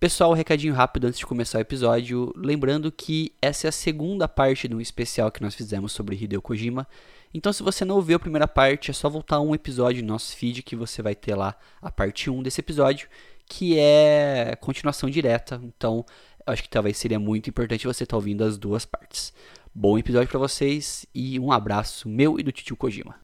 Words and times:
Pessoal, 0.00 0.30
um 0.30 0.34
recadinho 0.34 0.74
rápido 0.74 1.08
antes 1.08 1.18
de 1.18 1.26
começar 1.26 1.58
o 1.58 1.60
episódio, 1.60 2.32
lembrando 2.36 2.92
que 2.92 3.32
essa 3.42 3.66
é 3.66 3.68
a 3.68 3.72
segunda 3.72 4.28
parte 4.28 4.68
de 4.68 4.74
um 4.76 4.80
especial 4.80 5.28
que 5.28 5.42
nós 5.42 5.56
fizemos 5.56 5.90
sobre 5.90 6.14
Hideo 6.14 6.40
Kojima. 6.40 6.86
Então, 7.34 7.52
se 7.52 7.64
você 7.64 7.84
não 7.84 7.96
ouviu 7.96 8.14
a 8.14 8.20
primeira 8.20 8.46
parte, 8.46 8.92
é 8.92 8.94
só 8.94 9.08
voltar 9.08 9.40
um 9.40 9.56
episódio 9.56 10.00
no 10.02 10.12
nosso 10.12 10.36
feed 10.36 10.62
que 10.62 10.76
você 10.76 11.02
vai 11.02 11.16
ter 11.16 11.34
lá 11.34 11.56
a 11.82 11.90
parte 11.90 12.30
1 12.30 12.44
desse 12.44 12.60
episódio, 12.60 13.08
que 13.44 13.76
é 13.76 14.56
continuação 14.60 15.10
direta. 15.10 15.60
Então, 15.64 16.06
acho 16.46 16.62
que 16.62 16.68
talvez 16.68 16.96
seria 16.96 17.18
muito 17.18 17.50
importante 17.50 17.84
você 17.84 18.04
estar 18.04 18.12
tá 18.12 18.18
ouvindo 18.18 18.44
as 18.44 18.56
duas 18.56 18.84
partes. 18.84 19.32
Bom 19.74 19.98
episódio 19.98 20.28
para 20.28 20.38
vocês 20.38 21.06
e 21.12 21.40
um 21.40 21.50
abraço 21.50 22.08
meu 22.08 22.38
e 22.38 22.44
do 22.44 22.52
Titio 22.52 22.76
Kojima. 22.76 23.16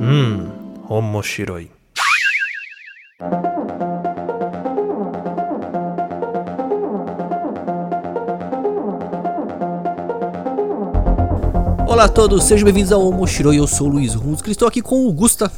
Hum, 0.00 0.86
omoshiroi. 0.88 1.68
Olá 11.92 12.04
a 12.04 12.08
todos, 12.08 12.44
sejam 12.44 12.64
bem-vindos 12.64 12.90
ao 12.90 13.06
Omoshiroi, 13.06 13.58
eu 13.58 13.66
sou 13.66 13.86
o 13.86 13.90
Luiz 13.90 14.14
Runz, 14.14 14.40
estou 14.46 14.66
aqui 14.66 14.80
com 14.80 15.06
o 15.06 15.12
Gusta. 15.12 15.52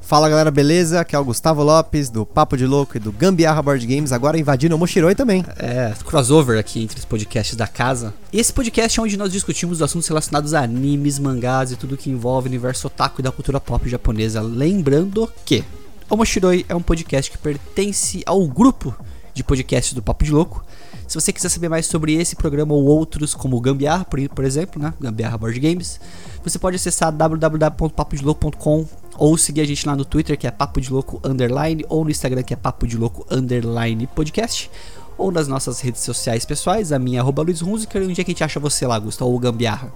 Fala 0.00 0.28
galera, 0.28 0.50
beleza? 0.50 0.98
Aqui 0.98 1.14
é 1.14 1.18
o 1.20 1.24
Gustavo 1.24 1.62
Lopes, 1.62 2.10
do 2.10 2.26
Papo 2.26 2.56
de 2.56 2.66
Louco 2.66 2.96
e 2.96 3.00
do 3.00 3.12
Gambiarra 3.12 3.62
Board 3.62 3.86
Games, 3.86 4.10
agora 4.10 4.36
invadindo 4.36 4.74
o 4.74 4.78
Moshiroi 4.78 5.14
também. 5.14 5.44
É, 5.56 5.94
crossover 6.04 6.58
aqui 6.58 6.82
entre 6.82 6.98
os 6.98 7.04
podcasts 7.04 7.54
da 7.54 7.68
casa. 7.68 8.12
Esse 8.32 8.52
podcast 8.52 8.98
é 8.98 9.02
onde 9.04 9.16
nós 9.16 9.30
discutimos 9.30 9.80
assuntos 9.80 10.08
relacionados 10.08 10.52
a 10.52 10.64
animes, 10.64 11.20
mangás 11.20 11.70
e 11.70 11.76
tudo 11.76 11.96
que 11.96 12.10
envolve 12.10 12.48
o 12.48 12.50
universo 12.50 12.88
otaku 12.88 13.20
e 13.20 13.22
da 13.22 13.30
cultura 13.30 13.60
pop 13.60 13.88
japonesa. 13.88 14.42
Lembrando 14.42 15.30
que 15.44 15.62
o 16.10 16.16
Moshiroi 16.16 16.66
é 16.68 16.74
um 16.74 16.82
podcast 16.82 17.30
que 17.30 17.38
pertence 17.38 18.24
ao 18.26 18.44
grupo 18.48 18.92
de 19.32 19.44
podcasts 19.44 19.94
do 19.94 20.02
Papo 20.02 20.24
de 20.24 20.32
Louco, 20.32 20.64
se 21.08 21.14
você 21.14 21.32
quiser 21.32 21.48
saber 21.48 21.70
mais 21.70 21.86
sobre 21.86 22.14
esse 22.14 22.36
programa 22.36 22.74
ou 22.74 22.84
outros, 22.84 23.34
como 23.34 23.56
o 23.56 23.60
Gambiarra, 23.60 24.04
por, 24.04 24.20
por 24.28 24.44
exemplo, 24.44 24.80
né? 24.80 24.92
Gambiarra 25.00 25.38
Board 25.38 25.58
Games, 25.58 25.98
você 26.44 26.58
pode 26.58 26.76
acessar 26.76 27.10
www.papodelouco.com 27.10 28.86
ou 29.16 29.38
seguir 29.38 29.62
a 29.62 29.64
gente 29.64 29.86
lá 29.86 29.96
no 29.96 30.04
Twitter, 30.04 30.38
que 30.38 30.46
é 30.46 30.50
Papo 30.50 30.82
de 30.82 30.92
Louco 30.92 31.18
Underline, 31.24 31.82
ou 31.88 32.04
no 32.04 32.10
Instagram, 32.10 32.42
que 32.42 32.52
é 32.52 32.56
Papo 32.56 32.86
de 32.86 32.98
Louco 32.98 33.26
Underline 33.30 34.06
Podcast, 34.08 34.70
ou 35.16 35.32
nas 35.32 35.48
nossas 35.48 35.80
redes 35.80 36.02
sociais 36.02 36.44
pessoais, 36.44 36.92
a 36.92 36.98
minha 36.98 37.22
arroba 37.22 37.42
Luiz 37.42 37.62
Hunziker, 37.62 38.02
e 38.02 38.06
onde 38.06 38.20
é 38.20 38.24
que 38.24 38.30
a 38.30 38.34
gente 38.34 38.44
acha 38.44 38.60
você 38.60 38.86
lá, 38.86 38.98
Gustavo, 38.98 39.30
ou 39.30 39.38
Gambiarra? 39.38 39.90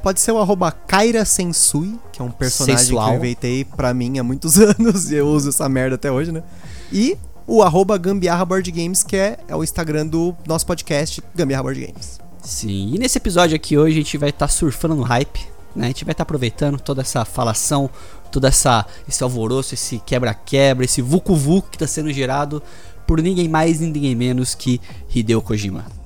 Pode 0.00 0.20
ser 0.20 0.30
o 0.30 0.38
arroba 0.38 0.70
Kaira 0.70 1.24
Sensui, 1.24 1.98
que 2.12 2.22
é 2.22 2.24
um 2.24 2.30
personagem 2.30 2.78
Sensual. 2.78 3.08
que 3.08 3.12
eu 3.12 3.18
inventei 3.18 3.64
pra 3.64 3.92
mim 3.92 4.18
há 4.18 4.22
muitos 4.22 4.56
anos, 4.62 5.10
e 5.10 5.16
eu 5.16 5.26
uso 5.26 5.48
essa 5.48 5.68
merda 5.68 5.96
até 5.96 6.10
hoje, 6.10 6.30
né? 6.30 6.42
E 6.92 7.18
o 7.46 7.62
arroba 7.62 7.96
Gambiarra 7.98 8.44
Board 8.44 8.70
Games, 8.70 9.02
que 9.02 9.16
é, 9.16 9.38
é 9.48 9.56
o 9.56 9.62
Instagram 9.62 10.06
do 10.06 10.36
nosso 10.46 10.66
podcast, 10.66 11.22
Gambiarra 11.34 11.62
Board 11.62 11.86
Games. 11.86 12.20
Sim, 12.42 12.92
e 12.94 12.98
nesse 12.98 13.18
episódio 13.18 13.54
aqui 13.56 13.76
hoje 13.76 13.96
a 13.96 14.02
gente 14.02 14.18
vai 14.18 14.30
estar 14.30 14.46
tá 14.46 14.52
surfando 14.52 14.94
no 14.94 15.02
hype, 15.02 15.40
né? 15.74 15.84
A 15.84 15.88
gente 15.88 16.04
vai 16.04 16.12
estar 16.12 16.24
tá 16.24 16.28
aproveitando 16.28 16.80
toda 16.80 17.02
essa 17.02 17.24
falação, 17.24 17.90
todo 18.30 18.46
essa, 18.46 18.86
esse 19.08 19.22
alvoroço, 19.22 19.74
esse 19.74 19.98
quebra-quebra, 19.98 20.84
esse 20.84 21.02
vucu-vucu 21.02 21.68
que 21.70 21.76
está 21.76 21.86
sendo 21.86 22.12
gerado 22.12 22.62
por 23.06 23.20
ninguém 23.20 23.48
mais, 23.48 23.80
ninguém 23.80 24.14
menos 24.14 24.54
que 24.54 24.80
Hideo 25.14 25.42
Kojima. 25.42 25.99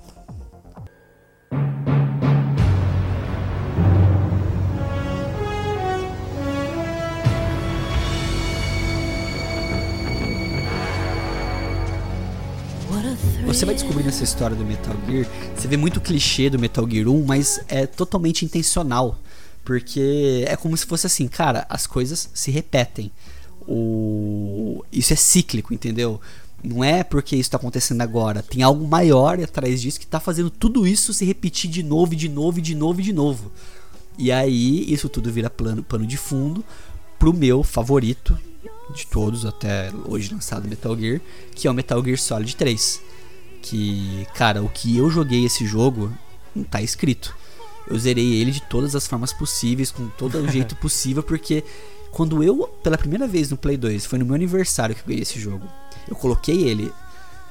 Você 13.55 13.65
vai 13.65 13.75
descobrir 13.77 14.03
nessa 14.03 14.25
história 14.25 14.57
do 14.57 14.65
Metal 14.65 14.97
Gear, 15.09 15.29
você 15.55 15.69
vê 15.69 15.77
muito 15.77 16.01
clichê 16.01 16.51
do 16.51 16.59
Metal 16.59 16.91
Gear 16.91 17.07
1, 17.07 17.25
mas 17.25 17.61
é 17.69 17.87
totalmente 17.87 18.45
intencional. 18.45 19.17
Porque 19.65 20.45
é 20.49 20.57
como 20.57 20.77
se 20.77 20.85
fosse 20.85 21.07
assim, 21.07 21.29
cara, 21.29 21.65
as 21.71 21.87
coisas 21.87 22.29
se 22.35 22.51
repetem. 22.51 23.13
O... 23.69 24.85
Isso 24.91 25.13
é 25.13 25.17
cíclico, 25.17 25.73
entendeu? 25.73 26.21
Não 26.65 26.83
é 26.83 27.05
porque 27.05 27.37
isso 27.37 27.43
está 27.43 27.57
acontecendo 27.57 28.01
agora. 28.01 28.43
Tem 28.43 28.65
algo 28.65 28.89
maior 28.89 29.41
atrás 29.41 29.81
disso 29.81 30.01
que 30.01 30.05
está 30.05 30.19
fazendo 30.19 30.51
tudo 30.51 30.85
isso 30.85 31.15
se 31.15 31.25
repetir 31.25 31.71
de 31.71 31.85
novo, 31.85 32.17
de 32.17 32.29
novo, 32.29 32.61
de 32.61 32.75
novo, 32.75 33.01
de 33.01 33.13
novo. 33.13 33.53
E 34.19 34.33
aí 34.33 34.85
isso 34.93 35.09
tudo 35.09 35.31
vira 35.31 35.49
plano, 35.49 35.85
pano 35.85 36.05
de 36.05 36.17
fundo 36.17 36.65
pro 37.21 37.33
meu 37.33 37.63
favorito 37.63 38.37
de 38.93 39.07
todos 39.07 39.47
até 39.47 39.93
hoje 40.07 40.35
lançado 40.35 40.69
Metal 40.69 40.99
Gear, 40.99 41.21
que 41.55 41.69
é 41.69 41.71
o 41.71 41.75
Metal 41.75 42.05
Gear 42.05 42.19
Solid 42.19 42.57
3 42.57 43.14
que, 43.65 44.27
cara, 44.35 44.63
o 44.63 44.69
que 44.69 44.97
eu 44.97 45.11
joguei 45.11 45.45
esse 45.47 45.67
jogo 45.67 46.13
não 46.55 46.63
tá 46.63 46.83
escrito. 46.83 47.35
Eu 47.89 47.99
zerei 47.99 48.35
ele 48.35 48.51
de 48.51 48.61
todas 48.61 48.95
as 48.95 49.07
formas 49.07 49.33
possíveis, 49.33 49.91
com 49.91 50.07
todo 50.09 50.39
o 50.39 50.49
jeito 50.49 50.77
possível, 50.77 51.23
porque 51.23 51.65
quando 52.11 52.43
eu, 52.43 52.69
pela 52.83 52.99
primeira 52.99 53.27
vez 53.27 53.51
no 53.51 53.57
Play 53.57 53.77
2, 53.77 54.05
foi 54.05 54.19
no 54.19 54.27
meu 54.27 54.35
aniversário 54.35 54.95
que 54.95 55.01
eu 55.01 55.07
ganhei 55.07 55.23
esse 55.23 55.41
jogo. 55.41 55.67
Eu 56.07 56.15
coloquei 56.15 56.69
ele, 56.69 56.93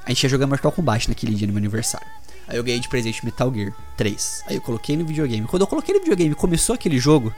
a 0.05 0.09
gente 0.09 0.23
ia 0.23 0.29
jogar 0.29 0.45
Mortal 0.45 0.71
Kombat 0.71 1.09
naquele 1.09 1.33
dia 1.33 1.47
no 1.47 1.53
meu 1.53 1.59
aniversário. 1.59 2.07
Aí 2.47 2.57
eu 2.57 2.63
ganhei 2.63 2.79
de 2.79 2.89
presente 2.89 3.25
Metal 3.25 3.51
Gear 3.53 3.73
3. 3.97 4.43
Aí 4.47 4.55
eu 4.55 4.61
coloquei 4.61 4.95
no 4.95 5.05
videogame. 5.05 5.47
Quando 5.47 5.63
eu 5.63 5.67
coloquei 5.67 5.93
no 5.93 5.99
videogame 5.99 6.31
e 6.31 6.35
começou 6.35 6.75
aquele 6.75 6.99
jogo, 6.99 7.33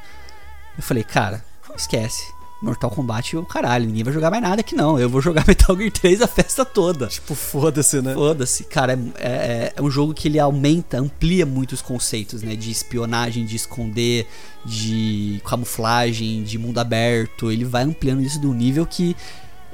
eu 0.77 0.83
falei, 0.83 1.03
cara, 1.03 1.43
esquece. 1.75 2.34
Mortal 2.65 2.89
Kombat, 2.89 3.37
o 3.37 3.45
caralho, 3.45 3.85
ninguém 3.85 4.03
vai 4.03 4.11
jogar 4.11 4.31
mais 4.31 4.41
nada 4.41 4.61
aqui 4.61 4.75
não. 4.75 4.99
Eu 4.99 5.07
vou 5.07 5.21
jogar 5.21 5.45
Metal 5.47 5.77
Gear 5.77 5.91
3 5.91 6.21
a 6.21 6.27
festa 6.27 6.65
toda. 6.65 7.05
Tipo, 7.05 7.35
foda-se, 7.35 8.01
né? 8.01 8.15
Foda-se. 8.15 8.63
Cara, 8.63 8.99
é, 9.19 9.27
é, 9.27 9.73
é, 9.75 9.81
um 9.81 9.89
jogo 9.89 10.15
que 10.15 10.27
ele 10.27 10.39
aumenta, 10.39 10.97
amplia 10.97 11.45
muitos 11.45 11.79
conceitos, 11.79 12.41
né? 12.41 12.55
De 12.55 12.71
espionagem, 12.71 13.45
de 13.45 13.55
esconder, 13.55 14.27
de 14.65 15.39
camuflagem, 15.45 16.43
de 16.43 16.57
mundo 16.57 16.79
aberto. 16.79 17.51
Ele 17.51 17.63
vai 17.63 17.83
ampliando 17.83 18.21
isso 18.21 18.41
de 18.41 18.47
um 18.47 18.53
nível 18.53 18.83
que 18.83 19.15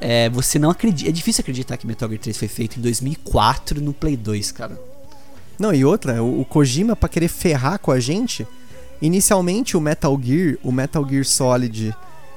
é, 0.01 0.29
você 0.29 0.59
não 0.59 0.69
acredita. 0.69 1.09
É 1.09 1.13
difícil 1.13 1.41
acreditar 1.41 1.77
que 1.77 1.87
Metal 1.87 2.09
Gear 2.09 2.19
3 2.19 2.37
foi 2.37 2.49
feito 2.49 2.77
em 2.77 2.81
2004 2.81 3.79
no 3.79 3.93
Play 3.93 4.17
2, 4.17 4.51
cara. 4.51 4.77
Não, 5.57 5.73
e 5.73 5.85
outra, 5.85 6.21
o, 6.21 6.41
o 6.41 6.45
Kojima, 6.45 6.93
pra 6.93 7.07
querer 7.07 7.29
ferrar 7.29 7.79
com 7.79 7.91
a 7.91 8.01
gente, 8.01 8.45
inicialmente 9.01 9.77
o 9.77 9.81
Metal 9.81 10.19
Gear, 10.21 10.57
o 10.61 10.73
Metal 10.73 11.07
Gear 11.07 11.23
Solid 11.23 11.95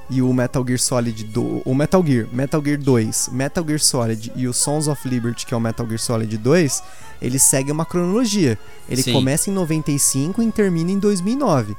e 0.09 0.21
o 0.21 0.31
Metal 0.31 0.63
Gear 0.65 0.79
Solid 0.79 1.23
do 1.25 1.61
o 1.65 1.73
Metal 1.73 2.05
Gear, 2.05 2.27
Metal 2.31 2.63
Gear 2.63 2.77
2, 2.77 3.29
Metal 3.31 3.65
Gear 3.65 3.79
Solid 3.79 4.31
e 4.35 4.47
o 4.47 4.53
Sons 4.53 4.87
of 4.87 5.07
Liberty, 5.07 5.45
que 5.45 5.53
é 5.53 5.57
o 5.57 5.59
Metal 5.59 5.85
Gear 5.87 5.99
Solid 5.99 6.37
2, 6.37 6.83
ele 7.21 7.39
segue 7.39 7.71
uma 7.71 7.85
cronologia. 7.85 8.57
Ele 8.87 9.01
Sim. 9.01 9.13
começa 9.13 9.49
em 9.49 9.53
95 9.53 10.41
e 10.41 10.51
termina 10.51 10.91
em 10.91 10.99
2009. 10.99 11.75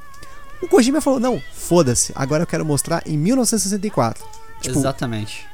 O 0.62 0.68
Kojima 0.68 1.00
falou: 1.00 1.20
"Não, 1.20 1.40
foda-se, 1.52 2.12
agora 2.14 2.42
eu 2.42 2.46
quero 2.46 2.64
mostrar 2.64 3.02
em 3.06 3.16
1964". 3.16 4.24
Tipo, 4.60 4.78
Exatamente. 4.78 5.46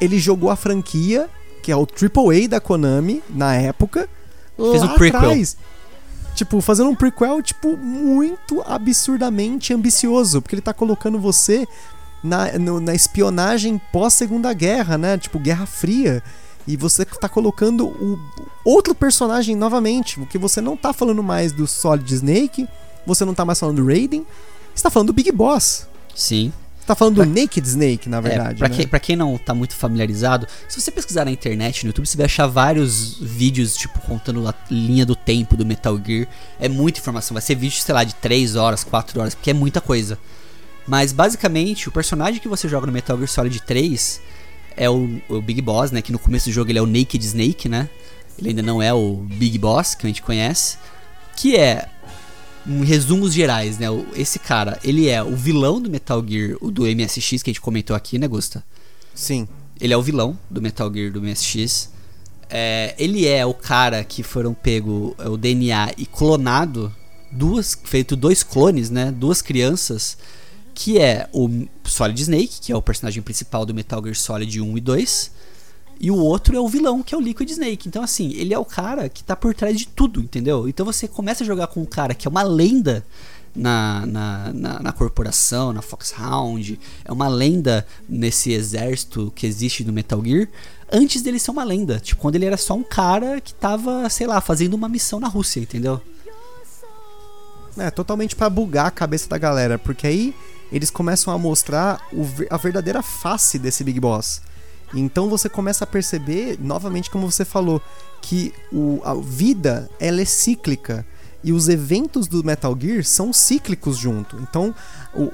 Ele 0.00 0.18
jogou 0.18 0.50
a 0.50 0.56
franquia, 0.56 1.28
que 1.62 1.72
é 1.72 1.76
o 1.76 1.86
AAA 1.86 2.48
da 2.48 2.60
Konami 2.60 3.22
na 3.30 3.54
época, 3.54 4.08
fez 4.56 4.82
um 4.82 4.88
prequel. 4.94 5.20
Atrás. 5.20 5.56
Tipo, 6.34 6.60
fazendo 6.60 6.90
um 6.90 6.94
prequel, 6.94 7.42
tipo, 7.42 7.76
muito 7.76 8.62
absurdamente 8.64 9.74
ambicioso. 9.74 10.40
Porque 10.40 10.54
ele 10.54 10.62
tá 10.62 10.72
colocando 10.72 11.18
você 11.18 11.66
na, 12.22 12.58
no, 12.58 12.80
na 12.80 12.94
espionagem 12.94 13.80
pós-segunda 13.92 14.52
guerra, 14.52 14.98
né? 14.98 15.18
Tipo, 15.18 15.38
Guerra 15.38 15.66
Fria. 15.66 16.22
E 16.66 16.76
você 16.76 17.04
tá 17.04 17.28
colocando 17.28 17.86
o 17.86 18.18
outro 18.62 18.94
personagem 18.94 19.56
novamente, 19.56 20.18
porque 20.18 20.36
você 20.36 20.60
não 20.60 20.76
tá 20.76 20.92
falando 20.92 21.22
mais 21.22 21.50
do 21.50 21.66
Solid 21.66 22.12
Snake, 22.12 22.68
você 23.06 23.24
não 23.24 23.32
tá 23.32 23.42
mais 23.44 23.58
falando 23.58 23.76
do 23.76 23.86
Raiden, 23.86 24.26
você 24.74 24.82
tá 24.82 24.90
falando 24.90 25.06
do 25.06 25.12
Big 25.14 25.32
Boss. 25.32 25.86
Sim. 26.14 26.52
Tá 26.88 26.94
falando 26.94 27.16
pra... 27.16 27.24
do 27.24 27.30
Naked 27.30 27.66
Snake, 27.66 28.08
na 28.08 28.16
é, 28.16 28.20
verdade. 28.20 28.54
É, 28.54 28.58
pra, 28.58 28.68
né? 28.68 28.76
quem, 28.76 28.86
pra 28.86 28.98
quem 28.98 29.14
não 29.14 29.36
tá 29.36 29.54
muito 29.54 29.74
familiarizado, 29.74 30.46
se 30.68 30.80
você 30.80 30.90
pesquisar 30.90 31.26
na 31.26 31.30
internet, 31.30 31.84
no 31.84 31.90
YouTube, 31.90 32.06
você 32.06 32.16
vai 32.16 32.24
achar 32.26 32.46
vários 32.46 33.18
vídeos, 33.20 33.76
tipo, 33.76 33.98
contando 34.00 34.46
a 34.48 34.54
linha 34.70 35.04
do 35.04 35.14
tempo 35.14 35.54
do 35.54 35.66
Metal 35.66 35.98
Gear. 36.02 36.26
É 36.58 36.66
muita 36.66 36.98
informação. 36.98 37.34
Vai 37.34 37.42
ser 37.42 37.54
vídeo, 37.56 37.78
sei 37.78 37.94
lá, 37.94 38.04
de 38.04 38.14
3 38.14 38.56
horas, 38.56 38.84
4 38.84 39.20
horas, 39.20 39.34
porque 39.34 39.50
é 39.50 39.54
muita 39.54 39.82
coisa. 39.82 40.18
Mas 40.88 41.12
basicamente, 41.12 41.86
o 41.86 41.92
personagem 41.92 42.40
que 42.40 42.48
você 42.48 42.66
joga 42.66 42.86
no 42.86 42.92
Metal 42.92 43.14
Gear 43.18 43.28
Solid 43.28 43.60
3 43.60 44.22
é 44.74 44.88
o, 44.88 45.20
o, 45.28 45.42
Big 45.42 45.60
Boss, 45.60 45.90
né? 45.90 46.00
Que 46.00 46.10
no 46.10 46.18
começo 46.18 46.48
do 46.48 46.52
jogo 46.52 46.70
ele 46.70 46.78
é 46.78 46.82
o 46.82 46.86
Naked 46.86 47.22
Snake, 47.22 47.68
né? 47.68 47.90
Ele 48.38 48.48
ainda 48.50 48.62
não 48.62 48.80
é 48.80 48.92
o 48.94 49.16
Big 49.16 49.58
Boss 49.58 49.94
que 49.94 50.06
a 50.06 50.08
gente 50.08 50.22
conhece. 50.22 50.78
Que 51.36 51.56
é, 51.56 51.90
em 52.66 52.82
resumos 52.84 53.34
gerais, 53.34 53.78
né? 53.78 53.86
Esse 54.16 54.38
cara, 54.38 54.78
ele 54.82 55.08
é 55.08 55.22
o 55.22 55.36
vilão 55.36 55.78
do 55.78 55.90
Metal 55.90 56.24
Gear, 56.26 56.56
o 56.58 56.70
do 56.70 56.84
MSX 56.84 57.42
que 57.42 57.50
a 57.50 57.52
gente 57.52 57.60
comentou 57.60 57.94
aqui, 57.94 58.18
né, 58.18 58.26
Gusta? 58.26 58.64
Sim. 59.14 59.46
Ele 59.78 59.92
é 59.92 59.96
o 59.96 60.02
vilão 60.02 60.38
do 60.48 60.62
Metal 60.62 60.90
Gear 60.90 61.12
do 61.12 61.20
MSX. 61.20 61.90
É, 62.48 62.94
ele 62.98 63.26
é 63.26 63.44
o 63.44 63.52
cara 63.52 64.02
que 64.02 64.22
foram 64.22 64.54
pego 64.54 65.14
é, 65.18 65.28
o 65.28 65.36
DNA 65.36 65.92
e 65.98 66.06
clonado 66.06 66.90
duas 67.30 67.78
feito 67.84 68.16
dois 68.16 68.42
clones, 68.42 68.88
né? 68.88 69.12
Duas 69.12 69.42
crianças 69.42 70.16
que 70.78 70.96
é 70.96 71.28
o 71.32 71.66
Solid 71.82 72.22
Snake, 72.22 72.60
que 72.60 72.70
é 72.70 72.76
o 72.76 72.80
personagem 72.80 73.20
principal 73.20 73.66
do 73.66 73.74
Metal 73.74 74.00
Gear 74.00 74.14
Solid 74.14 74.60
1 74.60 74.78
e 74.78 74.80
2, 74.80 75.30
E 76.00 76.08
o 76.08 76.16
outro 76.16 76.56
é 76.56 76.60
o 76.60 76.68
vilão, 76.68 77.02
que 77.02 77.12
é 77.12 77.18
o 77.18 77.20
Liquid 77.20 77.50
Snake. 77.50 77.88
Então, 77.88 78.00
assim, 78.00 78.32
ele 78.34 78.54
é 78.54 78.58
o 78.58 78.64
cara 78.64 79.08
que 79.08 79.24
tá 79.24 79.34
por 79.34 79.52
trás 79.52 79.76
de 79.76 79.88
tudo, 79.88 80.20
entendeu? 80.20 80.68
Então 80.68 80.86
você 80.86 81.08
começa 81.08 81.42
a 81.42 81.46
jogar 81.46 81.66
com 81.66 81.80
um 81.80 81.84
cara 81.84 82.14
que 82.14 82.28
é 82.28 82.30
uma 82.30 82.44
lenda 82.44 83.04
na, 83.56 84.06
na, 84.06 84.52
na, 84.54 84.78
na 84.80 84.92
corporação, 84.92 85.72
na 85.72 85.82
Foxhound, 85.82 86.78
é 87.04 87.10
uma 87.10 87.26
lenda 87.26 87.84
nesse 88.08 88.52
exército 88.52 89.32
que 89.34 89.48
existe 89.48 89.82
no 89.82 89.92
Metal 89.92 90.22
Gear, 90.24 90.46
antes 90.92 91.22
dele 91.22 91.40
ser 91.40 91.50
uma 91.50 91.64
lenda. 91.64 91.98
Tipo, 91.98 92.20
quando 92.20 92.36
ele 92.36 92.46
era 92.46 92.56
só 92.56 92.74
um 92.74 92.84
cara 92.84 93.40
que 93.40 93.52
tava, 93.52 94.08
sei 94.08 94.28
lá, 94.28 94.40
fazendo 94.40 94.74
uma 94.74 94.88
missão 94.88 95.18
na 95.18 95.26
Rússia, 95.26 95.58
entendeu? 95.58 96.00
É, 97.76 97.90
totalmente 97.90 98.36
pra 98.36 98.48
bugar 98.48 98.86
a 98.86 98.92
cabeça 98.92 99.28
da 99.28 99.38
galera, 99.38 99.76
porque 99.76 100.06
aí 100.06 100.32
eles 100.72 100.90
começam 100.90 101.32
a 101.32 101.38
mostrar 101.38 102.00
o, 102.12 102.26
a 102.50 102.56
verdadeira 102.56 103.02
face 103.02 103.58
desse 103.58 103.82
Big 103.82 103.98
Boss. 104.00 104.42
Então 104.94 105.28
você 105.28 105.48
começa 105.48 105.84
a 105.84 105.86
perceber, 105.86 106.58
novamente 106.60 107.10
como 107.10 107.30
você 107.30 107.44
falou, 107.44 107.80
que 108.22 108.52
o, 108.72 109.00
a 109.04 109.14
vida 109.14 109.88
ela 110.00 110.20
é 110.20 110.24
cíclica 110.24 111.06
e 111.42 111.52
os 111.52 111.68
eventos 111.68 112.26
do 112.26 112.42
Metal 112.42 112.76
Gear 112.78 113.04
são 113.04 113.32
cíclicos 113.32 113.96
junto. 113.96 114.36
Então, 114.38 114.74
o, 115.14 115.30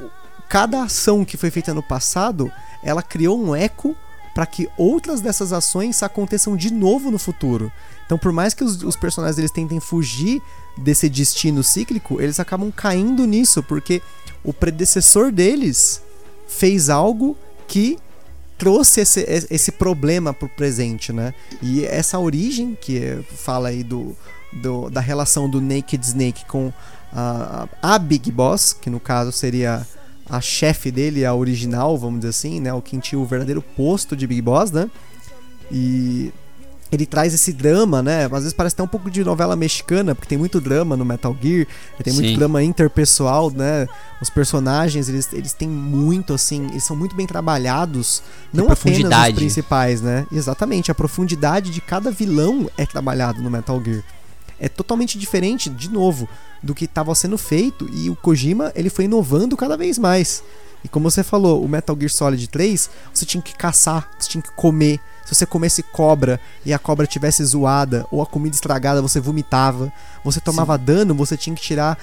cada 0.48 0.82
ação 0.82 1.24
que 1.24 1.36
foi 1.36 1.50
feita 1.50 1.72
no 1.72 1.82
passado, 1.82 2.50
ela 2.82 3.02
criou 3.02 3.40
um 3.40 3.54
eco 3.54 3.96
para 4.34 4.46
que 4.46 4.68
outras 4.76 5.20
dessas 5.20 5.52
ações 5.52 6.02
aconteçam 6.02 6.56
de 6.56 6.72
novo 6.72 7.10
no 7.10 7.18
futuro. 7.18 7.70
Então, 8.04 8.18
por 8.18 8.32
mais 8.32 8.52
que 8.52 8.64
os, 8.64 8.82
os, 8.82 8.96
personagens 8.96 9.38
eles 9.38 9.52
tentem 9.52 9.78
fugir 9.78 10.42
desse 10.76 11.08
destino 11.08 11.62
cíclico, 11.62 12.20
eles 12.20 12.40
acabam 12.40 12.70
caindo 12.72 13.24
nisso, 13.26 13.62
porque 13.62 14.02
o 14.44 14.52
predecessor 14.52 15.32
deles 15.32 16.02
fez 16.46 16.90
algo 16.90 17.36
que 17.66 17.98
trouxe 18.58 19.00
esse, 19.00 19.46
esse 19.50 19.72
problema 19.72 20.32
pro 20.32 20.48
presente, 20.48 21.12
né? 21.12 21.34
E 21.60 21.84
essa 21.84 22.18
origem 22.18 22.76
que 22.80 23.24
fala 23.34 23.68
aí 23.68 23.82
do, 23.82 24.16
do 24.52 24.88
da 24.90 25.00
relação 25.00 25.48
do 25.48 25.60
Naked 25.60 26.04
Snake 26.06 26.44
com 26.44 26.72
a, 27.12 27.68
a 27.82 27.98
Big 27.98 28.30
Boss, 28.30 28.72
que 28.72 28.90
no 28.90 29.00
caso 29.00 29.32
seria 29.32 29.86
a 30.28 30.40
chefe 30.40 30.90
dele, 30.90 31.24
a 31.24 31.34
original, 31.34 31.98
vamos 31.98 32.20
dizer 32.20 32.30
assim, 32.30 32.60
né? 32.60 32.72
O 32.72 32.80
quem 32.80 33.00
tinha 33.00 33.18
o 33.18 33.24
verdadeiro 33.24 33.62
posto 33.62 34.16
de 34.16 34.26
Big 34.26 34.42
Boss, 34.42 34.70
né? 34.70 34.90
E 35.70 36.32
ele 36.92 37.06
traz 37.06 37.34
esse 37.34 37.52
drama, 37.52 38.02
né? 38.02 38.24
Às 38.26 38.30
vezes 38.30 38.52
parece 38.52 38.74
até 38.74 38.82
um 38.82 38.88
pouco 38.88 39.10
de 39.10 39.24
novela 39.24 39.56
mexicana, 39.56 40.14
porque 40.14 40.28
tem 40.28 40.38
muito 40.38 40.60
drama 40.60 40.96
no 40.96 41.04
Metal 41.04 41.36
Gear, 41.40 41.66
tem 42.02 42.12
muito 42.12 42.28
Sim. 42.28 42.36
drama 42.36 42.62
interpessoal, 42.62 43.50
né? 43.50 43.88
Os 44.20 44.30
personagens, 44.30 45.08
eles, 45.08 45.32
eles 45.32 45.52
têm 45.52 45.68
muito, 45.68 46.32
assim, 46.32 46.66
eles 46.70 46.84
são 46.84 46.96
muito 46.96 47.16
bem 47.16 47.26
trabalhados, 47.26 48.22
não 48.52 48.70
apenas 48.70 49.28
os 49.28 49.34
principais, 49.34 50.00
né? 50.00 50.26
Exatamente, 50.30 50.90
a 50.90 50.94
profundidade 50.94 51.70
de 51.70 51.80
cada 51.80 52.10
vilão 52.10 52.70
é 52.76 52.86
trabalhado 52.86 53.42
no 53.42 53.50
Metal 53.50 53.82
Gear. 53.82 54.02
É 54.58 54.68
totalmente 54.68 55.18
diferente, 55.18 55.68
de 55.68 55.90
novo, 55.90 56.28
do 56.62 56.74
que 56.74 56.84
estava 56.84 57.14
sendo 57.14 57.36
feito 57.36 57.88
e 57.92 58.08
o 58.08 58.16
Kojima, 58.16 58.72
ele 58.74 58.88
foi 58.88 59.06
inovando 59.06 59.56
cada 59.56 59.76
vez 59.76 59.98
mais. 59.98 60.42
E 60.84 60.88
como 60.88 61.10
você 61.10 61.22
falou, 61.22 61.64
o 61.64 61.68
Metal 61.68 61.96
Gear 61.98 62.10
Solid 62.10 62.46
3, 62.48 62.90
você 63.12 63.24
tinha 63.24 63.42
que 63.42 63.56
caçar, 63.56 64.10
você 64.18 64.28
tinha 64.28 64.42
que 64.42 64.52
comer, 64.52 65.00
se 65.24 65.34
você 65.34 65.46
comesse 65.46 65.82
cobra 65.82 66.38
e 66.64 66.72
a 66.72 66.78
cobra 66.78 67.06
tivesse 67.06 67.42
zoada 67.44 68.06
ou 68.10 68.20
a 68.20 68.26
comida 68.26 68.54
estragada, 68.54 69.00
você 69.00 69.20
vomitava. 69.20 69.92
Você 70.22 70.40
tomava 70.40 70.76
Sim. 70.76 70.84
dano, 70.84 71.14
você 71.14 71.36
tinha 71.36 71.56
que 71.56 71.62
tirar. 71.62 71.98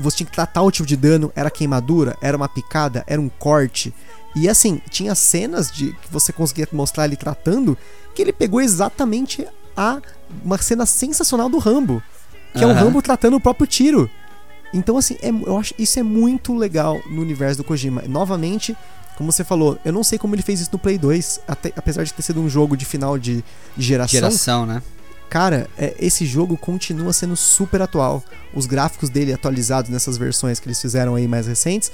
Você 0.00 0.18
tinha 0.18 0.26
que 0.26 0.32
tratar 0.32 0.62
o 0.62 0.70
tipo 0.70 0.86
de 0.86 0.96
dano. 0.96 1.30
Era 1.36 1.50
queimadura? 1.50 2.16
Era 2.20 2.36
uma 2.36 2.48
picada? 2.48 3.04
Era 3.06 3.20
um 3.20 3.28
corte? 3.28 3.92
E 4.34 4.48
assim, 4.48 4.80
tinha 4.90 5.14
cenas 5.14 5.70
de 5.70 5.92
que 5.92 6.10
você 6.10 6.32
conseguia 6.32 6.68
mostrar 6.72 7.04
ele 7.04 7.16
tratando 7.16 7.76
que 8.14 8.22
ele 8.22 8.32
pegou 8.32 8.60
exatamente 8.60 9.46
a 9.76 10.00
uma 10.42 10.56
cena 10.58 10.86
sensacional 10.86 11.48
do 11.48 11.58
Rambo. 11.58 12.02
Que 12.54 12.64
uhum. 12.64 12.70
é 12.70 12.74
o 12.74 12.76
Rambo 12.76 13.02
tratando 13.02 13.36
o 13.36 13.40
próprio 13.40 13.66
tiro. 13.66 14.10
Então, 14.72 14.96
assim, 14.96 15.16
é, 15.20 15.28
eu 15.28 15.58
acho 15.58 15.74
isso 15.78 15.98
é 15.98 16.02
muito 16.02 16.54
legal 16.54 17.00
no 17.10 17.20
universo 17.20 17.58
do 17.58 17.64
Kojima. 17.64 18.02
Novamente, 18.06 18.76
como 19.16 19.32
você 19.32 19.42
falou, 19.42 19.78
eu 19.84 19.92
não 19.92 20.04
sei 20.04 20.18
como 20.18 20.34
ele 20.34 20.42
fez 20.42 20.60
isso 20.60 20.70
no 20.72 20.78
Play 20.78 20.98
2, 20.98 21.40
até, 21.48 21.72
apesar 21.74 22.04
de 22.04 22.12
ter 22.12 22.22
sido 22.22 22.40
um 22.40 22.48
jogo 22.48 22.76
de 22.76 22.84
final 22.84 23.18
de, 23.18 23.42
de 23.76 23.84
geração. 23.84 24.20
Geração, 24.20 24.66
né? 24.66 24.82
Cara, 25.28 25.68
é, 25.76 25.94
esse 25.98 26.24
jogo 26.24 26.56
continua 26.56 27.12
sendo 27.12 27.34
super 27.34 27.82
atual. 27.82 28.22
Os 28.54 28.66
gráficos 28.66 29.08
dele 29.08 29.32
atualizados 29.32 29.90
nessas 29.90 30.16
versões 30.16 30.60
que 30.60 30.68
eles 30.68 30.80
fizeram 30.80 31.14
aí 31.14 31.26
mais 31.26 31.46
recentes, 31.46 31.90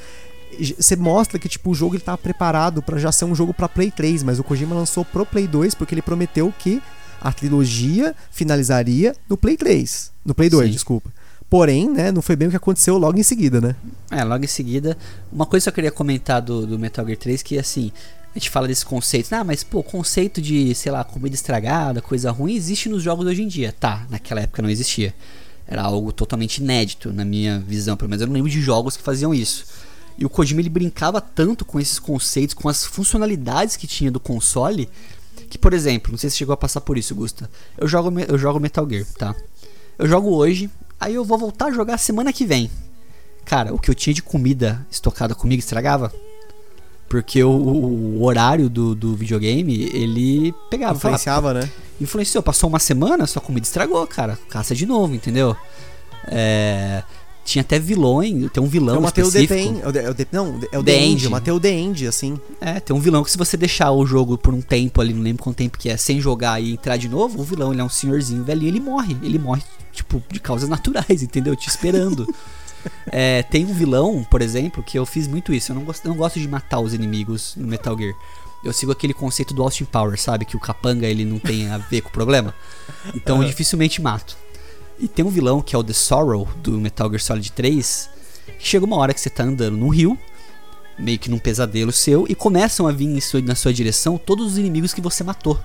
você 0.78 0.96
mostra 0.96 1.38
que 1.38 1.48
tipo 1.48 1.70
o 1.70 1.74
jogo 1.74 1.94
ele 1.94 2.02
tá 2.02 2.16
preparado 2.18 2.82
para 2.82 2.98
já 2.98 3.10
ser 3.10 3.24
um 3.24 3.34
jogo 3.34 3.54
para 3.54 3.68
Play 3.68 3.90
3, 3.90 4.22
mas 4.22 4.38
o 4.38 4.44
Kojima 4.44 4.74
lançou 4.74 5.04
pro 5.04 5.24
Play 5.24 5.46
2 5.46 5.74
porque 5.74 5.94
ele 5.94 6.02
prometeu 6.02 6.52
que 6.58 6.82
a 7.20 7.32
trilogia 7.32 8.14
finalizaria 8.30 9.14
no 9.28 9.36
Play 9.36 9.56
3, 9.56 10.10
no 10.24 10.34
Play 10.34 10.50
2, 10.50 10.66
Sim. 10.66 10.72
desculpa. 10.72 11.10
Porém, 11.52 11.86
né, 11.86 12.10
não 12.10 12.22
foi 12.22 12.34
bem 12.34 12.48
o 12.48 12.50
que 12.50 12.56
aconteceu 12.56 12.96
logo 12.96 13.20
em 13.20 13.22
seguida, 13.22 13.60
né? 13.60 13.76
É, 14.10 14.24
logo 14.24 14.42
em 14.42 14.48
seguida. 14.48 14.96
Uma 15.30 15.44
coisa 15.44 15.64
que 15.64 15.68
eu 15.68 15.74
queria 15.74 15.90
comentar 15.90 16.40
do, 16.40 16.66
do 16.66 16.78
Metal 16.78 17.04
Gear 17.04 17.18
3 17.18 17.42
que 17.42 17.58
assim, 17.58 17.92
a 18.34 18.38
gente 18.38 18.48
fala 18.48 18.66
desse 18.66 18.86
conceito, 18.86 19.30
ah, 19.34 19.44
mas 19.44 19.62
pô, 19.62 19.82
conceito 19.82 20.40
de, 20.40 20.74
sei 20.74 20.90
lá, 20.90 21.04
comida 21.04 21.34
estragada, 21.34 22.00
coisa 22.00 22.30
ruim, 22.30 22.54
existe 22.54 22.88
nos 22.88 23.02
jogos 23.02 23.26
hoje 23.26 23.42
em 23.42 23.48
dia. 23.48 23.70
Tá, 23.78 24.06
naquela 24.08 24.40
época 24.40 24.62
não 24.62 24.70
existia. 24.70 25.14
Era 25.66 25.82
algo 25.82 26.10
totalmente 26.10 26.56
inédito, 26.56 27.12
na 27.12 27.22
minha 27.22 27.58
visão, 27.58 27.98
pelo 27.98 28.08
menos 28.08 28.22
eu 28.22 28.28
não 28.28 28.34
lembro 28.34 28.48
de 28.48 28.62
jogos 28.62 28.96
que 28.96 29.02
faziam 29.02 29.34
isso. 29.34 29.66
E 30.16 30.24
o 30.24 30.30
Kojima 30.30 30.62
ele 30.62 30.70
brincava 30.70 31.20
tanto 31.20 31.66
com 31.66 31.78
esses 31.78 31.98
conceitos, 31.98 32.54
com 32.54 32.66
as 32.66 32.82
funcionalidades 32.82 33.76
que 33.76 33.86
tinha 33.86 34.10
do 34.10 34.18
console, 34.18 34.88
que, 35.50 35.58
por 35.58 35.74
exemplo, 35.74 36.12
não 36.12 36.18
sei 36.18 36.30
se 36.30 36.38
chegou 36.38 36.54
a 36.54 36.56
passar 36.56 36.80
por 36.80 36.96
isso, 36.96 37.14
Gusta. 37.14 37.50
Eu 37.76 37.86
jogo, 37.86 38.10
eu 38.20 38.38
jogo 38.38 38.58
Metal 38.58 38.88
Gear, 38.88 39.04
tá? 39.18 39.36
Eu 39.98 40.08
jogo 40.08 40.30
hoje, 40.30 40.70
Aí 41.02 41.14
eu 41.16 41.24
vou 41.24 41.36
voltar 41.36 41.66
a 41.66 41.72
jogar 41.72 41.98
semana 41.98 42.32
que 42.32 42.46
vem. 42.46 42.70
Cara, 43.44 43.74
o 43.74 43.78
que 43.78 43.90
eu 43.90 43.94
tinha 43.94 44.14
de 44.14 44.22
comida 44.22 44.86
estocada 44.88 45.34
comigo 45.34 45.58
estragava. 45.58 46.12
Porque 47.08 47.42
o, 47.42 47.50
o 47.50 48.22
horário 48.22 48.70
do, 48.70 48.94
do 48.94 49.16
videogame, 49.16 49.90
ele 49.92 50.54
pegava. 50.70 50.96
Influenciava, 50.96 51.52
né? 51.54 51.68
Influenciou. 52.00 52.40
Passou 52.40 52.68
uma 52.68 52.78
semana, 52.78 53.26
sua 53.26 53.42
comida 53.42 53.66
estragou, 53.66 54.06
cara. 54.06 54.38
Caça 54.48 54.76
de 54.76 54.86
novo, 54.86 55.12
entendeu? 55.12 55.56
É. 56.28 57.02
Tinha 57.44 57.62
até 57.62 57.78
vilões, 57.78 58.50
tem 58.52 58.62
um 58.62 58.66
vilão 58.66 58.96
é 58.96 58.98
o 59.00 59.04
específico. 59.04 59.52
É 59.52 59.88
o, 59.88 60.06
é 60.06 60.10
o, 60.10 60.16
não, 60.30 60.60
é 60.70 60.78
o 60.78 60.82
The, 60.82 60.92
The 60.92 61.04
End, 61.04 61.26
o 61.26 61.60
The 61.60 61.70
End, 61.70 62.06
assim. 62.06 62.38
É, 62.60 62.78
tem 62.78 62.94
um 62.94 63.00
vilão 63.00 63.24
que 63.24 63.30
se 63.30 63.36
você 63.36 63.56
deixar 63.56 63.90
o 63.90 64.06
jogo 64.06 64.38
por 64.38 64.54
um 64.54 64.60
tempo 64.60 65.00
ali, 65.00 65.12
não 65.12 65.22
lembro 65.22 65.42
quanto 65.42 65.56
tempo 65.56 65.76
que 65.76 65.88
é, 65.88 65.96
sem 65.96 66.20
jogar 66.20 66.62
e 66.62 66.72
entrar 66.72 66.96
de 66.96 67.08
novo, 67.08 67.40
o 67.40 67.44
vilão, 67.44 67.72
ele 67.72 67.80
é 67.80 67.84
um 67.84 67.88
senhorzinho 67.88 68.44
velhinho, 68.44 68.68
ele 68.68 68.80
morre. 68.80 69.16
Ele 69.22 69.38
morre, 69.38 69.62
tipo, 69.92 70.22
de 70.30 70.38
causas 70.38 70.68
naturais, 70.68 71.20
entendeu? 71.22 71.56
Te 71.56 71.68
esperando. 71.68 72.32
é, 73.10 73.42
tem 73.42 73.64
um 73.64 73.74
vilão, 73.74 74.24
por 74.30 74.40
exemplo, 74.40 74.82
que 74.82 74.98
eu 74.98 75.04
fiz 75.04 75.26
muito 75.26 75.52
isso. 75.52 75.72
Eu 75.72 75.76
não 75.76 75.84
gosto, 75.84 76.08
não 76.08 76.16
gosto 76.16 76.38
de 76.38 76.46
matar 76.46 76.78
os 76.80 76.94
inimigos 76.94 77.54
no 77.56 77.66
Metal 77.66 77.96
Gear. 77.98 78.14
Eu 78.64 78.72
sigo 78.72 78.92
aquele 78.92 79.12
conceito 79.12 79.52
do 79.52 79.62
Austin 79.62 79.84
Power, 79.84 80.18
sabe? 80.20 80.44
Que 80.44 80.56
o 80.56 80.60
capanga 80.60 81.06
ele 81.06 81.24
não 81.24 81.40
tem 81.40 81.68
a 81.68 81.78
ver 81.78 82.02
com 82.02 82.08
o 82.08 82.12
problema. 82.12 82.54
Então 83.12 83.42
eu 83.42 83.48
dificilmente 83.48 84.00
mato. 84.00 84.36
E 84.98 85.08
tem 85.08 85.24
um 85.24 85.30
vilão 85.30 85.60
que 85.60 85.74
é 85.74 85.78
o 85.78 85.84
The 85.84 85.92
Sorrow 85.92 86.48
do 86.62 86.72
Metal 86.72 87.08
Gear 87.08 87.20
Solid 87.20 87.52
3, 87.52 88.10
que 88.58 88.66
chega 88.66 88.84
uma 88.84 88.96
hora 88.96 89.12
que 89.12 89.20
você 89.20 89.30
tá 89.30 89.42
andando 89.42 89.76
num 89.76 89.88
rio, 89.88 90.18
meio 90.98 91.18
que 91.18 91.30
num 91.30 91.38
pesadelo 91.38 91.92
seu, 91.92 92.26
e 92.28 92.34
começam 92.34 92.86
a 92.86 92.92
vir 92.92 93.20
sua, 93.20 93.40
na 93.40 93.54
sua 93.54 93.72
direção 93.72 94.18
todos 94.18 94.52
os 94.52 94.58
inimigos 94.58 94.94
que 94.94 95.00
você 95.00 95.24
matou. 95.24 95.58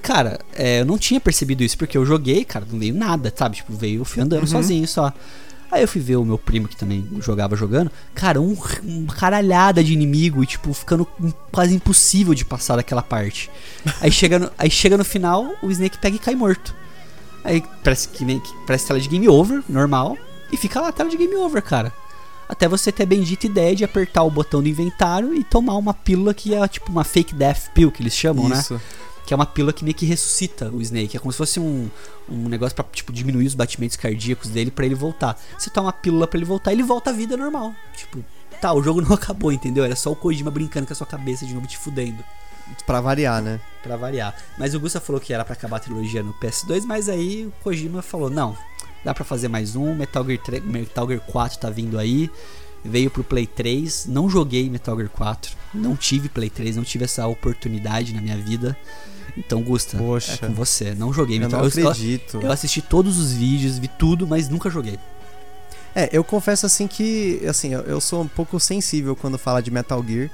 Cara, 0.00 0.38
é, 0.54 0.80
eu 0.80 0.86
não 0.86 0.96
tinha 0.96 1.20
percebido 1.20 1.62
isso, 1.62 1.76
porque 1.76 1.98
eu 1.98 2.06
joguei, 2.06 2.44
cara, 2.44 2.66
não 2.70 2.78
veio 2.78 2.94
nada, 2.94 3.32
sabe? 3.34 3.56
Tipo, 3.56 3.72
veio, 3.74 4.00
eu 4.00 4.04
fui 4.04 4.22
andando 4.22 4.42
uhum. 4.42 4.46
sozinho 4.46 4.86
só. 4.88 5.12
Aí 5.70 5.82
eu 5.82 5.88
fui 5.88 6.00
ver 6.00 6.16
o 6.16 6.24
meu 6.24 6.38
primo 6.38 6.66
que 6.66 6.76
também 6.76 7.06
jogava 7.20 7.54
jogando. 7.54 7.90
Cara, 8.14 8.40
um, 8.40 8.56
uma 8.82 9.12
caralhada 9.12 9.84
de 9.84 9.92
inimigo 9.92 10.42
e, 10.42 10.46
tipo, 10.46 10.72
ficando 10.72 11.06
quase 11.52 11.74
impossível 11.74 12.32
de 12.32 12.44
passar 12.44 12.76
daquela 12.76 13.02
parte. 13.02 13.50
Aí 14.00 14.10
chega 14.10 14.38
no, 14.38 14.50
aí 14.56 14.70
chega 14.70 14.96
no 14.96 15.04
final, 15.04 15.54
o 15.62 15.70
Snake 15.70 15.98
pega 15.98 16.16
e 16.16 16.18
cai 16.18 16.34
morto. 16.34 16.74
Aí 17.44 17.62
parece 17.82 18.08
que 18.08 18.24
nem 18.24 18.42
parece 18.66 18.86
tela 18.86 19.00
de 19.00 19.08
game 19.08 19.28
over, 19.28 19.62
normal, 19.68 20.16
e 20.52 20.56
fica 20.56 20.80
lá 20.80 20.88
a 20.88 20.92
tela 20.92 21.08
de 21.08 21.16
game 21.16 21.34
over, 21.36 21.62
cara. 21.62 21.92
Até 22.48 22.66
você 22.66 22.90
ter 22.90 23.02
a 23.02 23.06
bendita 23.06 23.46
ideia 23.46 23.76
de 23.76 23.84
apertar 23.84 24.22
o 24.22 24.30
botão 24.30 24.62
do 24.62 24.68
inventário 24.68 25.34
e 25.34 25.44
tomar 25.44 25.76
uma 25.76 25.92
pílula 25.92 26.32
que 26.32 26.54
é 26.54 26.66
tipo 26.66 26.90
uma 26.90 27.04
fake 27.04 27.34
death 27.34 27.70
pill 27.74 27.92
que 27.92 28.02
eles 28.02 28.14
chamam, 28.14 28.48
né? 28.48 28.58
Isso. 28.58 28.74
né? 28.74 28.80
Que 29.26 29.34
é 29.34 29.36
uma 29.36 29.44
pílula 29.44 29.74
que 29.74 29.84
meio 29.84 29.94
que 29.94 30.06
ressuscita 30.06 30.70
o 30.70 30.80
Snake. 30.80 31.14
É 31.14 31.20
como 31.20 31.30
se 31.30 31.36
fosse 31.36 31.60
um, 31.60 31.90
um 32.26 32.48
negócio 32.48 32.74
pra 32.74 32.82
tipo, 32.90 33.12
diminuir 33.12 33.46
os 33.46 33.54
batimentos 33.54 33.98
cardíacos 33.98 34.48
dele 34.48 34.70
para 34.70 34.86
ele 34.86 34.94
voltar. 34.94 35.38
Você 35.58 35.68
toma 35.68 35.88
uma 35.88 35.92
pílula 35.92 36.26
para 36.26 36.38
ele 36.38 36.46
voltar, 36.46 36.72
ele 36.72 36.82
volta 36.82 37.10
à 37.10 37.12
vida 37.12 37.36
normal. 37.36 37.74
Tipo, 37.94 38.24
tá, 38.58 38.72
o 38.72 38.82
jogo 38.82 39.02
não 39.06 39.12
acabou, 39.12 39.52
entendeu? 39.52 39.84
Era 39.84 39.94
só 39.94 40.10
o 40.10 40.16
Kojima 40.16 40.50
brincando 40.50 40.86
com 40.86 40.94
a 40.94 40.96
sua 40.96 41.06
cabeça 41.06 41.44
de 41.44 41.52
novo, 41.52 41.66
te 41.66 41.76
fudendo. 41.76 42.24
Pra 42.86 43.00
variar, 43.00 43.42
né? 43.42 43.60
Pra 43.82 43.96
variar. 43.96 44.34
Mas 44.58 44.74
o 44.74 44.80
Gusta 44.80 45.00
falou 45.00 45.20
que 45.20 45.32
era 45.32 45.44
para 45.44 45.54
acabar 45.54 45.76
a 45.76 45.80
trilogia 45.80 46.22
no 46.22 46.34
PS2, 46.34 46.84
mas 46.84 47.08
aí 47.08 47.46
o 47.46 47.52
Kojima 47.62 48.02
falou: 48.02 48.30
não, 48.30 48.56
dá 49.04 49.14
para 49.14 49.24
fazer 49.24 49.48
mais 49.48 49.76
um. 49.76 49.94
Metal 49.94 50.24
Gear, 50.24 50.38
3, 50.42 50.64
Metal 50.64 51.06
Gear 51.08 51.20
4 51.20 51.58
tá 51.58 51.70
vindo 51.70 51.98
aí. 51.98 52.30
veio 52.84 53.10
pro 53.10 53.24
Play 53.24 53.46
3. 53.46 54.06
Não 54.06 54.28
joguei 54.28 54.68
Metal 54.70 54.96
Gear 54.96 55.10
4. 55.10 55.56
Não 55.74 55.96
tive 55.96 56.28
Play 56.28 56.50
3, 56.50 56.76
não 56.76 56.84
tive 56.84 57.04
essa 57.04 57.26
oportunidade 57.26 58.14
na 58.14 58.20
minha 58.20 58.36
vida. 58.36 58.76
Então, 59.36 59.62
Gusta, 59.62 59.96
Poxa. 59.96 60.32
é 60.32 60.36
com 60.36 60.52
você. 60.52 60.94
Não 60.94 61.12
joguei 61.12 61.36
Eu 61.36 61.42
Metal 61.42 61.62
não 61.62 61.70
Gear. 61.70 61.86
Eu, 61.86 61.90
acredito. 61.90 62.40
eu 62.42 62.50
assisti 62.50 62.82
todos 62.82 63.18
os 63.18 63.32
vídeos, 63.32 63.78
vi 63.78 63.88
tudo, 63.88 64.26
mas 64.26 64.48
nunca 64.48 64.68
joguei. 64.70 64.98
É, 65.94 66.08
eu 66.12 66.22
confesso 66.22 66.66
assim 66.66 66.86
que, 66.86 67.40
assim, 67.48 67.72
eu 67.72 68.00
sou 68.00 68.22
um 68.22 68.28
pouco 68.28 68.58
sensível 68.60 69.14
quando 69.16 69.38
fala 69.38 69.60
de 69.60 69.70
Metal 69.70 70.04
Gear. 70.06 70.30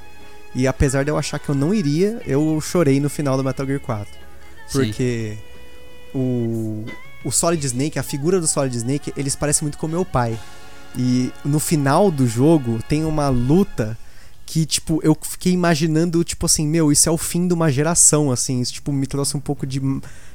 E 0.55 0.67
apesar 0.67 1.05
de 1.05 1.11
eu 1.11 1.19
achar 1.19 1.39
que 1.39 1.49
eu 1.49 1.55
não 1.55 1.75
iria, 1.75 2.21
eu 2.27 2.61
chorei 2.61 3.01
no 3.01 3.11
final 3.11 3.37
do 3.37 3.43
Metal 3.43 3.67
Gear 3.67 3.81
4. 3.81 4.13
Sim. 4.69 4.79
Porque 4.79 5.37
o, 6.15 6.85
o 7.25 7.31
Solid 7.31 7.65
Snake, 7.65 7.99
a 7.99 8.03
figura 8.03 8.41
do 8.41 8.47
Solid 8.47 8.77
Snake, 8.77 9.13
eles 9.17 9.35
parecem 9.35 9.65
muito 9.65 9.79
com 9.79 9.89
meu 9.89 10.05
pai. 10.05 10.39
E 10.97 11.33
no 11.45 11.59
final 11.59 12.11
do 12.11 12.27
jogo 12.27 12.79
tem 12.89 13.05
uma 13.05 13.29
luta 13.29 13.99
que, 14.47 14.65
tipo, 14.67 15.01
eu 15.03 15.17
fiquei 15.21 15.53
imaginando, 15.53 16.23
tipo 16.23 16.47
assim, 16.47 16.67
meu, 16.67 16.93
isso 16.93 17.09
é 17.09 17.13
o 17.13 17.19
fim 17.19 17.49
de 17.49 17.55
uma 17.55 17.73
geração, 17.73 18.31
assim. 18.31 18.61
Isso, 18.61 18.75
tipo, 18.75 18.93
me 18.93 19.07
trouxe 19.07 19.37
um 19.37 19.41
pouco 19.41 19.67
de, 19.67 19.81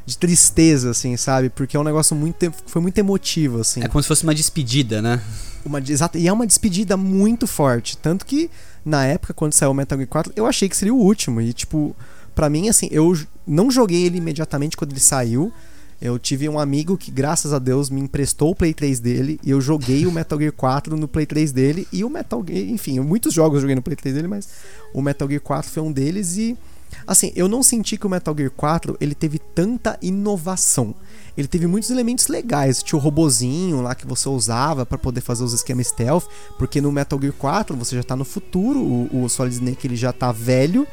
de 0.05 0.17
tristeza, 0.17 0.91
assim, 0.91 1.15
sabe? 1.15 1.49
Porque 1.49 1.77
é 1.77 1.79
um 1.79 1.83
negócio 1.83 2.15
muito. 2.15 2.51
Foi 2.65 2.81
muito 2.81 2.97
emotivo, 2.97 3.61
assim. 3.61 3.81
É 3.81 3.88
como 3.88 4.01
se 4.01 4.07
fosse 4.07 4.23
uma 4.23 4.33
despedida, 4.33 5.01
né? 5.01 5.21
Uma, 5.63 5.79
exata, 5.79 6.17
e 6.17 6.27
é 6.27 6.33
uma 6.33 6.47
despedida 6.47 6.97
muito 6.97 7.45
forte. 7.45 7.97
Tanto 7.97 8.25
que, 8.25 8.49
na 8.89 9.05
época, 9.05 9.34
quando 9.34 9.53
saiu 9.53 9.72
o 9.72 9.74
Metal 9.74 9.98
Gear 9.98 10.10
4, 10.10 10.34
eu 10.36 10.46
achei 10.46 10.67
que 10.67 10.75
seria 10.75 10.93
o 10.93 10.98
último. 10.98 11.39
E, 11.39 11.53
tipo, 11.53 11.96
pra 12.36 12.50
mim, 12.50 12.67
assim, 12.67 12.89
eu 12.91 13.17
não 13.46 13.72
joguei 13.72 14.05
ele 14.05 14.17
imediatamente 14.17 14.75
quando 14.75 14.91
ele 14.91 15.00
saiu. 15.00 15.53
Eu 16.01 16.17
tive 16.17 16.48
um 16.48 16.58
amigo 16.58 16.98
que, 16.98 17.12
graças 17.12 17.51
a 17.51 17.60
Deus, 17.60 17.89
me 17.89 18.00
emprestou 18.00 18.51
o 18.51 18.55
Play 18.55 18.74
3 18.74 19.00
dele. 19.00 19.39
E 19.43 19.50
eu 19.51 19.60
joguei 19.60 20.05
o 20.05 20.12
Metal 20.12 20.39
Gear 20.39 20.53
4 20.53 20.96
no 20.96 21.08
Play 21.08 21.25
3 21.25 21.51
dele. 21.51 21.88
E 21.91 22.03
o 22.03 22.10
Metal 22.10 22.43
Gear, 22.46 22.69
enfim, 22.69 23.00
muitos 23.01 23.34
jogos 23.34 23.55
eu 23.55 23.62
joguei 23.62 23.75
no 23.75 23.81
Play 23.81 23.96
3 23.96 24.15
dele, 24.15 24.27
mas 24.27 24.48
o 24.93 25.01
Metal 25.01 25.27
Gear 25.27 25.41
4 25.41 25.69
foi 25.69 25.84
um 25.84 25.91
deles. 25.91 26.38
E, 26.38 26.58
assim, 27.05 27.31
eu 27.36 27.48
não 27.48 27.63
senti 27.63 27.98
que 27.98 28.08
o 28.08 28.10
Metal 28.10 28.36
Gear 28.38 28.51
4 28.51 28.98
ele 29.00 29.15
teve 29.15 29.39
tanta 29.39 29.98
inovação. 30.01 30.96
Ele 31.38 31.48
teve 31.48 31.67
muitos 31.67 31.89
elementos 31.89 32.27
legais. 32.27 32.84
Tinha 32.84 33.00
o 33.00 33.01
robozinho 33.01 33.81
lá 33.81 33.96
que 33.96 34.05
você 34.05 34.27
usava 34.27 34.86
pra 34.86 34.98
poder 34.98 35.22
fazer 35.22 35.43
os 35.43 35.53
esquemas 35.53 35.88
stealth. 35.88 36.25
Porque 36.58 36.81
no 36.81 36.91
Metal 36.91 37.19
Gear 37.19 37.34
4 37.34 37.75
você 37.77 37.96
já 37.96 38.03
tá 38.03 38.15
no 38.15 38.25
futuro. 38.25 38.79
O, 38.79 39.24
o 39.24 39.29
Solid 39.29 39.55
Snake 39.55 39.88
ele 39.88 39.96
já 39.96 40.12
tá 40.12 40.31
velho. 40.31 40.86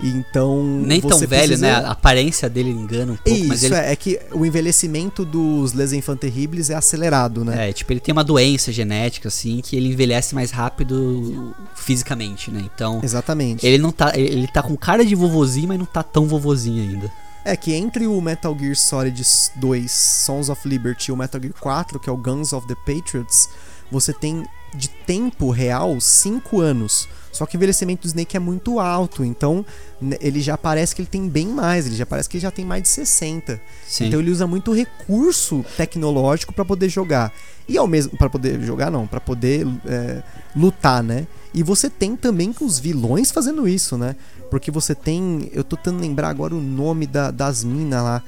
E 0.00 0.08
então. 0.10 0.62
Nem 0.62 1.00
tão 1.00 1.18
velho, 1.18 1.28
precisa- 1.28 1.66
né? 1.66 1.72
A 1.74 1.90
aparência 1.90 2.48
dele 2.48 2.70
engana 2.70 3.12
um 3.12 3.16
pouco, 3.16 3.30
Isso, 3.38 3.48
mas 3.48 3.62
ele. 3.64 3.74
é, 3.74 3.92
é 3.92 3.96
que 3.96 4.18
o 4.32 4.46
envelhecimento 4.46 5.24
dos 5.24 5.72
Les 5.72 5.92
Enfants 5.92 6.20
Terribles 6.20 6.70
é 6.70 6.74
acelerado, 6.74 7.44
né? 7.44 7.68
É, 7.68 7.72
tipo, 7.72 7.92
ele 7.92 8.00
tem 8.00 8.12
uma 8.12 8.22
doença 8.22 8.70
genética, 8.70 9.28
assim, 9.28 9.60
que 9.60 9.76
ele 9.76 9.88
envelhece 9.88 10.34
mais 10.34 10.50
rápido 10.52 11.54
fisicamente, 11.74 12.50
né? 12.50 12.62
Então, 12.74 13.00
Exatamente. 13.02 13.66
ele 13.66 13.78
não 13.78 13.90
tá. 13.90 14.12
Ele 14.16 14.46
tá 14.46 14.62
com 14.62 14.76
cara 14.76 15.04
de 15.04 15.14
vovozinho, 15.14 15.68
mas 15.68 15.78
não 15.78 15.86
tá 15.86 16.02
tão 16.02 16.26
vovozinho 16.26 16.82
ainda. 16.82 17.10
É 17.44 17.56
que 17.56 17.72
entre 17.72 18.06
o 18.06 18.20
Metal 18.20 18.56
Gear 18.58 18.76
Solid 18.76 19.22
2 19.56 19.90
Sons 19.90 20.48
of 20.48 20.68
Liberty 20.68 21.10
e 21.10 21.12
o 21.12 21.16
Metal 21.16 21.40
Gear 21.40 21.54
4, 21.58 21.98
que 21.98 22.08
é 22.08 22.12
o 22.12 22.16
Guns 22.16 22.52
of 22.52 22.66
the 22.66 22.74
Patriots, 22.74 23.48
você 23.90 24.12
tem 24.12 24.44
de 24.74 24.88
tempo 24.88 25.50
real 25.50 25.98
5 26.00 26.60
anos. 26.60 27.08
Só 27.32 27.46
que 27.46 27.56
o 27.56 27.58
envelhecimento 27.58 28.02
do 28.02 28.06
Snake 28.08 28.36
é 28.36 28.40
muito 28.40 28.80
alto, 28.80 29.24
então 29.24 29.64
né, 30.00 30.16
ele 30.20 30.40
já 30.40 30.56
parece 30.58 30.94
que 30.94 31.02
ele 31.02 31.08
tem 31.08 31.28
bem 31.28 31.46
mais, 31.48 31.86
ele 31.86 31.94
já 31.94 32.06
parece 32.06 32.28
que 32.28 32.36
ele 32.36 32.42
já 32.42 32.50
tem 32.50 32.64
mais 32.64 32.82
de 32.82 32.88
60. 32.88 33.60
Sim. 33.86 34.06
Então 34.06 34.18
ele 34.20 34.30
usa 34.30 34.46
muito 34.46 34.72
recurso 34.72 35.64
tecnológico 35.76 36.52
pra 36.52 36.64
poder 36.64 36.88
jogar. 36.88 37.32
E 37.68 37.76
ao 37.76 37.86
mesmo 37.86 38.16
para 38.16 38.30
poder 38.30 38.60
jogar 38.62 38.90
não, 38.90 39.06
pra 39.06 39.20
poder 39.20 39.66
é, 39.86 40.22
lutar, 40.56 41.02
né? 41.02 41.26
E 41.54 41.62
você 41.62 41.88
tem 41.90 42.16
também 42.16 42.52
com 42.52 42.64
os 42.64 42.78
vilões 42.78 43.30
fazendo 43.30 43.68
isso, 43.68 43.96
né? 43.98 44.16
Porque 44.50 44.70
você 44.70 44.94
tem, 44.94 45.50
eu 45.52 45.62
tô 45.62 45.76
tentando 45.76 46.00
lembrar 46.00 46.28
agora 46.30 46.54
o 46.54 46.60
nome 46.60 47.06
da- 47.06 47.30
das 47.30 47.62
minas 47.62 48.02
lá, 48.02 48.22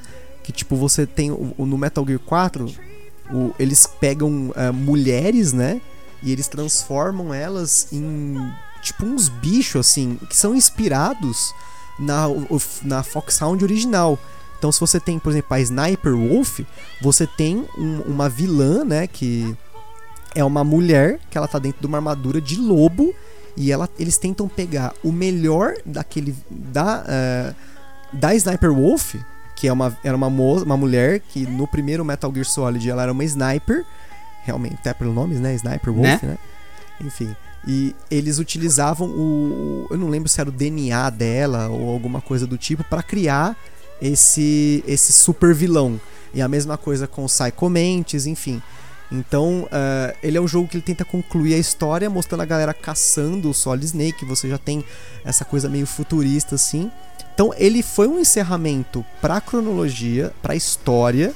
que 0.45 0.52
tipo 0.52 0.76
você 0.76 1.07
tem 1.07 1.30
no 1.30 1.78
Metal 1.78 2.04
Gear 2.07 2.19
4, 2.21 2.66
o- 3.33 3.52
eles 3.59 3.87
pegam 3.87 4.52
é, 4.54 4.71
mulheres, 4.71 5.52
né? 5.52 5.80
E 6.23 6.30
eles 6.33 6.49
transformam 6.49 7.33
elas 7.33 7.88
em 7.90 8.37
tipo 8.82 9.04
uns 9.04 9.28
bichos 9.28 9.87
assim, 9.88 10.18
que 10.28 10.37
são 10.37 10.54
inspirados 10.54 11.54
na, 11.99 12.25
na 12.82 13.02
Foxhound 13.02 13.62
original. 13.64 14.18
Então, 14.58 14.70
se 14.70 14.78
você 14.80 15.00
tem, 15.00 15.18
por 15.18 15.30
exemplo, 15.30 15.54
a 15.54 15.60
Sniper 15.60 16.14
Wolf, 16.14 16.60
você 17.00 17.26
tem 17.26 17.66
um- 17.78 18.02
uma 18.02 18.28
vilã, 18.28 18.84
né? 18.84 19.06
Que 19.06 19.56
é 20.34 20.44
uma 20.44 20.62
mulher 20.62 21.18
que 21.30 21.38
ela 21.38 21.49
tá 21.49 21.58
dentro 21.58 21.80
de 21.80 21.87
uma 21.87 21.99
armadura 21.99 22.40
de 22.40 22.56
lobo 22.56 23.14
e 23.56 23.72
ela, 23.72 23.88
eles 23.99 24.16
tentam 24.18 24.46
pegar 24.49 24.92
o 25.02 25.10
melhor 25.10 25.75
daquele 25.84 26.34
da 26.50 27.04
eh, 27.08 27.54
da 28.12 28.34
Sniper 28.34 28.72
Wolf, 28.72 29.14
que 29.56 29.66
é 29.66 29.72
uma 29.72 29.96
era 30.04 30.16
uma, 30.16 30.28
mo- 30.30 30.62
uma 30.62 30.76
mulher 30.76 31.20
que 31.20 31.46
no 31.46 31.66
primeiro 31.66 32.04
Metal 32.04 32.30
Gear 32.32 32.44
Solid 32.46 32.88
ela 32.88 33.02
era 33.02 33.12
uma 33.12 33.25
sniper, 33.25 33.84
realmente 34.44 34.75
até 34.75 34.92
pelo 34.94 35.12
nome, 35.12 35.37
né? 35.37 35.54
Sniper 35.54 35.92
Wolf, 35.92 36.04
Né? 36.06 36.18
né? 36.22 36.38
Enfim, 37.00 37.34
e 37.67 37.95
eles 38.11 38.38
utilizavam 38.38 39.09
o, 39.09 39.87
eu 39.90 39.99
não 39.99 40.09
lembro 40.09 40.29
se 40.29 40.40
era 40.40 40.49
o 40.49 40.52
DNA 40.52 41.11
dela 41.11 41.69
ou 41.69 41.90
alguma 41.90 42.21
coisa 42.21 42.47
do 42.47 42.57
tipo 42.57 42.83
pra 42.85 43.02
criar 43.02 43.57
esse 44.00 44.83
esse 44.87 45.12
super 45.12 45.55
vilão. 45.55 46.00
E 46.33 46.40
a 46.40 46.49
mesma 46.49 46.79
coisa 46.79 47.07
com 47.07 47.26
Psycho 47.26 47.69
Mantis, 47.69 48.26
enfim. 48.26 48.62
Então, 49.11 49.69
eh, 49.73 50.17
ele 50.23 50.38
é 50.38 50.40
um 50.40 50.47
jogo 50.47 50.69
que 50.69 50.76
ele 50.76 50.85
tenta 50.85 51.05
concluir 51.05 51.55
a 51.55 51.59
história, 51.59 52.09
mostrando 52.09 52.43
a 52.43 52.47
galera 52.47 52.73
caçando 52.73 53.50
o 53.50 53.55
Solid 53.55 53.85
Snake. 53.85 54.25
Você 54.25 54.49
já 54.49 54.57
tem 54.57 54.85
essa 55.25 55.45
coisa 55.45 55.69
meio 55.69 55.87
futurista, 55.87 56.55
assim. 56.55 56.90
Então, 57.35 57.52
ele 57.57 57.83
foi 57.83 58.07
um 58.07 58.21
encerramento 58.21 59.05
pra 59.21 59.40
cronologia, 59.40 60.33
pra 60.40 60.55
história. 60.55 61.35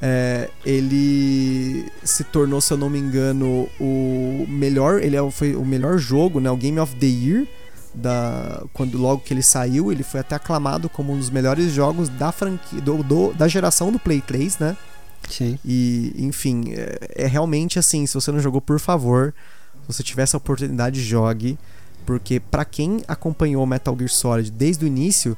É, 0.00 0.50
ele 0.64 1.86
se 2.04 2.22
tornou, 2.24 2.60
se 2.60 2.72
eu 2.72 2.76
não 2.76 2.90
me 2.90 2.98
engano, 2.98 3.68
o 3.80 4.44
melhor. 4.48 5.02
Ele 5.02 5.16
é- 5.16 5.30
foi 5.30 5.56
o 5.56 5.64
melhor 5.64 5.98
jogo, 5.98 6.38
né? 6.40 6.50
O 6.50 6.56
Game 6.56 6.78
of 6.78 6.94
the 6.96 7.06
Year. 7.06 7.46
Da, 7.94 8.62
quando 8.74 8.98
logo 8.98 9.22
que 9.22 9.32
ele 9.32 9.42
saiu, 9.42 9.90
ele 9.90 10.02
foi 10.02 10.20
até 10.20 10.34
aclamado 10.34 10.86
como 10.86 11.14
um 11.14 11.18
dos 11.18 11.30
melhores 11.30 11.72
jogos 11.72 12.10
da 12.10 12.30
franquia 12.30 12.78
do, 12.82 13.02
do- 13.02 13.32
da 13.32 13.48
geração 13.48 13.90
do 13.90 13.98
Play 13.98 14.20
3, 14.20 14.58
né? 14.58 14.76
Sim. 15.30 15.58
E, 15.64 16.12
enfim, 16.18 16.74
é, 16.74 17.24
é 17.24 17.26
realmente 17.26 17.78
assim, 17.78 18.06
se 18.06 18.12
você 18.12 18.30
não 18.30 18.38
jogou, 18.38 18.60
por 18.60 18.78
favor, 18.78 19.32
se 19.88 19.94
você 19.94 20.02
tiver 20.02 20.24
essa 20.24 20.36
oportunidade, 20.36 21.00
jogue, 21.02 21.58
porque 22.04 22.38
pra 22.38 22.66
quem 22.66 23.02
acompanhou 23.08 23.64
Metal 23.66 23.96
Gear 23.96 24.10
Solid 24.10 24.50
desde 24.50 24.84
o 24.84 24.86
início, 24.86 25.34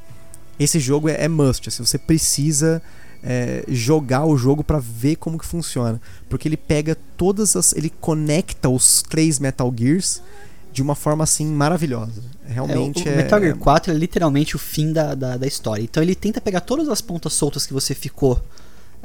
esse 0.59 0.81
jogo 0.81 1.09
é, 1.09 1.15
é 1.25 1.29
must, 1.29 1.69
assim, 1.69 1.85
você 1.85 1.97
precisa 1.97 2.83
é, 3.23 3.65
jogar 3.69 4.25
o 4.25 4.37
jogo 4.37 4.63
pra 4.63 4.79
ver 4.79 5.17
como 5.17 5.39
que 5.39 5.47
funciona, 5.47 6.01
porque 6.29 6.49
ele 6.49 6.57
pega 6.57 6.97
todas 7.17 7.57
as, 7.57 7.73
ele 7.73 7.91
conecta 8.01 8.69
os 8.69 9.03
três 9.03 9.39
Metal 9.39 9.73
Gears 9.77 10.23
de 10.73 10.83
uma 10.83 10.95
forma 10.95 11.25
assim 11.25 11.47
maravilhosa. 11.47 12.23
Realmente 12.47 13.09
É, 13.09 13.11
o, 13.11 13.13
é, 13.13 13.15
o 13.15 13.17
Metal 13.17 13.41
Gear 13.41 13.57
4 13.57 13.93
é 13.93 13.97
literalmente 13.97 14.55
o 14.55 14.59
fim 14.59 14.93
da, 14.93 15.15
da, 15.15 15.37
da 15.37 15.47
história. 15.47 15.83
Então 15.83 16.03
ele 16.03 16.15
tenta 16.15 16.41
pegar 16.41 16.61
todas 16.61 16.89
as 16.89 17.01
pontas 17.01 17.33
soltas 17.33 17.67
que 17.67 17.73
você 17.73 17.95
ficou 17.95 18.41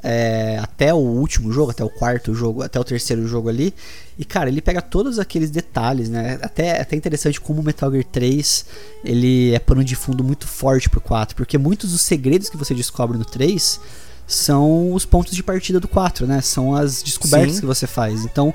é, 0.03 0.59
até 0.61 0.93
o 0.93 0.97
último 0.97 1.51
jogo, 1.51 1.71
até 1.71 1.83
o 1.83 1.89
quarto 1.89 2.33
jogo, 2.35 2.61
até 2.61 2.79
o 2.79 2.83
terceiro 2.83 3.25
jogo 3.27 3.47
ali. 3.47 3.73
E 4.19 4.25
cara, 4.25 4.49
ele 4.49 4.61
pega 4.61 4.81
todos 4.81 5.17
aqueles 5.17 5.49
detalhes, 5.49 6.09
né? 6.09 6.37
Até, 6.41 6.81
até 6.81 6.95
interessante 6.95 7.39
como 7.39 7.61
o 7.61 7.63
Metal 7.63 7.89
Gear 7.91 8.03
3 8.03 8.65
ele 9.03 9.53
é 9.53 9.59
pano 9.59 9.83
de 9.83 9.95
fundo 9.95 10.23
muito 10.23 10.47
forte 10.47 10.89
pro 10.89 10.99
4, 10.99 11.35
porque 11.35 11.57
muitos 11.57 11.91
dos 11.91 12.01
segredos 12.01 12.49
que 12.49 12.57
você 12.57 12.73
descobre 12.73 13.17
no 13.17 13.25
3 13.25 13.79
são 14.27 14.93
os 14.93 15.05
pontos 15.05 15.33
de 15.35 15.41
partida 15.41 15.79
do 15.79 15.87
4, 15.87 16.27
né? 16.27 16.41
São 16.41 16.75
as 16.75 17.01
descobertas 17.01 17.55
Sim. 17.55 17.61
que 17.61 17.65
você 17.65 17.87
faz. 17.87 18.25
Então, 18.25 18.53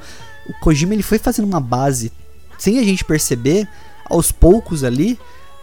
o 0.49 0.52
Kojima 0.61 0.95
ele 0.95 1.02
foi 1.02 1.19
fazendo 1.19 1.47
uma 1.47 1.61
base 1.61 2.12
sem 2.59 2.78
a 2.78 2.83
gente 2.83 3.05
perceber, 3.05 3.69
aos 4.07 4.33
poucos 4.33 4.83
ali, 4.83 5.19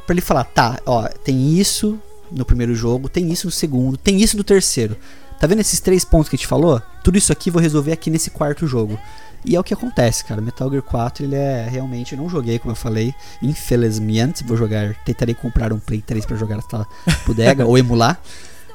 pra 0.06 0.14
ele 0.14 0.22
falar, 0.22 0.46
tá, 0.46 0.80
ó, 0.86 1.08
tem 1.08 1.58
isso 1.58 2.00
no 2.32 2.46
primeiro 2.46 2.74
jogo, 2.74 3.10
tem 3.10 3.32
isso 3.32 3.48
no 3.48 3.52
segundo, 3.52 3.98
tem 3.98 4.22
isso 4.22 4.38
no 4.38 4.44
terceiro. 4.44 4.96
Tá 5.40 5.48
vendo 5.48 5.60
esses 5.60 5.80
três 5.80 6.04
pontos 6.06 6.30
que 6.30 6.36
a 6.36 6.38
gente 6.38 6.48
falou? 6.48 6.82
Tudo 7.04 7.18
isso 7.18 7.32
aqui 7.32 7.52
vou 7.52 7.62
resolver 7.62 7.92
aqui 7.92 8.10
nesse 8.10 8.30
quarto 8.30 8.66
jogo. 8.68 8.98
E 9.44 9.56
é 9.56 9.60
o 9.60 9.64
que 9.64 9.74
acontece, 9.74 10.26
cara. 10.26 10.42
Metal 10.42 10.70
Gear 10.72 10.82
4, 10.82 11.24
ele 11.24 11.36
é 11.36 11.68
realmente. 11.70 12.14
Eu 12.14 12.18
não 12.20 12.28
joguei, 12.30 12.58
como 12.58 12.72
eu 12.72 12.76
falei. 12.76 13.14
Infelizmente, 13.42 14.44
vou 14.44 14.58
jogar. 14.58 14.96
Tentarei 15.06 15.36
comprar 15.36 15.72
um 15.74 15.80
Play 15.80 16.02
3 16.02 16.26
pra 16.26 16.36
jogar 16.38 16.60
essa 16.60 16.88
bodega 17.28 17.66
ou 17.66 17.78
emular. 17.78 18.20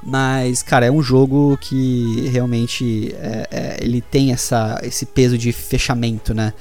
Mas, 0.02 0.62
cara, 0.62 0.86
é 0.86 0.90
um 0.90 1.02
jogo 1.02 1.58
que 1.60 2.28
realmente 2.28 3.14
é- 3.18 3.48
é, 3.50 3.76
ele 3.82 4.00
tem 4.00 4.32
essa, 4.32 4.78
esse 4.82 5.04
peso 5.04 5.36
de 5.36 5.52
fechamento, 5.52 6.32
né? 6.32 6.54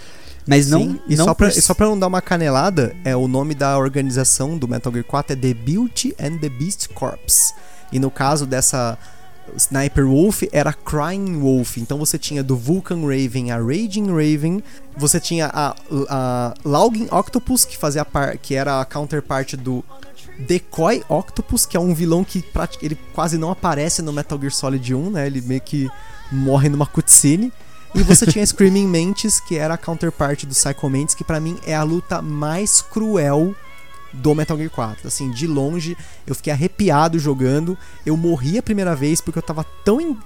Mas 0.46 0.70
não. 0.70 0.80
Sim, 0.82 1.00
e, 1.08 1.16
não 1.16 1.26
só 1.26 1.34
pra, 1.34 1.48
por- 1.50 1.58
e 1.58 1.62
só 1.62 1.74
pra 1.74 1.86
não 1.88 1.98
dar 1.98 2.08
uma 2.08 2.22
canelada, 2.22 2.96
é 3.06 3.16
o 3.16 3.28
nome 3.28 3.54
da 3.56 3.78
organização 3.78 4.58
do 4.58 4.68
Metal 4.68 4.92
Gear 4.92 5.06
4 5.06 5.34
é 5.34 5.36
The 5.36 5.54
Beauty 5.54 6.16
and 6.20 6.38
the 6.40 6.50
Beast 6.50 6.88
Corps. 6.94 7.54
E 7.92 8.00
no 8.00 8.12
caso 8.12 8.46
dessa 8.46 8.98
Sniper 9.56 10.06
Wolf 10.06 10.44
era 10.52 10.74
Crying 10.74 11.40
Wolf. 11.40 11.78
Então 11.78 11.98
você 11.98 12.18
tinha 12.18 12.44
do 12.44 12.56
Vulcan 12.56 13.02
Raven 13.02 13.52
a 13.52 13.58
Raging 13.58 14.08
Raven. 14.08 14.64
Você 14.98 15.20
tinha 15.20 15.50
a, 15.54 15.76
a 16.10 16.54
Logging 16.64 17.08
Octopus, 17.12 17.66
que 17.66 17.78
fazia 17.78 18.04
par, 18.04 18.38
que 18.38 18.56
era 18.56 18.82
a 18.82 18.86
counterpart 18.86 19.56
do 19.56 19.84
Decoy 20.40 21.04
Octopus, 21.10 21.66
que 21.66 21.76
é 21.76 21.80
um 21.80 21.94
vilão 21.94 22.24
que 22.24 22.44
ele 22.82 22.98
quase 23.14 23.38
não 23.38 23.52
aparece 23.52 24.02
no 24.02 24.14
Metal 24.14 24.40
Gear 24.40 24.52
Solid 24.52 24.96
1, 24.96 25.10
né? 25.10 25.28
Ele 25.28 25.42
meio 25.42 25.62
que 25.62 25.90
morre 26.32 26.70
numa 26.70 26.86
cutscene. 26.86 27.52
E 27.94 28.04
você 28.04 28.26
tinha 28.26 28.46
Screaming 28.48 28.88
Mantis, 28.88 29.40
que 29.40 29.58
era 29.58 29.74
a 29.74 29.78
counterpart 29.78 30.46
do 30.46 30.54
Psycho 30.54 30.90
Mantis, 30.90 31.16
que 31.16 31.24
para 31.24 31.40
mim 31.40 31.58
é 31.66 31.76
a 31.76 31.84
luta 31.84 32.22
mais 32.22 32.82
cruel 32.82 33.56
do 34.14 34.34
Metal 34.36 34.58
Gear 34.58 34.70
4. 34.70 35.08
Assim, 35.08 35.32
de 35.32 35.48
longe, 35.48 35.98
eu 36.26 36.36
fiquei 36.36 36.52
arrepiado 36.52 37.20
jogando. 37.20 37.78
Eu 38.06 38.16
morri 38.18 38.58
a 38.58 38.64
primeira 38.64 38.96
vez 38.96 39.22
porque 39.22 39.40
eu 39.40 39.44
tava 39.44 39.66
tão 39.84 40.00
in, 40.02 40.18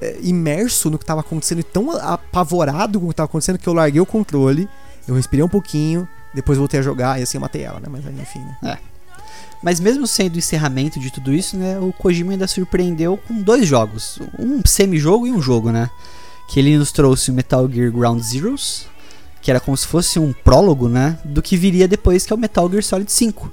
é, 0.00 0.18
imerso 0.22 0.90
no 0.90 0.98
que 0.98 1.04
tava 1.04 1.20
acontecendo 1.20 1.60
e 1.60 1.64
tão 1.64 1.90
apavorado 1.96 2.98
com 2.98 3.06
o 3.06 3.08
que 3.10 3.14
tava 3.14 3.26
acontecendo 3.26 3.58
que 3.58 3.68
eu 3.68 3.74
larguei 3.74 4.00
o 4.00 4.06
controle, 4.06 4.68
eu 5.06 5.14
respirei 5.14 5.44
um 5.44 5.48
pouquinho, 5.48 6.08
depois 6.34 6.58
voltei 6.58 6.80
a 6.80 6.82
jogar 6.82 7.20
e 7.20 7.22
assim 7.22 7.36
eu 7.36 7.40
matei 7.40 7.62
ela, 7.62 7.80
né? 7.80 7.86
Mas 7.90 8.06
aí, 8.06 8.20
enfim, 8.20 8.40
né? 8.40 8.56
É. 8.64 8.92
Mas 9.62 9.78
mesmo 9.78 10.06
sendo 10.06 10.34
o 10.34 10.38
encerramento 10.38 10.98
de 10.98 11.10
tudo 11.12 11.32
isso, 11.32 11.56
né, 11.56 11.78
o 11.78 11.92
Kojima 11.92 12.32
ainda 12.32 12.48
surpreendeu 12.48 13.16
com 13.16 13.40
dois 13.40 13.66
jogos, 13.66 14.18
um 14.36 14.60
semi-jogo 14.64 15.26
e 15.26 15.30
um 15.30 15.40
jogo, 15.40 15.70
né? 15.70 15.88
Que 16.48 16.58
ele 16.58 16.76
nos 16.76 16.90
trouxe 16.90 17.30
o 17.30 17.34
Metal 17.34 17.70
Gear 17.70 17.92
Ground 17.92 18.20
Zeroes, 18.20 18.88
que 19.42 19.50
era 19.50 19.58
como 19.58 19.76
se 19.76 19.86
fosse 19.86 20.20
um 20.20 20.32
prólogo, 20.32 20.88
né, 20.88 21.18
do 21.24 21.42
que 21.42 21.56
viria 21.56 21.88
depois, 21.88 22.24
que 22.24 22.32
é 22.32 22.36
o 22.36 22.38
Metal 22.38 22.70
Gear 22.70 22.82
Solid 22.82 23.10
5. 23.10 23.52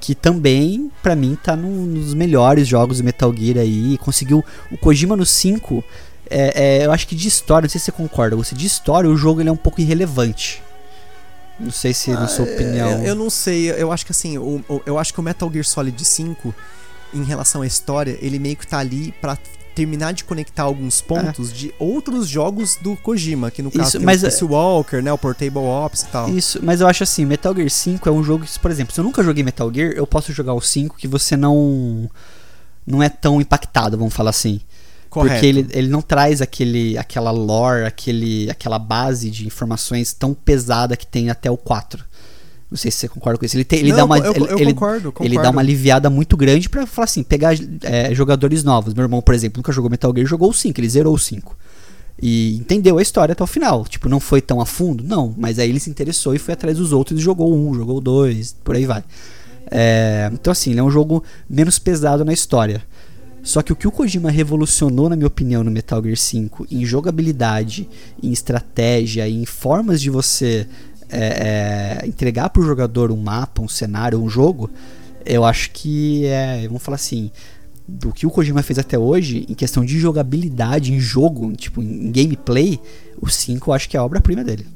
Que 0.00 0.14
também, 0.14 0.90
para 1.02 1.14
mim, 1.14 1.38
tá 1.40 1.56
no, 1.56 1.86
nos 1.86 2.12
melhores 2.12 2.66
jogos 2.66 2.98
do 2.98 3.04
Metal 3.04 3.32
Gear 3.34 3.58
aí. 3.58 3.96
Conseguiu. 3.98 4.44
O 4.70 4.76
Kojima 4.76 5.16
no 5.16 5.24
5, 5.24 5.82
é, 6.28 6.80
é, 6.80 6.84
eu 6.84 6.92
acho 6.92 7.06
que 7.06 7.14
de 7.14 7.28
história, 7.28 7.64
não 7.64 7.70
sei 7.70 7.78
se 7.78 7.86
você 7.86 7.92
concorda, 7.92 8.36
você 8.36 8.54
de 8.54 8.66
história, 8.66 9.08
o 9.08 9.16
jogo 9.16 9.40
ele 9.40 9.48
é 9.48 9.52
um 9.52 9.56
pouco 9.56 9.80
irrelevante. 9.80 10.62
Não 11.58 11.70
sei 11.70 11.94
se, 11.94 12.10
na 12.10 12.26
sua 12.26 12.44
ah, 12.44 12.52
opinião. 12.52 12.90
Eu, 12.90 13.04
eu, 13.04 13.14
não 13.14 13.30
sei, 13.30 13.70
eu 13.70 13.92
acho 13.92 14.04
que 14.04 14.12
assim, 14.12 14.36
o, 14.36 14.62
o, 14.68 14.82
eu 14.84 14.98
acho 14.98 15.14
que 15.14 15.20
o 15.20 15.22
Metal 15.22 15.50
Gear 15.50 15.64
Solid 15.64 16.04
5, 16.04 16.52
em 17.14 17.22
relação 17.22 17.62
à 17.62 17.66
história, 17.66 18.18
ele 18.20 18.38
meio 18.40 18.56
que 18.56 18.66
tá 18.66 18.78
ali 18.78 19.14
pra 19.20 19.38
terminar 19.74 20.12
de 20.12 20.24
conectar 20.24 20.62
alguns 20.62 21.00
pontos 21.00 21.50
é. 21.50 21.54
de 21.54 21.74
outros 21.78 22.28
jogos 22.28 22.76
do 22.76 22.96
Kojima, 22.96 23.50
que 23.50 23.62
no 23.62 23.70
caso 23.70 23.88
isso, 23.88 23.98
tem 23.98 24.06
mas, 24.06 24.22
o 24.22 24.26
Peace 24.26 24.44
Walker, 24.44 25.02
né, 25.02 25.12
o 25.12 25.18
Portable 25.18 25.58
Ops 25.58 26.02
e 26.02 26.06
tal. 26.06 26.28
Isso, 26.30 26.60
mas 26.62 26.80
eu 26.80 26.86
acho 26.86 27.02
assim, 27.02 27.24
Metal 27.24 27.54
Gear 27.54 27.68
5 27.68 28.08
é 28.08 28.12
um 28.12 28.22
jogo 28.22 28.44
que, 28.44 28.58
por 28.58 28.70
exemplo, 28.70 28.94
se 28.94 29.00
eu 29.00 29.04
nunca 29.04 29.22
joguei 29.22 29.42
Metal 29.42 29.72
Gear, 29.72 29.92
eu 29.92 30.06
posso 30.06 30.32
jogar 30.32 30.54
o 30.54 30.60
5 30.60 30.96
que 30.96 31.08
você 31.08 31.36
não 31.36 32.10
não 32.86 33.02
é 33.02 33.08
tão 33.08 33.40
impactado, 33.40 33.96
vamos 33.96 34.14
falar 34.14 34.30
assim. 34.30 34.60
Correto. 35.08 35.34
Porque 35.34 35.46
ele, 35.46 35.66
ele 35.70 35.88
não 35.88 36.02
traz 36.02 36.42
aquele, 36.42 36.98
aquela 36.98 37.30
lore, 37.30 37.84
aquele, 37.84 38.50
aquela 38.50 38.78
base 38.78 39.30
de 39.30 39.46
informações 39.46 40.12
tão 40.12 40.34
pesada 40.34 40.96
que 40.96 41.06
tem 41.06 41.30
até 41.30 41.50
o 41.50 41.56
4. 41.56 42.04
Não 42.70 42.76
sei 42.76 42.90
se 42.90 42.98
você 42.98 43.08
concorda 43.08 43.38
com 43.38 43.44
isso. 43.44 43.56
Ele, 43.56 43.64
tem, 43.64 43.78
ele 43.80 43.90
não, 43.90 43.96
dá 43.98 44.04
uma. 44.04 44.18
Eu, 44.18 44.32
eu, 44.32 44.58
ele, 44.58 44.74
concordo, 44.74 45.12
concordo. 45.12 45.32
Ele 45.32 45.40
dá 45.40 45.50
uma 45.50 45.60
aliviada 45.60 46.10
muito 46.10 46.36
grande 46.36 46.68
para 46.68 46.86
falar 46.86 47.04
assim, 47.04 47.22
pegar 47.22 47.54
é, 47.82 48.14
jogadores 48.14 48.64
novos. 48.64 48.94
Meu 48.94 49.04
irmão, 49.04 49.22
por 49.22 49.34
exemplo, 49.34 49.58
nunca 49.58 49.72
jogou 49.72 49.90
Metal 49.90 50.12
Gear, 50.14 50.26
jogou 50.26 50.50
o 50.50 50.54
5, 50.54 50.80
ele 50.80 50.88
zerou 50.88 51.14
o 51.14 51.18
5. 51.18 51.56
E 52.20 52.56
entendeu 52.56 52.98
a 52.98 53.02
história 53.02 53.32
até 53.32 53.42
o 53.42 53.46
final. 53.46 53.84
Tipo, 53.84 54.08
não 54.08 54.20
foi 54.20 54.40
tão 54.40 54.60
a 54.60 54.66
fundo? 54.66 55.04
Não. 55.04 55.34
Mas 55.36 55.58
aí 55.58 55.68
ele 55.68 55.80
se 55.80 55.90
interessou 55.90 56.34
e 56.34 56.38
foi 56.38 56.54
atrás 56.54 56.78
dos 56.78 56.92
outros 56.92 57.18
e 57.18 57.22
jogou 57.22 57.54
um, 57.54 57.74
jogou 57.74 58.00
dois, 58.00 58.56
por 58.64 58.76
aí 58.76 58.86
vai. 58.86 59.04
É, 59.70 60.30
então, 60.32 60.50
assim, 60.50 60.70
ele 60.70 60.80
é 60.80 60.82
um 60.82 60.90
jogo 60.90 61.22
menos 61.48 61.78
pesado 61.78 62.24
na 62.24 62.32
história. 62.32 62.82
Só 63.42 63.60
que 63.60 63.72
o 63.72 63.76
que 63.76 63.86
o 63.86 63.92
Kojima 63.92 64.30
revolucionou, 64.30 65.10
na 65.10 65.16
minha 65.16 65.26
opinião, 65.26 65.62
no 65.62 65.70
Metal 65.70 66.02
Gear 66.02 66.16
5, 66.16 66.66
em 66.70 66.82
jogabilidade, 66.84 67.86
em 68.22 68.32
estratégia, 68.32 69.28
em 69.28 69.44
formas 69.44 70.00
de 70.00 70.08
você 70.08 70.66
é, 71.14 72.02
é, 72.02 72.06
entregar 72.06 72.50
para 72.50 72.62
o 72.62 72.66
jogador 72.66 73.10
um 73.10 73.16
mapa, 73.16 73.62
um 73.62 73.68
cenário, 73.68 74.20
um 74.20 74.28
jogo, 74.28 74.70
eu 75.24 75.44
acho 75.44 75.70
que 75.70 76.26
é, 76.26 76.66
vamos 76.66 76.82
falar 76.82 76.96
assim, 76.96 77.30
do 77.86 78.12
que 78.12 78.26
o 78.26 78.30
Kojima 78.30 78.62
fez 78.62 78.78
até 78.78 78.98
hoje, 78.98 79.46
em 79.48 79.54
questão 79.54 79.84
de 79.84 79.98
jogabilidade, 79.98 80.92
em 80.92 81.00
jogo, 81.00 81.52
tipo, 81.52 81.82
em 81.82 82.10
gameplay, 82.10 82.80
o 83.20 83.28
5 83.28 83.70
eu 83.70 83.74
acho 83.74 83.88
que 83.88 83.96
é 83.96 84.00
a 84.00 84.04
obra-prima 84.04 84.42
dele. 84.42 84.66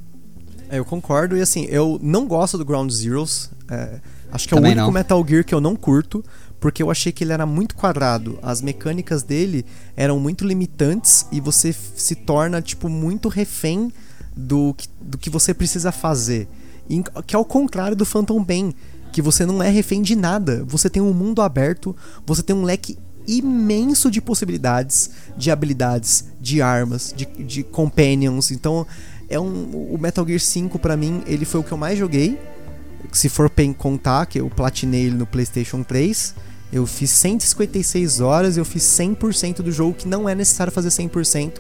É, 0.71 0.79
eu 0.79 0.85
concordo, 0.85 1.37
e 1.37 1.41
assim, 1.41 1.65
eu 1.71 1.99
não 2.03 2.27
gosto 2.27 2.59
do 2.59 2.65
Ground 2.65 2.91
Zeroes. 2.91 3.51
É, 3.71 4.01
acho 4.31 4.47
que 4.47 4.55
é 4.55 4.57
Também 4.57 4.73
o 4.73 4.75
único 4.75 4.87
não. 4.87 4.93
Metal 4.93 5.27
Gear 5.27 5.45
que 5.45 5.55
eu 5.55 5.61
não 5.61 5.75
curto, 5.75 6.23
porque 6.61 6.83
eu 6.83 6.91
achei 6.91 7.11
que 7.11 7.25
ele 7.25 7.33
era 7.33 7.47
muito 7.47 7.75
quadrado. 7.75 8.39
As 8.43 8.61
mecânicas 8.61 9.23
dele 9.23 9.65
eram 9.97 10.21
muito 10.21 10.47
limitantes 10.47 11.27
e 11.33 11.41
você 11.41 11.73
se 11.73 12.15
torna, 12.15 12.61
tipo, 12.61 12.89
muito 12.89 13.29
refém 13.29 13.91
do 14.39 14.73
que, 14.73 14.89
do 15.01 15.19
que 15.19 15.29
você 15.29 15.53
precisa 15.53 15.91
fazer. 15.91 16.49
E, 16.89 17.03
que 17.27 17.35
é 17.35 17.39
o 17.39 17.45
contrário 17.45 17.97
do 17.97 18.07
Phantom 18.07 18.43
Pain, 18.45 18.73
que 19.13 19.21
você 19.21 19.45
não 19.45 19.61
é 19.61 19.69
refém 19.69 20.01
de 20.01 20.15
nada. 20.15 20.65
Você 20.69 20.89
tem 20.89 21.03
um 21.03 21.13
mundo 21.13 21.43
aberto, 21.43 21.95
você 22.25 22.43
tem 22.43 22.55
um 22.55 22.63
leque 22.63 22.97
imenso 23.27 24.11
de 24.11 24.21
possibilidades, 24.21 25.11
de 25.37 25.51
habilidades, 25.51 26.27
de 26.41 26.63
armas, 26.63 27.13
de, 27.15 27.27
de 27.27 27.65
companions. 27.65 28.53
Então, 28.53 28.87
é 29.29 29.41
um, 29.41 29.93
o 29.93 29.99
Metal 30.01 30.25
Gear 30.25 30.41
5 30.41 30.79
para 30.79 30.97
mim, 30.97 31.23
ele 31.27 31.45
foi 31.45 31.61
o 31.61 31.65
que 31.65 31.73
eu 31.73 31.79
mais 31.79 31.99
joguei. 31.99 32.41
Se 33.13 33.29
for 33.29 33.51
contar, 33.77 34.27
que 34.27 34.41
eu 34.41 34.49
platinei 34.49 35.07
ele 35.07 35.17
no 35.17 35.27
PlayStation 35.27 35.83
3. 35.83 36.35
Eu 36.73 36.87
fiz 36.87 37.11
156 37.11 38.21
horas, 38.21 38.57
eu 38.57 38.65
fiz 38.65 38.83
100% 38.83 39.63
do 39.63 39.73
jogo, 39.73 39.95
que 39.95 40.07
não 40.07 40.29
é 40.29 40.35
necessário 40.35 40.73
fazer 40.73 40.91
100% 40.91 41.55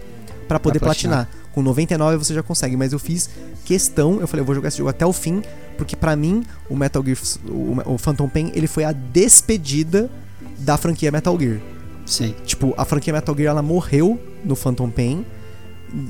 para 0.47 0.61
poder 0.61 0.79
pra 0.79 0.88
platinar. 0.88 1.27
platinar. 1.27 1.38
Com 1.59 1.62
99 1.62 2.18
você 2.18 2.35
já 2.35 2.40
consegue, 2.40 2.77
mas 2.77 2.92
eu 2.92 3.01
fiz 3.01 3.29
questão, 3.64 4.21
eu 4.21 4.29
falei, 4.29 4.42
eu 4.42 4.47
vou 4.47 4.55
jogar 4.55 4.68
esse 4.68 4.79
jogo 4.79 4.90
até 4.90 5.05
o 5.05 5.12
fim, 5.12 5.42
porque 5.77 5.97
para 5.97 6.14
mim 6.14 6.44
o 6.71 6.77
Metal 6.77 7.05
Gear, 7.05 7.18
o, 7.49 7.94
o 7.94 7.99
Phantom 7.99 8.29
Pain, 8.29 8.53
ele 8.55 8.68
foi 8.68 8.85
a 8.85 8.92
despedida 8.92 10.09
da 10.61 10.77
franquia 10.77 11.11
Metal 11.11 11.37
Gear. 11.37 11.59
Sim. 12.07 12.33
Tipo, 12.47 12.75
a 12.77 12.85
franquia 12.85 13.12
Metal 13.12 13.37
Gear 13.37 13.51
ela 13.51 13.61
morreu 13.61 14.21
no 14.44 14.55
Phantom 14.55 14.88
Pain. 14.88 15.27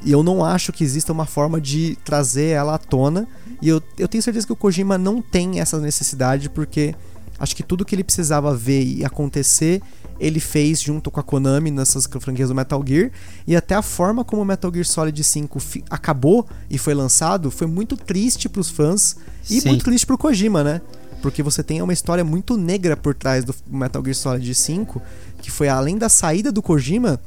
E 0.04 0.12
eu 0.12 0.22
não 0.22 0.44
acho 0.44 0.70
que 0.70 0.84
exista 0.84 1.14
uma 1.14 1.24
forma 1.24 1.58
de 1.58 1.96
trazer 2.04 2.48
ela 2.48 2.74
à 2.74 2.78
tona. 2.78 3.26
E 3.62 3.70
eu, 3.70 3.82
eu 3.98 4.06
tenho 4.06 4.22
certeza 4.22 4.46
que 4.46 4.52
o 4.52 4.56
Kojima 4.56 4.98
não 4.98 5.22
tem 5.22 5.60
essa 5.60 5.78
necessidade, 5.78 6.50
porque 6.50 6.94
acho 7.38 7.54
que 7.54 7.62
tudo 7.62 7.84
que 7.84 7.94
ele 7.94 8.04
precisava 8.04 8.54
ver 8.54 8.82
e 8.82 9.04
acontecer, 9.04 9.80
ele 10.18 10.40
fez 10.40 10.80
junto 10.80 11.10
com 11.10 11.20
a 11.20 11.22
Konami 11.22 11.70
nessas 11.70 12.06
franquias 12.06 12.48
do 12.48 12.54
Metal 12.54 12.82
Gear. 12.86 13.10
E 13.46 13.54
até 13.54 13.74
a 13.74 13.82
forma 13.82 14.24
como 14.24 14.42
o 14.42 14.44
Metal 14.44 14.72
Gear 14.72 14.84
Solid 14.84 15.22
5 15.22 15.58
acabou 15.90 16.46
e 16.68 16.76
foi 16.76 16.94
lançado 16.94 17.50
foi 17.50 17.66
muito 17.66 17.96
triste 17.96 18.48
para 18.48 18.60
os 18.60 18.70
fãs 18.70 19.16
e 19.48 19.60
Sim. 19.60 19.68
muito 19.68 19.84
triste 19.84 20.06
pro 20.06 20.18
Kojima, 20.18 20.64
né? 20.64 20.80
Porque 21.22 21.42
você 21.42 21.62
tem 21.62 21.82
uma 21.82 21.92
história 21.92 22.24
muito 22.24 22.56
negra 22.56 22.96
por 22.96 23.14
trás 23.14 23.44
do 23.44 23.54
Metal 23.66 24.02
Gear 24.02 24.14
Solid 24.14 24.54
5, 24.54 25.02
que 25.42 25.50
foi 25.50 25.68
além 25.68 25.98
da 25.98 26.08
saída 26.08 26.52
do 26.52 26.62
Kojima, 26.62 27.20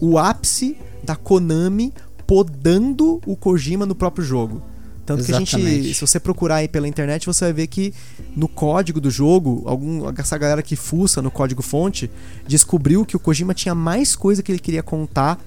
o 0.00 0.18
ápice 0.18 0.76
da 1.02 1.16
Konami 1.16 1.92
podando 2.26 3.20
o 3.24 3.34
Kojima 3.34 3.86
no 3.86 3.94
próprio 3.94 4.24
jogo. 4.24 4.62
Tanto 5.08 5.20
Exatamente. 5.20 5.56
que 5.56 5.56
a 5.56 5.70
gente, 5.70 5.94
se 5.94 6.00
você 6.02 6.20
procurar 6.20 6.56
aí 6.56 6.68
pela 6.68 6.86
internet, 6.86 7.24
você 7.24 7.46
vai 7.46 7.54
ver 7.54 7.66
que 7.66 7.94
no 8.36 8.46
código 8.46 9.00
do 9.00 9.10
jogo, 9.10 9.62
algum, 9.64 10.06
essa 10.18 10.36
galera 10.36 10.62
que 10.62 10.76
fuça 10.76 11.22
no 11.22 11.30
código 11.30 11.62
fonte, 11.62 12.10
descobriu 12.46 13.06
que 13.06 13.16
o 13.16 13.18
Kojima 13.18 13.54
tinha 13.54 13.74
mais 13.74 14.14
coisa 14.14 14.42
que 14.42 14.52
ele 14.52 14.58
queria 14.58 14.82
contar 14.82 15.40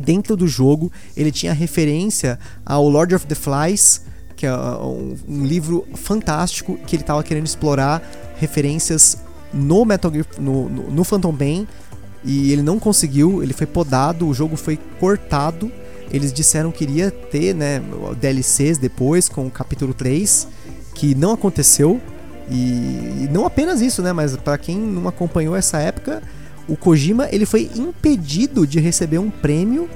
dentro 0.00 0.34
do 0.34 0.48
jogo. 0.48 0.90
Ele 1.14 1.30
tinha 1.30 1.52
referência 1.52 2.38
ao 2.64 2.88
Lord 2.88 3.14
of 3.14 3.26
the 3.26 3.34
Flies, 3.34 4.00
que 4.34 4.46
é 4.46 4.56
um, 4.56 5.14
um 5.28 5.44
livro 5.44 5.86
fantástico 5.94 6.78
que 6.86 6.96
ele 6.96 7.02
estava 7.02 7.22
querendo 7.22 7.44
explorar 7.44 8.02
referências 8.38 9.18
no 9.52 9.84
Metal 9.84 10.10
Gear, 10.10 10.26
no, 10.38 10.70
no, 10.70 10.90
no 10.90 11.04
Phantom 11.04 11.36
Pain, 11.36 11.68
e 12.24 12.50
ele 12.50 12.62
não 12.62 12.78
conseguiu, 12.78 13.42
ele 13.42 13.52
foi 13.52 13.66
podado, 13.66 14.26
o 14.26 14.32
jogo 14.32 14.56
foi 14.56 14.78
cortado 14.98 15.70
eles 16.10 16.32
disseram 16.32 16.70
que 16.70 16.84
iria 16.84 17.10
ter, 17.10 17.54
né, 17.54 17.82
DLCs 18.20 18.78
depois 18.78 19.28
com 19.28 19.46
o 19.46 19.50
capítulo 19.50 19.92
3, 19.92 20.48
que 20.94 21.14
não 21.14 21.32
aconteceu. 21.32 22.00
E, 22.48 22.54
e 23.24 23.28
não 23.32 23.44
apenas 23.44 23.80
isso, 23.80 24.02
né, 24.02 24.12
mas 24.12 24.36
para 24.36 24.56
quem 24.56 24.76
não 24.78 25.08
acompanhou 25.08 25.56
essa 25.56 25.78
época, 25.78 26.22
o 26.68 26.76
Kojima 26.76 27.28
ele 27.32 27.44
foi 27.44 27.70
impedido 27.74 28.66
de 28.66 28.78
receber 28.78 29.18
um 29.18 29.30
prêmio 29.30 29.88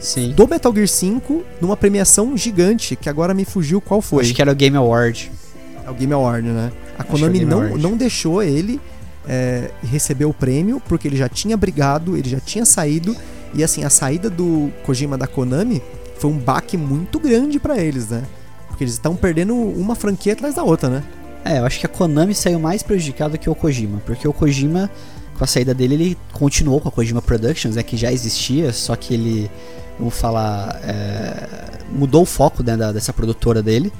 Sim. 0.00 0.32
do 0.32 0.48
Metal 0.48 0.74
Gear 0.74 0.88
5 0.88 1.42
numa 1.60 1.76
premiação 1.76 2.36
gigante, 2.36 2.96
que 2.96 3.08
agora 3.08 3.32
me 3.32 3.44
fugiu 3.44 3.80
qual 3.80 4.02
foi. 4.02 4.24
Acho 4.24 4.34
que 4.34 4.42
era 4.42 4.52
o 4.52 4.54
Game 4.54 4.76
Award. 4.76 5.30
É 5.84 5.90
o 5.90 5.94
Game 5.94 6.12
Award, 6.12 6.48
né? 6.48 6.72
A 6.98 7.02
Acho 7.02 7.12
Konami 7.12 7.44
não, 7.44 7.76
não 7.76 7.96
deixou 7.96 8.42
ele 8.42 8.80
é, 9.28 9.70
receber 9.82 10.24
o 10.24 10.34
prêmio, 10.34 10.82
porque 10.88 11.06
ele 11.06 11.16
já 11.16 11.28
tinha 11.28 11.56
brigado, 11.56 12.16
ele 12.16 12.28
já 12.28 12.40
tinha 12.40 12.64
saído 12.64 13.16
e 13.56 13.64
assim, 13.64 13.84
a 13.84 13.90
saída 13.90 14.28
do 14.28 14.70
Kojima 14.84 15.16
da 15.16 15.26
Konami 15.26 15.82
foi 16.18 16.30
um 16.30 16.38
baque 16.38 16.76
muito 16.76 17.18
grande 17.18 17.58
para 17.58 17.78
eles, 17.78 18.08
né? 18.08 18.22
Porque 18.68 18.84
eles 18.84 18.94
estão 18.94 19.16
perdendo 19.16 19.54
uma 19.54 19.94
franquia 19.94 20.34
atrás 20.34 20.54
da 20.54 20.62
outra, 20.62 20.88
né? 20.88 21.04
É, 21.44 21.58
eu 21.58 21.64
acho 21.64 21.78
que 21.78 21.86
a 21.86 21.88
Konami 21.88 22.34
saiu 22.34 22.58
mais 22.58 22.82
prejudicada 22.82 23.38
que 23.38 23.48
o 23.48 23.54
Kojima, 23.54 24.00
porque 24.04 24.26
o 24.26 24.32
Kojima 24.32 24.90
com 25.36 25.44
a 25.44 25.46
saída 25.46 25.74
dele, 25.74 25.94
ele 25.94 26.18
continuou 26.32 26.80
com 26.80 26.88
a 26.88 26.92
Kojima 26.92 27.20
Productions, 27.20 27.76
né, 27.76 27.82
que 27.82 27.96
já 27.96 28.10
existia, 28.10 28.72
só 28.72 28.96
que 28.96 29.14
ele, 29.14 29.50
vamos 29.98 30.18
falar, 30.18 30.80
é, 30.82 31.48
mudou 31.92 32.22
o 32.22 32.26
foco 32.26 32.62
né, 32.62 32.76
da, 32.76 32.90
dessa 32.90 33.12
produtora 33.12 33.62
dele. 33.62 33.92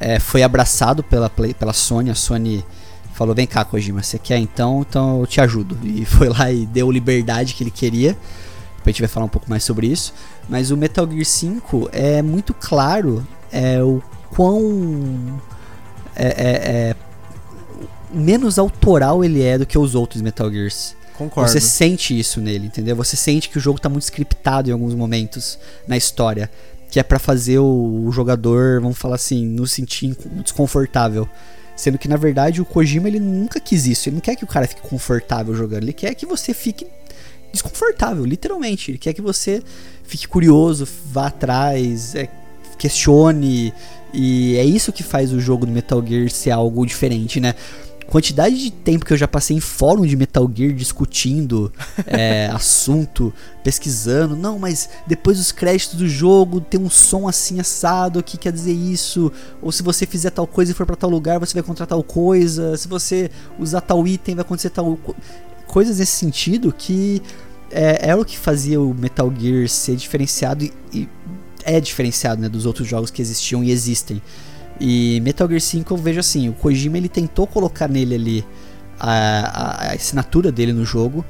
É, 0.00 0.20
foi 0.20 0.42
abraçado 0.42 1.02
pela, 1.02 1.28
Play, 1.28 1.52
pela 1.52 1.72
Sony, 1.72 2.10
a 2.10 2.14
Sony 2.14 2.64
falou: 3.14 3.34
Vem 3.34 3.46
cá, 3.46 3.64
Kojima, 3.64 4.02
você 4.02 4.18
quer 4.18 4.38
então? 4.38 4.84
Então 4.88 5.20
eu 5.20 5.26
te 5.26 5.40
ajudo. 5.40 5.76
E 5.82 6.04
foi 6.06 6.28
lá 6.28 6.50
e 6.52 6.64
deu 6.64 6.90
liberdade 6.90 7.54
que 7.54 7.64
ele 7.64 7.70
queria. 7.70 8.16
Depois 8.78 8.86
a 8.86 8.90
gente 8.90 9.00
vai 9.00 9.08
falar 9.08 9.26
um 9.26 9.30
pouco 9.30 9.48
mais 9.50 9.64
sobre 9.64 9.86
isso. 9.86 10.14
Mas 10.48 10.70
o 10.70 10.76
Metal 10.76 11.08
Gear 11.08 11.24
5 11.24 11.90
é 11.92 12.22
muito 12.22 12.54
claro 12.54 13.26
é, 13.52 13.82
o 13.82 14.02
quão. 14.30 15.40
É, 16.16 16.26
é, 16.26 16.70
é, 16.90 16.96
menos 18.10 18.58
autoral 18.58 19.24
ele 19.24 19.42
é 19.42 19.58
do 19.58 19.66
que 19.66 19.78
os 19.78 19.94
outros 19.94 20.22
Metal 20.22 20.50
Gears. 20.50 20.96
Concordo. 21.16 21.50
Você 21.50 21.60
sente 21.60 22.16
isso 22.18 22.40
nele, 22.40 22.66
entendeu? 22.66 22.94
Você 22.94 23.16
sente 23.16 23.48
que 23.48 23.58
o 23.58 23.60
jogo 23.60 23.80
tá 23.80 23.88
muito 23.88 24.04
scriptado 24.04 24.70
em 24.70 24.72
alguns 24.72 24.94
momentos 24.94 25.58
na 25.86 25.96
história. 25.96 26.50
Que 26.90 26.98
é 26.98 27.02
para 27.02 27.18
fazer 27.18 27.58
o, 27.58 28.04
o, 28.06 28.12
jogador, 28.12 28.80
vamos 28.80 28.96
falar 28.96 29.16
assim, 29.16 29.44
nos 29.44 29.72
sentir 29.72 30.16
desconfortável. 30.42 31.28
Sendo 31.76 31.98
que 31.98 32.08
na 32.08 32.16
verdade 32.16 32.62
o 32.62 32.64
Kojima 32.64 33.08
ele 33.08 33.20
nunca 33.20 33.60
quis 33.60 33.86
isso. 33.86 34.08
Ele 34.08 34.16
não 34.16 34.20
quer 34.20 34.36
que 34.36 34.44
o 34.44 34.46
cara 34.46 34.66
fique 34.66 34.80
confortável 34.80 35.54
jogando. 35.54 35.82
Ele 35.82 35.92
quer 35.92 36.14
que 36.14 36.24
você 36.24 36.54
fique 36.54 36.86
desconfortável, 37.52 38.24
literalmente. 38.24 38.90
Ele 38.90 38.98
quer 38.98 39.12
que 39.12 39.22
você 39.22 39.62
fique 40.04 40.26
curioso, 40.26 40.86
vá 41.06 41.26
atrás, 41.26 42.14
é, 42.14 42.28
questione. 42.78 43.72
E 44.12 44.56
é 44.56 44.64
isso 44.64 44.92
que 44.92 45.02
faz 45.02 45.32
o 45.32 45.40
jogo 45.40 45.66
do 45.66 45.72
Metal 45.72 46.04
Gear 46.06 46.30
ser 46.30 46.50
algo 46.50 46.86
diferente, 46.86 47.40
né? 47.40 47.54
Quantidade 48.06 48.56
de 48.56 48.70
tempo 48.70 49.04
que 49.04 49.12
eu 49.12 49.18
já 49.18 49.28
passei 49.28 49.54
em 49.54 49.60
fórum 49.60 50.06
de 50.06 50.16
Metal 50.16 50.50
Gear 50.50 50.72
discutindo 50.72 51.70
é, 52.06 52.46
assunto, 52.46 53.34
pesquisando. 53.62 54.34
Não, 54.34 54.58
mas 54.58 54.88
depois 55.06 55.36
dos 55.36 55.52
créditos 55.52 55.96
do 55.96 56.08
jogo 56.08 56.58
tem 56.58 56.80
um 56.80 56.88
som 56.88 57.28
assim 57.28 57.60
assado, 57.60 58.18
o 58.18 58.22
que 58.22 58.38
quer 58.38 58.50
dizer 58.50 58.72
isso? 58.72 59.30
Ou 59.60 59.70
se 59.70 59.82
você 59.82 60.06
fizer 60.06 60.30
tal 60.30 60.46
coisa 60.46 60.72
e 60.72 60.74
for 60.74 60.86
para 60.86 60.96
tal 60.96 61.10
lugar, 61.10 61.38
você 61.38 61.52
vai 61.52 61.62
encontrar 61.62 61.84
tal 61.84 62.02
coisa. 62.02 62.78
Se 62.78 62.88
você 62.88 63.30
usar 63.58 63.82
tal 63.82 64.08
item, 64.08 64.36
vai 64.36 64.42
acontecer 64.42 64.70
tal 64.70 64.98
coisas 65.68 65.98
nesse 65.98 66.12
sentido 66.12 66.72
que 66.72 67.22
é, 67.70 68.10
é 68.10 68.16
o 68.16 68.24
que 68.24 68.36
fazia 68.36 68.80
o 68.80 68.94
Metal 68.94 69.32
Gear 69.38 69.68
ser 69.68 69.94
diferenciado 69.94 70.64
e, 70.64 70.72
e 70.92 71.08
é 71.64 71.78
diferenciado 71.80 72.40
né, 72.40 72.48
dos 72.48 72.66
outros 72.66 72.88
jogos 72.88 73.10
que 73.10 73.20
existiam 73.22 73.62
e 73.62 73.70
existem. 73.70 74.20
E 74.80 75.20
Metal 75.22 75.46
Gear 75.46 75.60
5 75.60 75.92
eu 75.92 75.98
vejo 75.98 76.20
assim, 76.20 76.48
o 76.48 76.52
Kojima 76.54 76.96
ele 76.96 77.08
tentou 77.08 77.46
colocar 77.46 77.88
nele 77.88 78.14
ali 78.14 78.46
a, 78.98 79.10
a, 79.10 79.90
a 79.90 79.92
assinatura 79.92 80.50
dele 80.50 80.72
no 80.72 80.84
jogo. 80.84 81.24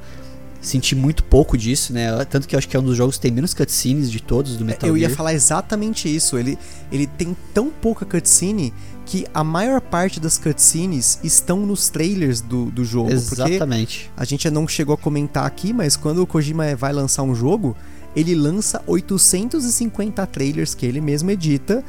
Senti 0.61 0.93
muito 0.93 1.23
pouco 1.23 1.57
disso, 1.57 1.93
né? 1.93 2.25
Tanto 2.25 2.45
que 2.45 2.53
eu 2.53 2.57
acho 2.57 2.67
que 2.67 2.75
é 2.75 2.79
um 2.79 2.83
dos 2.83 2.97
jogos 2.97 3.15
que 3.15 3.21
tem 3.21 3.31
menos 3.31 3.53
cutscenes 3.53 4.11
de 4.11 4.21
todos 4.21 4.57
do 4.57 4.65
Metal 4.65 4.89
eu 4.89 4.95
Gear. 4.95 5.07
Eu 5.07 5.09
ia 5.09 5.15
falar 5.15 5.33
exatamente 5.33 6.13
isso. 6.13 6.37
Ele, 6.37 6.57
ele 6.91 7.07
tem 7.07 7.35
tão 7.53 7.69
pouca 7.69 8.05
cutscene 8.05 8.73
que 9.09 9.25
a 9.33 9.43
maior 9.43 9.81
parte 9.81 10.19
das 10.19 10.37
cutscenes 10.37 11.19
estão 11.23 11.65
nos 11.65 11.89
trailers 11.89 12.41
do, 12.41 12.65
do 12.65 12.85
jogo. 12.85 13.11
Exatamente. 13.11 14.11
a 14.15 14.23
gente 14.23 14.47
não 14.51 14.67
chegou 14.67 14.93
a 14.93 14.97
comentar 14.97 15.47
aqui, 15.47 15.73
mas 15.73 15.95
quando 15.95 16.21
o 16.21 16.27
Kojima 16.27 16.75
vai 16.75 16.93
lançar 16.93 17.23
um 17.23 17.33
jogo, 17.33 17.75
ele 18.15 18.35
lança 18.35 18.83
850 18.85 20.27
trailers 20.27 20.75
que 20.75 20.85
ele 20.85 21.01
mesmo 21.01 21.31
edita 21.31 21.83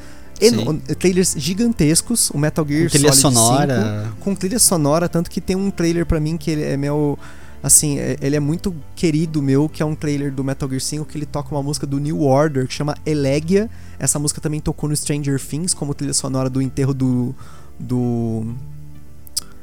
trailers 0.97 1.35
gigantescos, 1.37 2.31
o 2.31 2.39
Metal 2.39 2.65
Gear 2.67 2.85
com 2.85 2.89
trilha 2.89 3.13
Solid 3.13 3.37
sonora. 3.37 4.03
5, 4.05 4.15
com 4.19 4.33
trilha 4.33 4.57
sonora, 4.57 5.07
tanto 5.07 5.29
que 5.29 5.39
tem 5.39 5.55
um 5.55 5.69
trailer 5.69 6.07
para 6.07 6.19
mim 6.19 6.37
que 6.37 6.51
é 6.51 6.75
meu 6.75 7.19
assim, 7.61 7.99
é, 7.99 8.17
ele 8.21 8.35
é 8.35 8.39
muito 8.39 8.75
querido 8.95 9.41
meu, 9.41 9.69
que 9.69 9.81
é 9.81 9.85
um 9.85 9.95
trailer 9.95 10.31
do 10.31 10.43
Metal 10.43 10.67
Gear 10.67 10.81
5 10.81 11.05
que 11.05 11.17
ele 11.17 11.25
toca 11.25 11.53
uma 11.53 11.61
música 11.61 11.85
do 11.85 11.99
New 11.99 12.21
Order 12.21 12.67
que 12.67 12.73
chama 12.73 12.95
Elegia. 13.05 13.69
Essa 13.99 14.17
música 14.19 14.41
também 14.41 14.59
tocou 14.59 14.89
no 14.89 14.95
Stranger 14.95 15.39
Things 15.39 15.73
como 15.73 15.93
trilha 15.93 16.13
sonora 16.13 16.49
do 16.49 16.61
enterro 16.61 16.93
do 16.93 17.35
do 17.79 18.45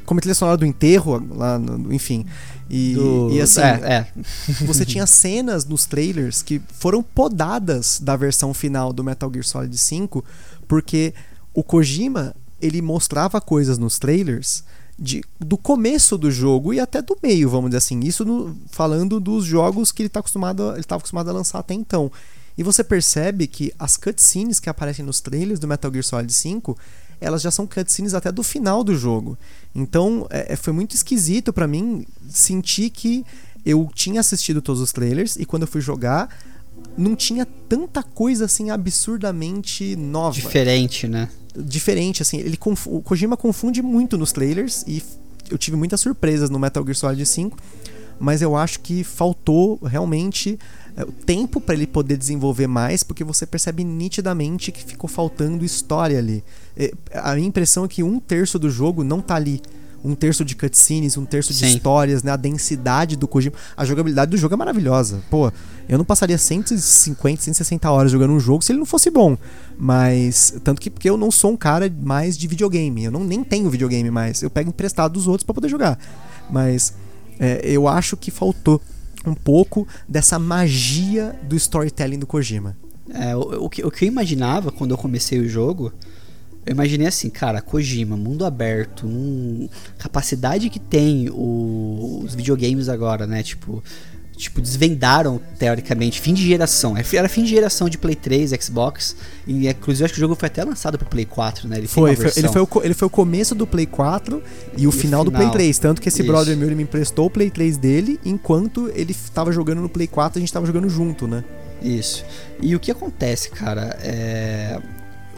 como 0.08 0.22
trilha 0.22 0.34
sonora 0.34 0.56
do 0.56 0.64
enterro, 0.64 1.22
lá, 1.36 1.58
no, 1.58 1.92
enfim. 1.92 2.24
E, 2.70 2.94
do... 2.94 3.28
e 3.30 3.42
assim, 3.42 3.60
é, 3.60 3.66
é. 3.66 4.06
você 4.64 4.86
tinha 4.86 5.06
cenas 5.06 5.66
nos 5.66 5.84
trailers 5.84 6.40
que 6.40 6.62
foram 6.78 7.02
podadas 7.02 8.00
da 8.00 8.16
versão 8.16 8.54
final 8.54 8.90
do 8.90 9.04
Metal 9.04 9.30
Gear 9.30 9.44
Solid 9.44 9.76
5 9.76 10.24
porque 10.66 11.12
o 11.52 11.62
Kojima, 11.62 12.34
ele 12.60 12.80
mostrava 12.80 13.40
coisas 13.40 13.76
nos 13.76 13.98
trailers 13.98 14.64
de, 14.98 15.22
do 15.38 15.56
começo 15.56 16.18
do 16.18 16.30
jogo 16.30 16.74
e 16.74 16.80
até 16.80 17.00
do 17.00 17.16
meio, 17.22 17.48
vamos 17.48 17.70
dizer 17.70 17.78
assim. 17.78 18.00
Isso 18.00 18.24
no, 18.24 18.56
falando 18.70 19.20
dos 19.20 19.44
jogos 19.44 19.92
que 19.92 20.02
ele 20.02 20.08
tá 20.08 20.20
acostumado, 20.20 20.72
ele 20.72 20.80
estava 20.80 20.98
acostumado 20.98 21.30
a 21.30 21.32
lançar 21.32 21.60
até 21.60 21.74
então. 21.74 22.10
E 22.56 22.62
você 22.62 22.82
percebe 22.82 23.46
que 23.46 23.72
as 23.78 23.96
cutscenes 23.96 24.58
que 24.58 24.68
aparecem 24.68 25.04
nos 25.04 25.20
trailers 25.20 25.60
do 25.60 25.68
Metal 25.68 25.92
Gear 25.92 26.02
Solid 26.02 26.32
5, 26.32 26.76
elas 27.20 27.40
já 27.40 27.52
são 27.52 27.66
cutscenes 27.66 28.14
até 28.14 28.32
do 28.32 28.42
final 28.42 28.82
do 28.82 28.96
jogo. 28.96 29.38
Então, 29.72 30.26
é, 30.28 30.54
é 30.54 30.56
foi 30.56 30.72
muito 30.72 30.96
esquisito 30.96 31.52
para 31.52 31.68
mim 31.68 32.04
sentir 32.28 32.90
que 32.90 33.24
eu 33.64 33.88
tinha 33.94 34.20
assistido 34.20 34.60
todos 34.60 34.80
os 34.80 34.92
trailers 34.92 35.36
e 35.36 35.44
quando 35.44 35.62
eu 35.62 35.68
fui 35.68 35.80
jogar, 35.80 36.28
não 36.96 37.14
tinha 37.14 37.46
tanta 37.68 38.02
coisa 38.02 38.46
assim 38.46 38.70
absurdamente 38.70 39.94
nova. 39.96 40.34
Diferente, 40.34 41.06
né? 41.06 41.28
Diferente, 41.56 42.22
assim. 42.22 42.38
Ele 42.38 42.58
o 42.86 43.00
Kojima 43.02 43.36
confunde 43.36 43.82
muito 43.82 44.18
nos 44.18 44.32
trailers 44.32 44.84
e 44.86 45.02
eu 45.50 45.56
tive 45.56 45.76
muitas 45.76 46.00
surpresas 46.00 46.50
no 46.50 46.58
Metal 46.58 46.82
Gear 46.84 46.96
Solid 46.96 47.24
5, 47.24 47.56
mas 48.18 48.42
eu 48.42 48.56
acho 48.56 48.80
que 48.80 49.04
faltou 49.04 49.78
realmente 49.82 50.58
é, 50.96 51.04
o 51.04 51.12
tempo 51.12 51.60
para 51.60 51.74
ele 51.74 51.86
poder 51.86 52.16
desenvolver 52.16 52.66
mais, 52.66 53.02
porque 53.02 53.22
você 53.22 53.46
percebe 53.46 53.84
nitidamente 53.84 54.72
que 54.72 54.84
ficou 54.84 55.08
faltando 55.08 55.64
história 55.64 56.18
ali. 56.18 56.42
É, 56.76 56.92
a 57.14 57.34
minha 57.34 57.46
impressão 57.46 57.84
é 57.84 57.88
que 57.88 58.02
um 58.02 58.18
terço 58.18 58.58
do 58.58 58.68
jogo 58.68 59.04
não 59.04 59.20
tá 59.20 59.36
ali 59.36 59.62
um 60.04 60.14
terço 60.14 60.44
de 60.44 60.54
cutscenes, 60.54 61.16
um 61.16 61.24
terço 61.24 61.52
de 61.52 61.58
Sim. 61.58 61.68
histórias, 61.68 62.22
né? 62.22 62.30
A 62.32 62.36
densidade 62.36 63.16
do 63.16 63.26
Kojima. 63.26 63.56
A 63.76 63.84
jogabilidade 63.84 64.30
do 64.30 64.36
jogo 64.36 64.54
é 64.54 64.56
maravilhosa. 64.56 65.22
Pô, 65.30 65.50
eu 65.88 65.98
não 65.98 66.04
passaria 66.04 66.38
150, 66.38 67.42
160 67.42 67.90
horas 67.90 68.12
jogando 68.12 68.32
um 68.32 68.40
jogo 68.40 68.62
se 68.62 68.72
ele 68.72 68.78
não 68.78 68.86
fosse 68.86 69.10
bom. 69.10 69.36
Mas. 69.78 70.54
Tanto 70.62 70.80
que 70.80 70.90
porque 70.90 71.08
eu 71.08 71.16
não 71.16 71.30
sou 71.30 71.52
um 71.52 71.56
cara 71.56 71.92
mais 72.02 72.36
de 72.36 72.46
videogame. 72.46 73.04
Eu 73.04 73.10
não 73.10 73.24
nem 73.24 73.42
tenho 73.42 73.68
videogame 73.70 74.10
mais. 74.10 74.42
Eu 74.42 74.50
pego 74.50 74.70
emprestado 74.70 75.12
dos 75.12 75.26
outros 75.26 75.44
para 75.44 75.54
poder 75.54 75.68
jogar. 75.68 75.98
Mas 76.50 76.94
é, 77.38 77.60
eu 77.64 77.88
acho 77.88 78.16
que 78.16 78.30
faltou 78.30 78.80
um 79.26 79.34
pouco 79.34 79.86
dessa 80.08 80.38
magia 80.38 81.38
do 81.42 81.56
storytelling 81.56 82.18
do 82.18 82.26
Kojima. 82.26 82.76
É, 83.10 83.34
o, 83.34 83.64
o, 83.64 83.70
que, 83.70 83.84
o 83.84 83.90
que 83.90 84.04
eu 84.04 84.08
imaginava 84.08 84.70
quando 84.70 84.92
eu 84.92 84.98
comecei 84.98 85.40
o 85.40 85.48
jogo 85.48 85.92
eu 86.68 86.72
imaginei 86.72 87.06
assim, 87.06 87.30
cara, 87.30 87.62
Kojima, 87.62 88.14
mundo 88.14 88.44
aberto, 88.44 89.08
capacidade 89.96 90.68
que 90.68 90.78
tem 90.78 91.30
o, 91.30 92.20
os 92.22 92.34
videogames 92.34 92.90
agora, 92.90 93.26
né? 93.26 93.42
Tipo, 93.42 93.82
tipo, 94.36 94.60
desvendaram, 94.60 95.40
teoricamente, 95.58 96.20
fim 96.20 96.34
de 96.34 96.46
geração. 96.46 96.94
É, 96.94 97.02
era 97.14 97.26
fim 97.26 97.42
de 97.42 97.48
geração 97.48 97.88
de 97.88 97.96
Play 97.96 98.14
3, 98.14 98.50
Xbox. 98.60 99.16
E 99.46 99.66
inclusive 99.66 100.04
acho 100.04 100.12
que 100.12 100.20
o 100.20 100.20
jogo 100.20 100.34
foi 100.34 100.46
até 100.46 100.62
lançado 100.62 100.98
pro 100.98 101.08
Play 101.08 101.24
4, 101.24 101.66
né? 101.66 101.78
Ele 101.78 101.88
foi, 101.88 102.14
foi 102.14 102.32
ele, 102.36 102.48
foi 102.48 102.60
o, 102.60 102.68
ele 102.84 102.94
foi 102.94 103.06
o 103.06 103.10
começo 103.10 103.54
do 103.54 103.66
Play 103.66 103.86
4 103.86 104.42
e, 104.76 104.82
e 104.82 104.86
o 104.86 104.92
final, 104.92 105.22
final 105.22 105.24
do 105.24 105.32
Play 105.32 105.50
3. 105.50 105.78
Tanto 105.78 106.02
que 106.02 106.10
esse 106.10 106.20
Isso. 106.20 106.30
brother 106.30 106.54
meu 106.54 106.68
ele 106.68 106.74
me 106.74 106.82
emprestou 106.82 107.28
o 107.28 107.30
Play 107.30 107.48
3 107.48 107.78
dele, 107.78 108.20
enquanto 108.26 108.92
ele 108.94 109.16
tava 109.32 109.50
jogando 109.52 109.80
no 109.80 109.88
Play 109.88 110.06
4, 110.06 110.38
a 110.38 110.40
gente 110.40 110.52
tava 110.52 110.66
jogando 110.66 110.90
junto, 110.90 111.26
né? 111.26 111.42
Isso. 111.80 112.26
E 112.60 112.76
o 112.76 112.80
que 112.80 112.90
acontece, 112.90 113.48
cara, 113.48 113.98
é. 114.02 114.78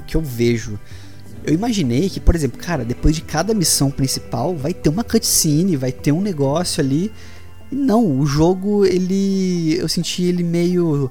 O 0.01 0.03
que 0.03 0.16
eu 0.16 0.21
vejo 0.23 0.77
eu 1.44 1.55
imaginei 1.55 2.09
que, 2.09 2.20
por 2.20 2.35
exemplo, 2.35 2.59
cara, 2.59 2.85
depois 2.85 3.14
de 3.14 3.22
cada 3.22 3.55
missão 3.55 3.90
principal 3.90 4.55
vai 4.57 4.74
ter 4.74 4.88
uma 4.88 5.05
cutscene, 5.05 5.76
vai 5.76 5.92
ter 5.92 6.12
um 6.12 6.20
negócio 6.20 6.83
ali. 6.83 7.12
E 7.70 7.74
não, 7.74 8.18
o 8.18 8.26
jogo, 8.26 8.85
ele. 8.85 9.76
Eu 9.79 9.88
senti 9.88 10.24
ele 10.24 10.42
meio. 10.42 11.11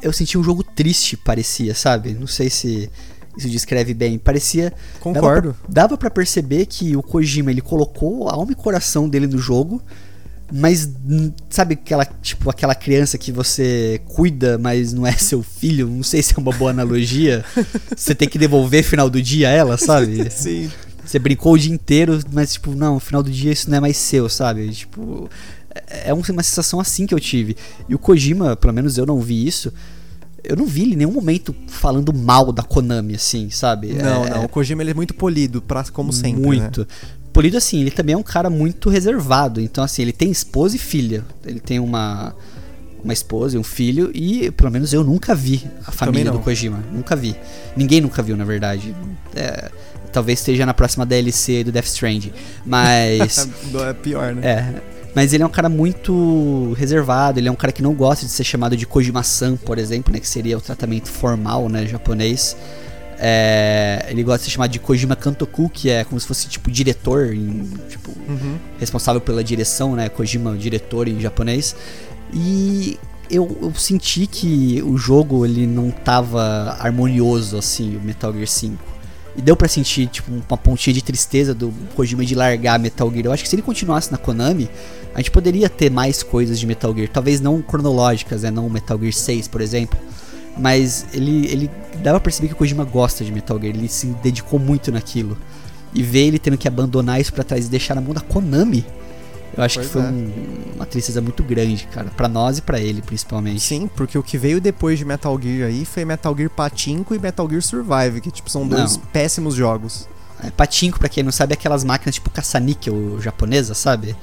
Eu 0.00 0.12
senti 0.12 0.36
um 0.36 0.42
jogo 0.42 0.64
triste, 0.64 1.16
parecia, 1.16 1.74
sabe? 1.74 2.14
Não 2.14 2.26
sei 2.26 2.50
se 2.50 2.90
isso 3.36 3.48
descreve 3.48 3.94
bem. 3.94 4.18
Parecia. 4.18 4.72
Concordo. 5.00 5.56
Dava 5.68 5.96
para 5.96 6.10
perceber 6.10 6.66
que 6.66 6.96
o 6.96 7.02
Kojima 7.02 7.50
ele 7.50 7.60
colocou 7.60 8.28
a 8.28 8.34
alma 8.34 8.52
e 8.52 8.54
coração 8.54 9.08
dele 9.08 9.26
no 9.26 9.38
jogo 9.38 9.82
mas 10.52 10.90
sabe 11.48 11.74
aquela 11.74 12.04
tipo 12.04 12.50
aquela 12.50 12.74
criança 12.74 13.16
que 13.16 13.32
você 13.32 14.00
cuida, 14.04 14.58
mas 14.58 14.92
não 14.92 15.06
é 15.06 15.12
seu 15.16 15.42
filho? 15.42 15.88
Não 15.88 16.02
sei 16.02 16.22
se 16.22 16.34
é 16.34 16.38
uma 16.38 16.52
boa 16.52 16.70
analogia. 16.70 17.42
você 17.96 18.14
tem 18.14 18.28
que 18.28 18.38
devolver 18.38 18.84
final 18.84 19.08
do 19.08 19.22
dia 19.22 19.48
ela, 19.48 19.78
sabe? 19.78 20.28
Sim. 20.30 20.70
Você 21.04 21.18
brincou 21.18 21.54
o 21.54 21.58
dia 21.58 21.72
inteiro, 21.72 22.20
mas 22.32 22.52
tipo, 22.52 22.74
não, 22.74 23.00
final 23.00 23.22
do 23.22 23.30
dia 23.30 23.50
isso 23.50 23.68
não 23.70 23.78
é 23.78 23.80
mais 23.80 23.96
seu, 23.96 24.28
sabe? 24.28 24.68
Tipo, 24.70 25.28
é, 25.88 26.10
é 26.10 26.14
uma 26.14 26.42
sensação 26.42 26.78
assim 26.78 27.06
que 27.06 27.14
eu 27.14 27.20
tive. 27.20 27.56
E 27.88 27.94
o 27.94 27.98
Kojima, 27.98 28.54
pelo 28.54 28.74
menos 28.74 28.98
eu 28.98 29.06
não 29.06 29.20
vi 29.20 29.46
isso. 29.46 29.72
Eu 30.44 30.56
não 30.56 30.66
vi 30.66 30.82
ele 30.82 30.94
em 30.94 30.96
nenhum 30.96 31.12
momento 31.12 31.54
falando 31.68 32.12
mal 32.12 32.52
da 32.52 32.62
Konami, 32.62 33.14
assim, 33.14 33.48
sabe? 33.48 33.94
Não, 33.94 34.26
é, 34.26 34.30
não. 34.30 34.44
O 34.44 34.48
Kojima 34.48 34.82
ele 34.82 34.90
é 34.90 34.94
muito 34.94 35.14
polido, 35.14 35.62
pra, 35.62 35.84
como 35.84 36.12
sempre. 36.12 36.42
Muito. 36.42 36.80
Né? 36.80 36.86
Polido, 37.32 37.56
assim, 37.56 37.80
ele 37.80 37.90
também 37.90 38.14
é 38.14 38.18
um 38.18 38.22
cara 38.22 38.50
muito 38.50 38.90
reservado. 38.90 39.60
Então, 39.60 39.82
assim, 39.82 40.02
ele 40.02 40.12
tem 40.12 40.30
esposa 40.30 40.76
e 40.76 40.78
filha. 40.78 41.24
Ele 41.44 41.60
tem 41.60 41.78
uma, 41.78 42.34
uma 43.02 43.12
esposa 43.12 43.56
e 43.56 43.58
um 43.58 43.64
filho. 43.64 44.10
E, 44.14 44.50
pelo 44.50 44.70
menos, 44.70 44.92
eu 44.92 45.02
nunca 45.02 45.34
vi 45.34 45.64
a 45.86 45.90
família 45.90 46.30
do 46.30 46.38
Kojima. 46.38 46.82
Nunca 46.92 47.16
vi. 47.16 47.34
Ninguém 47.76 48.00
nunca 48.00 48.22
viu, 48.22 48.36
na 48.36 48.44
verdade. 48.44 48.94
É, 49.34 49.70
talvez 50.12 50.40
esteja 50.40 50.66
na 50.66 50.74
próxima 50.74 51.06
DLC 51.06 51.64
do 51.64 51.72
Death 51.72 51.86
Stranding. 51.86 52.32
Mas. 52.66 53.48
é 53.88 53.92
pior, 53.94 54.34
né? 54.34 54.46
É. 54.46 54.92
Mas 55.14 55.32
ele 55.32 55.42
é 55.42 55.46
um 55.46 55.50
cara 55.50 55.68
muito 55.68 56.72
reservado, 56.72 57.38
ele 57.38 57.46
é 57.46 57.52
um 57.52 57.56
cara 57.56 57.70
que 57.70 57.82
não 57.82 57.92
gosta 57.92 58.24
de 58.24 58.32
ser 58.32 58.44
chamado 58.44 58.74
de 58.76 58.86
Kojima-san, 58.86 59.56
por 59.56 59.78
exemplo, 59.78 60.10
né, 60.10 60.18
que 60.18 60.28
seria 60.28 60.56
o 60.56 60.60
tratamento 60.60 61.08
formal, 61.08 61.68
né, 61.68 61.86
japonês. 61.86 62.56
É, 63.24 64.04
ele 64.08 64.24
gosta 64.24 64.38
de 64.38 64.44
ser 64.46 64.50
chamado 64.50 64.72
de 64.72 64.80
Kojima 64.80 65.14
Kantoku, 65.14 65.68
que 65.68 65.88
é 65.88 66.02
como 66.02 66.20
se 66.20 66.26
fosse 66.26 66.48
tipo 66.48 66.68
diretor, 66.68 67.32
em, 67.32 67.70
tipo, 67.88 68.10
uhum. 68.28 68.58
responsável 68.80 69.20
pela 69.20 69.44
direção, 69.44 69.94
né? 69.94 70.08
Kojima, 70.08 70.56
diretor 70.56 71.06
em 71.06 71.20
japonês. 71.20 71.76
E 72.34 72.98
eu, 73.30 73.56
eu, 73.62 73.72
senti 73.76 74.26
que 74.26 74.82
o 74.84 74.98
jogo 74.98 75.46
ele 75.46 75.68
não 75.68 75.92
tava 75.92 76.76
harmonioso 76.80 77.56
assim, 77.56 77.96
o 77.96 78.00
Metal 78.00 78.32
Gear 78.32 78.48
5. 78.48 78.76
E 79.36 79.40
deu 79.40 79.54
para 79.54 79.68
sentir 79.68 80.08
tipo 80.08 80.28
uma 80.32 80.58
pontinha 80.58 80.92
de 80.92 81.04
tristeza 81.04 81.54
do 81.54 81.72
Kojima 81.94 82.24
de 82.24 82.34
largar 82.34 82.76
Metal 82.80 83.08
Gear. 83.08 83.26
Eu 83.26 83.32
acho 83.32 83.44
que 83.44 83.48
se 83.48 83.54
ele 83.54 83.62
continuasse 83.62 84.10
na 84.10 84.18
Konami, 84.18 84.68
a 85.14 85.18
gente 85.18 85.30
poderia 85.30 85.68
ter 85.68 85.92
mais 85.92 86.24
coisas 86.24 86.58
de 86.58 86.66
Metal 86.66 86.92
Gear, 86.92 87.08
talvez 87.08 87.40
não 87.40 87.62
cronológicas, 87.62 88.42
né, 88.42 88.50
não 88.50 88.68
Metal 88.68 88.98
Gear 88.98 89.12
6, 89.12 89.46
por 89.46 89.60
exemplo 89.60 89.96
mas 90.56 91.06
ele, 91.12 91.46
ele 91.46 91.70
dava 92.02 92.18
pra 92.18 92.24
perceber 92.24 92.48
que 92.48 92.54
o 92.54 92.56
Kojima 92.56 92.84
gosta 92.84 93.24
de 93.24 93.32
Metal 93.32 93.58
Gear, 93.60 93.74
ele 93.74 93.88
se 93.88 94.06
dedicou 94.22 94.58
muito 94.58 94.90
naquilo. 94.92 95.36
E 95.94 96.02
ver 96.02 96.26
ele 96.26 96.38
tendo 96.38 96.56
que 96.56 96.66
abandonar 96.66 97.20
isso 97.20 97.32
para 97.32 97.44
trás 97.44 97.66
e 97.66 97.68
deixar 97.68 97.94
na 97.94 98.00
mão 98.00 98.14
da 98.14 98.20
Konami, 98.20 98.84
eu 99.56 99.62
acho 99.62 99.76
pois 99.76 99.86
que 99.86 99.92
foi 99.92 100.02
é. 100.02 100.04
um, 100.06 100.32
uma 100.76 100.86
tristeza 100.86 101.20
muito 101.20 101.42
grande, 101.42 101.86
cara, 101.92 102.10
para 102.16 102.28
nós 102.28 102.58
e 102.58 102.62
para 102.62 102.80
ele 102.80 103.02
principalmente. 103.02 103.60
Sim, 103.60 103.88
porque 103.94 104.16
o 104.16 104.22
que 104.22 104.38
veio 104.38 104.60
depois 104.60 104.98
de 104.98 105.04
Metal 105.04 105.38
Gear 105.40 105.68
aí 105.68 105.84
foi 105.84 106.04
Metal 106.04 106.34
Gear 106.36 106.50
Patinco 106.50 107.14
e 107.14 107.18
Metal 107.18 107.48
Gear 107.48 107.62
Survive, 107.62 108.20
que 108.22 108.30
tipo 108.30 108.48
são 108.48 108.66
dois 108.66 108.96
não. 108.96 109.04
péssimos 109.06 109.54
jogos. 109.54 110.08
É, 110.42 110.50
Patinco, 110.50 110.98
para 110.98 111.08
quem 111.08 111.22
não 111.22 111.30
sabe, 111.30 111.52
é 111.52 111.54
aquelas 111.54 111.84
máquinas 111.84 112.14
tipo 112.14 112.30
caça-níquel 112.30 113.20
japonesa, 113.20 113.74
sabe? 113.74 114.16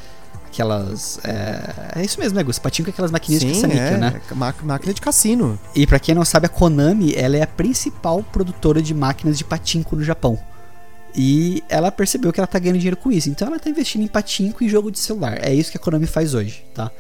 Aquelas. 0.52 1.20
É, 1.24 2.00
é 2.00 2.04
isso 2.04 2.20
mesmo, 2.20 2.36
né, 2.36 2.44
Gus? 2.44 2.60
Patinho 2.60 2.86
com 2.86 2.92
aquelas 2.92 3.12
maquininhas 3.12 3.44
Sim, 3.44 3.52
de 3.52 3.62
caça 3.62 3.74
é, 3.74 3.98
né? 3.98 4.22
máquina 4.34 4.94
de 4.94 5.00
cassino. 5.00 5.60
E 5.76 5.88
para 5.88 6.00
quem 6.00 6.14
não 6.14 6.26
sabe, 6.26 6.48
a 6.48 6.50
Konami 6.50 7.14
ela 7.16 7.38
é 7.38 7.42
a 7.42 7.48
principal 7.48 8.24
produtora 8.24 8.82
de 8.82 8.94
máquinas 8.94 9.38
de 9.38 9.44
patinco 9.44 9.96
no 9.96 10.04
Japão. 10.04 10.38
E 11.16 11.64
ela 11.70 11.92
percebeu 11.92 12.32
que 12.32 12.40
ela 12.40 12.48
tá 12.48 12.60
ganhando 12.60 12.78
dinheiro 12.78 12.98
com 12.98 13.12
isso. 13.12 13.30
Então 13.30 13.48
ela 13.48 13.60
tá 13.60 13.70
investindo 13.70 14.04
em 14.04 14.08
patinco 14.08 14.64
e 14.64 14.70
jogo 14.70 14.92
de 14.92 15.00
celular. 15.00 15.40
É 15.42 15.54
isso 15.54 15.72
que 15.72 15.78
a 15.78 15.80
Konami 15.80 16.06
faz 16.06 16.34
hoje, 16.34 16.66
tá? 16.74 16.92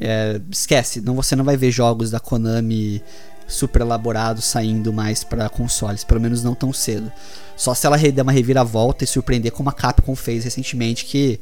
É, 0.00 0.40
esquece, 0.50 1.00
não, 1.00 1.14
você 1.14 1.34
não 1.34 1.44
vai 1.44 1.56
ver 1.56 1.70
jogos 1.70 2.10
da 2.10 2.20
Konami 2.20 3.02
super 3.48 3.80
elaborados 3.80 4.44
saindo 4.44 4.92
mais 4.92 5.24
para 5.24 5.48
consoles, 5.48 6.04
pelo 6.04 6.20
menos 6.20 6.44
não 6.44 6.54
tão 6.54 6.72
cedo. 6.72 7.10
Só 7.56 7.74
se 7.74 7.86
ela 7.86 7.96
der 7.96 8.22
uma 8.22 8.30
reviravolta 8.30 9.02
e 9.02 9.06
surpreender 9.06 9.50
como 9.50 9.70
a 9.70 9.72
Capcom 9.72 10.14
fez 10.14 10.44
recentemente, 10.44 11.04
que 11.06 11.40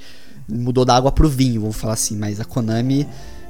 mudou 0.48 0.84
da 0.84 0.96
água 0.96 1.10
pro 1.10 1.28
vinho, 1.28 1.60
vamos 1.60 1.76
falar 1.76 1.94
assim, 1.94 2.16
mas 2.16 2.40
a 2.40 2.44
Konami 2.44 3.06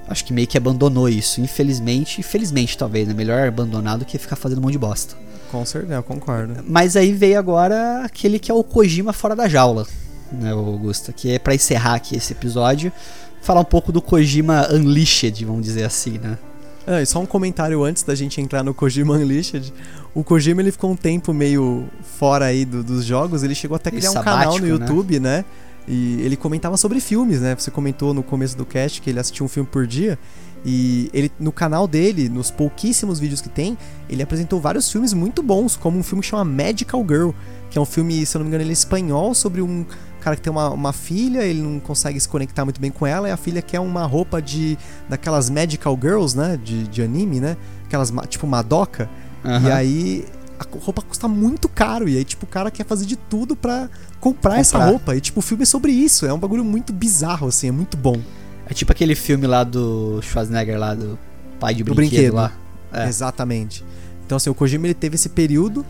acho 0.09 0.25
que 0.25 0.33
meio 0.33 0.47
que 0.47 0.57
abandonou 0.57 1.09
isso, 1.09 1.41
infelizmente, 1.41 2.23
felizmente 2.23 2.79
talvez, 2.79 3.09
né? 3.09 3.15
Melhor 3.15 3.49
abandonar 3.49 3.99
do 3.99 4.05
que 4.05 4.19
ficar 4.19 4.37
fazendo 4.37 4.59
um 4.59 4.63
monte 4.63 4.73
de 4.73 4.79
bosta. 4.79 5.17
Com 5.51 5.65
certeza, 5.65 5.95
eu 5.95 6.03
concordo. 6.03 6.63
Mas 6.67 6.97
aí 6.97 7.13
veio 7.13 7.39
agora 7.39 8.03
aquele 8.05 8.39
que 8.39 8.51
é 8.51 8.55
o 8.55 8.63
Kojima 8.63 9.13
fora 9.13 9.35
da 9.35 9.49
jaula, 9.49 9.87
né, 10.33 10.53
Augusta, 10.53 11.13
que 11.13 11.31
é 11.31 11.39
para 11.39 11.55
encerrar 11.55 11.95
aqui 11.95 12.17
esse 12.17 12.33
episódio, 12.33 12.93
falar 13.41 13.61
um 13.61 13.65
pouco 13.65 13.93
do 13.93 14.03
Kojima 14.03 14.69
Unleashed, 14.73 15.45
vamos 15.45 15.65
dizer 15.65 15.85
assim, 15.85 16.19
né? 16.19 16.39
É, 16.87 17.03
e 17.03 17.07
só 17.07 17.19
um 17.19 17.27
comentário 17.27 17.83
antes 17.83 18.05
da 18.05 18.15
gente 18.15 18.41
entrar 18.41 18.63
no 18.63 18.73
Kojima 18.73 19.15
Unleashed. 19.15 19.73
O 20.15 20.23
Kojima 20.23 20.63
ele 20.63 20.71
ficou 20.71 20.91
um 20.91 20.97
tempo 20.97 21.33
meio 21.33 21.85
fora 22.17 22.45
aí 22.45 22.65
do, 22.65 22.83
dos 22.83 23.05
jogos, 23.05 23.43
ele 23.43 23.57
chegou 23.57 23.75
até 23.75 23.89
a 23.89 23.93
criar 23.93 24.13
um 24.13 24.15
canal 24.23 24.57
no 24.59 24.63
né? 24.63 24.69
YouTube, 24.69 25.19
né? 25.19 25.39
né? 25.39 25.45
E 25.89 26.21
ele 26.23 26.37
comentava 26.37 26.77
sobre 26.77 27.01
filmes, 27.01 27.41
né? 27.41 27.55
Você 27.55 27.71
comentou 27.71 28.13
no 28.13 28.23
começo 28.23 28.57
do 28.57 28.65
cast 28.65 29.01
que 29.01 29.11
ele 29.11 29.21
assistia 29.21 29.45
um 29.45 29.49
filme 29.49 29.69
por 29.71 29.87
dia. 29.87 30.19
E 30.65 31.09
ele, 31.15 31.31
no 31.39 31.53
canal 31.53 31.87
dele, 31.87 32.29
nos 32.29 32.51
pouquíssimos 32.51 33.21
vídeos 33.21 33.41
que 33.41 33.49
tem, 33.49 33.79
ele 34.09 34.21
apresentou 34.23 34.61
vários 34.61 34.91
filmes 34.91 35.13
muito 35.13 35.43
bons, 35.43 35.77
como 35.77 35.97
um 35.97 36.03
filme 36.03 36.23
que 36.23 36.29
chama 36.29 36.45
Magical 36.45 37.07
Girl, 37.09 37.31
que 37.71 37.79
é 37.79 37.81
um 37.81 37.85
filme, 37.85 38.27
se 38.27 38.37
eu 38.37 38.41
não 38.41 38.45
me 38.45 38.49
engano, 38.49 38.65
ele 38.65 38.71
é 38.71 38.73
espanhol, 38.73 39.33
sobre 39.33 39.63
um 39.63 39.87
cara 40.21 40.35
que 40.35 40.43
tem 40.43 40.51
uma, 40.51 40.71
uma 40.71 40.93
filha, 40.93 41.45
ele 41.45 41.63
não 41.63 41.79
consegue 41.79 42.19
se 42.19 42.29
conectar 42.29 42.65
muito 42.65 42.81
bem 42.81 42.91
com 42.91 43.07
ela, 43.07 43.29
e 43.29 43.31
a 43.31 43.37
filha 43.37 43.63
quer 43.63 43.79
uma 43.79 44.05
roupa 44.05 44.43
de 44.43 44.77
daquelas 45.09 45.49
Magical 45.49 45.97
Girls, 46.03 46.37
né? 46.37 46.59
De, 46.61 46.89
de 46.89 47.01
anime, 47.01 47.39
né? 47.39 47.57
Aquelas, 47.85 48.13
tipo, 48.29 48.45
Madoka. 48.45 49.09
Uhum. 49.45 49.69
E 49.69 49.71
aí 49.71 50.25
a 50.59 50.67
roupa 50.79 51.03
custa 51.03 51.29
muito 51.29 51.69
caro. 51.69 52.09
E 52.09 52.17
aí, 52.17 52.25
tipo, 52.25 52.45
o 52.45 52.49
cara 52.49 52.71
quer 52.71 52.85
fazer 52.85 53.07
de 53.07 53.17
tudo 53.17 53.55
pra 53.55 53.89
comprar, 54.21 54.51
comprar, 54.51 54.59
essa 54.59 54.85
roupa. 54.85 55.17
E, 55.17 55.21
tipo, 55.21 55.41
o 55.41 55.43
filme 55.43 55.63
é 55.63 55.67
sobre 55.67 55.93
isso. 55.93 56.27
É 56.27 56.33
um 56.33 56.39
bagulho 56.39 56.65
muito 56.65 56.93
bizarro, 56.93 57.49
assim, 57.49 57.69
é 57.69 57.73
muito 57.73 57.97
bom. 57.97 58.21
É 58.69 58.75
tipo 58.75 58.91
aquele 58.91 59.15
filme 59.15 59.47
lá 59.47 59.63
do 59.63 60.21
Schwarzenegger, 60.23 60.79
lá 60.79 60.95
do 60.95 61.19
pai 61.61 61.73
de 61.75 61.85
brinquedo, 61.85 62.09
brinquedo. 62.09 62.35
lá. 62.35 62.53
É. 62.93 63.09
Exatamente. 63.09 63.85
Então, 64.25 64.37
assim, 64.37 64.51
o 64.51 64.55
Kojima 64.55 64.87
ele 64.87 64.95
teve 64.95 65.15
esse 65.15 65.29
período 65.29 65.87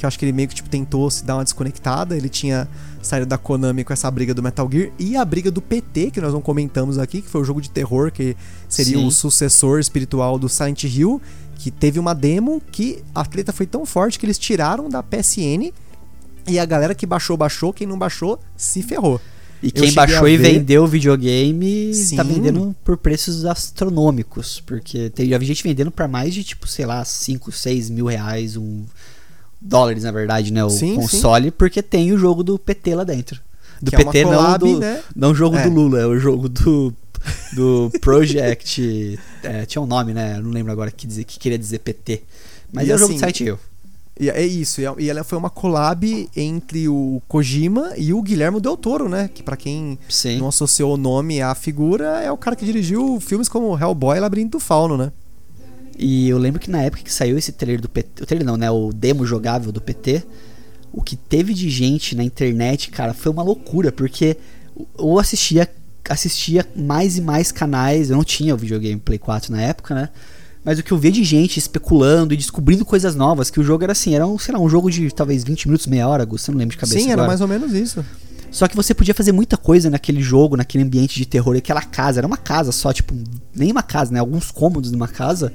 que 0.00 0.06
eu 0.06 0.08
acho 0.08 0.18
que 0.18 0.24
ele 0.24 0.32
meio 0.32 0.48
que 0.48 0.54
tipo, 0.54 0.68
tentou 0.70 1.10
se 1.10 1.24
dar 1.24 1.36
uma 1.36 1.44
desconectada. 1.44 2.16
Ele 2.16 2.28
tinha 2.28 2.66
saído 3.02 3.26
da 3.26 3.36
Konami 3.36 3.84
com 3.84 3.92
essa 3.92 4.10
briga 4.10 4.32
do 4.32 4.42
Metal 4.42 4.66
Gear 4.70 4.90
e 4.98 5.14
a 5.14 5.24
briga 5.24 5.50
do 5.50 5.60
PT, 5.60 6.10
que 6.10 6.20
nós 6.22 6.32
não 6.32 6.40
comentamos 6.40 6.98
aqui, 6.98 7.20
que 7.20 7.28
foi 7.28 7.42
o 7.42 7.44
jogo 7.44 7.60
de 7.60 7.68
terror 7.68 8.10
que 8.10 8.34
seria 8.66 8.96
Sim. 8.96 9.06
o 9.06 9.10
sucessor 9.10 9.78
espiritual 9.78 10.38
do 10.38 10.48
Silent 10.48 10.84
Hill 10.84 11.20
que 11.60 11.70
teve 11.70 11.98
uma 11.98 12.14
demo 12.14 12.60
que 12.72 13.04
a 13.14 13.22
treta 13.22 13.52
foi 13.52 13.66
tão 13.66 13.84
forte 13.84 14.18
que 14.18 14.24
eles 14.24 14.38
tiraram 14.38 14.88
da 14.88 15.02
PSN 15.02 15.70
e 16.48 16.58
a 16.58 16.64
galera 16.64 16.94
que 16.94 17.04
baixou, 17.04 17.36
baixou, 17.36 17.70
quem 17.70 17.86
não 17.86 17.98
baixou, 17.98 18.40
se 18.56 18.82
ferrou. 18.82 19.20
E 19.62 19.70
quem 19.70 19.92
baixou 19.92 20.26
e 20.26 20.38
vendeu 20.38 20.84
o 20.84 20.86
videogame 20.86 21.92
Sim. 21.92 22.16
tá 22.16 22.22
vendendo 22.22 22.74
por 22.82 22.96
preços 22.96 23.44
astronômicos. 23.44 24.62
Porque 24.64 25.10
tem, 25.10 25.28
já 25.28 25.36
vi 25.36 25.44
gente 25.44 25.62
vendendo 25.62 25.90
para 25.90 26.08
mais 26.08 26.32
de, 26.32 26.42
tipo, 26.42 26.66
sei 26.66 26.86
lá, 26.86 27.04
5, 27.04 27.52
6 27.52 27.90
mil 27.90 28.06
reais, 28.06 28.56
um 28.56 28.84
dólares, 29.60 30.02
na 30.04 30.12
verdade, 30.12 30.50
né? 30.50 30.64
O 30.64 30.70
sim, 30.70 30.94
console, 30.94 31.48
sim. 31.48 31.54
porque 31.58 31.82
tem 31.82 32.10
o 32.10 32.16
jogo 32.16 32.42
do 32.42 32.58
PT 32.58 32.94
lá 32.94 33.04
dentro. 33.04 33.38
Do 33.82 33.90
que 33.90 33.98
PT, 33.98 34.18
é 34.20 34.22
collab, 34.24 34.64
não 34.64 34.72
do. 34.72 34.80
Né? 34.80 35.02
Não 35.14 35.30
o 35.32 35.34
jogo 35.34 35.58
é. 35.58 35.62
do 35.62 35.74
Lula, 35.74 36.00
é 36.00 36.06
o 36.06 36.18
jogo 36.18 36.48
do 36.48 36.94
do 37.52 37.90
Project. 38.00 39.18
É, 39.42 39.66
tinha 39.66 39.82
um 39.82 39.86
nome, 39.86 40.12
né? 40.12 40.36
Eu 40.38 40.42
não 40.42 40.50
lembro 40.50 40.72
agora 40.72 40.90
que, 40.90 41.06
dizer, 41.06 41.24
que 41.24 41.38
queria 41.38 41.58
dizer 41.58 41.78
PT. 41.80 42.22
Mas 42.72 42.86
e 42.86 42.90
é 42.90 42.94
o 42.94 42.98
jogo 42.98 43.14
do 43.14 43.18
Silent 43.18 43.40
Hill. 43.40 43.58
É 44.22 44.44
isso, 44.44 44.82
e 44.98 45.08
ela 45.08 45.24
foi 45.24 45.38
uma 45.38 45.48
collab 45.48 46.28
entre 46.36 46.86
o 46.88 47.22
Kojima 47.26 47.94
e 47.96 48.12
o 48.12 48.20
Guilherme 48.20 48.60
Del 48.60 48.76
Toro, 48.76 49.08
né? 49.08 49.30
Que 49.32 49.42
para 49.42 49.56
quem 49.56 49.98
Sim. 50.10 50.38
não 50.38 50.48
associou 50.48 50.92
o 50.92 50.96
nome 50.98 51.40
à 51.40 51.54
figura, 51.54 52.20
é 52.20 52.30
o 52.30 52.36
cara 52.36 52.54
que 52.54 52.66
dirigiu 52.66 53.18
filmes 53.18 53.48
como 53.48 53.78
Hellboy 53.78 54.18
e 54.18 54.20
Labirinto 54.20 54.58
do 54.58 54.60
Fauno, 54.60 54.98
né? 54.98 55.10
E 55.98 56.28
eu 56.28 56.36
lembro 56.36 56.60
que 56.60 56.70
na 56.70 56.82
época 56.82 57.02
que 57.02 57.12
saiu 57.12 57.38
esse 57.38 57.50
trailer 57.52 57.80
do 57.80 57.88
PT, 57.88 58.22
o 58.22 58.26
trailer 58.26 58.46
não, 58.46 58.58
né? 58.58 58.70
O 58.70 58.92
demo 58.92 59.24
jogável 59.24 59.72
do 59.72 59.80
PT, 59.80 60.22
o 60.92 61.02
que 61.02 61.16
teve 61.16 61.54
de 61.54 61.70
gente 61.70 62.14
na 62.14 62.22
internet, 62.22 62.90
cara, 62.90 63.14
foi 63.14 63.32
uma 63.32 63.42
loucura, 63.42 63.90
porque 63.90 64.36
eu 64.98 65.18
assistia 65.18 65.66
assistia 66.10 66.66
mais 66.76 67.16
e 67.16 67.20
mais 67.20 67.52
canais. 67.52 68.10
Eu 68.10 68.16
não 68.16 68.24
tinha 68.24 68.54
o 68.54 68.58
videogame 68.58 69.00
Play 69.00 69.18
4 69.18 69.52
na 69.52 69.62
época, 69.62 69.94
né? 69.94 70.08
Mas 70.64 70.78
o 70.78 70.82
que 70.82 70.92
eu 70.92 70.98
via 70.98 71.10
de 71.10 71.24
gente 71.24 71.58
especulando 71.58 72.34
e 72.34 72.36
descobrindo 72.36 72.84
coisas 72.84 73.14
novas, 73.14 73.48
que 73.48 73.58
o 73.58 73.62
jogo 73.62 73.82
era 73.82 73.92
assim, 73.92 74.14
era 74.14 74.26
um, 74.26 74.38
sei 74.38 74.52
lá, 74.52 74.60
um 74.60 74.68
jogo 74.68 74.90
de 74.90 75.10
talvez 75.10 75.42
20 75.42 75.66
minutos, 75.66 75.86
meia 75.86 76.06
hora, 76.06 76.26
você 76.26 76.50
não 76.50 76.58
lembra 76.58 76.72
de 76.72 76.78
cabeça 76.78 76.98
Sim, 76.98 77.06
agora. 77.06 77.22
era 77.22 77.28
mais 77.28 77.40
ou 77.40 77.48
menos 77.48 77.72
isso. 77.72 78.04
Só 78.50 78.66
que 78.66 78.74
você 78.74 78.92
podia 78.92 79.14
fazer 79.14 79.32
muita 79.32 79.56
coisa 79.56 79.88
naquele 79.88 80.20
jogo, 80.20 80.56
naquele 80.56 80.82
ambiente 80.82 81.14
de 81.14 81.24
terror, 81.24 81.56
aquela 81.56 81.82
casa, 81.82 82.20
era 82.20 82.26
uma 82.26 82.36
casa 82.36 82.72
só, 82.72 82.92
tipo, 82.92 83.14
nem 83.54 83.70
uma 83.70 83.82
casa, 83.82 84.12
né? 84.12 84.18
Alguns 84.18 84.50
cômodos 84.50 84.90
numa 84.90 85.06
casa. 85.06 85.52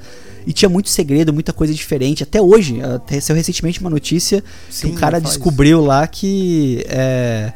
E 0.48 0.54
tinha 0.54 0.70
muito 0.70 0.90
segredo, 0.90 1.34
muita 1.34 1.52
coisa 1.52 1.74
diferente. 1.74 2.24
Até 2.24 2.42
hoje, 2.42 2.82
até 2.82 3.20
saiu 3.20 3.36
recentemente 3.36 3.82
uma 3.82 3.90
notícia 3.90 4.44
Sim, 4.70 4.88
que 4.88 4.94
um 4.94 4.96
cara 4.96 5.20
descobriu 5.20 5.84
lá 5.84 6.08
que 6.08 6.86
é, 6.88 7.52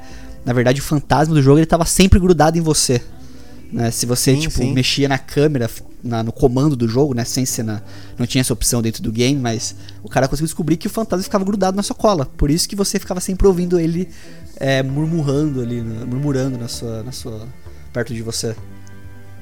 na 0.49 0.53
verdade 0.53 0.81
o 0.81 0.83
fantasma 0.83 1.35
do 1.35 1.43
jogo 1.43 1.59
ele 1.59 1.67
tava 1.67 1.85
sempre 1.85 2.19
grudado 2.19 2.57
em 2.57 2.61
você. 2.61 3.03
Né? 3.71 3.91
Se 3.91 4.07
você 4.07 4.33
sim, 4.33 4.39
tipo, 4.39 4.55
sim. 4.55 4.73
mexia 4.73 5.07
na 5.07 5.19
câmera, 5.19 5.69
na, 6.03 6.23
no 6.23 6.31
comando 6.31 6.75
do 6.75 6.87
jogo, 6.87 7.13
né? 7.13 7.23
Sem 7.23 7.45
ser 7.45 7.61
na, 7.61 7.83
não 8.17 8.25
tinha 8.25 8.41
essa 8.41 8.51
opção 8.51 8.81
dentro 8.81 9.03
do 9.03 9.11
game, 9.11 9.39
mas 9.39 9.75
o 10.01 10.09
cara 10.09 10.27
conseguiu 10.27 10.47
descobrir 10.47 10.75
que 10.75 10.87
o 10.87 10.89
fantasma 10.89 11.23
ficava 11.23 11.45
grudado 11.45 11.77
na 11.77 11.83
sua 11.83 11.95
cola. 11.95 12.25
Por 12.25 12.49
isso 12.49 12.67
que 12.67 12.75
você 12.75 12.97
ficava 12.97 13.19
sempre 13.19 13.45
ouvindo 13.45 13.79
ele 13.79 14.09
é, 14.55 14.81
murmurando 14.81 15.61
ali, 15.61 15.81
né? 15.81 16.03
murmurando 16.03 16.57
na 16.57 16.67
sua, 16.67 17.03
na 17.03 17.11
sua, 17.11 17.47
perto 17.93 18.11
de 18.11 18.23
você. 18.23 18.55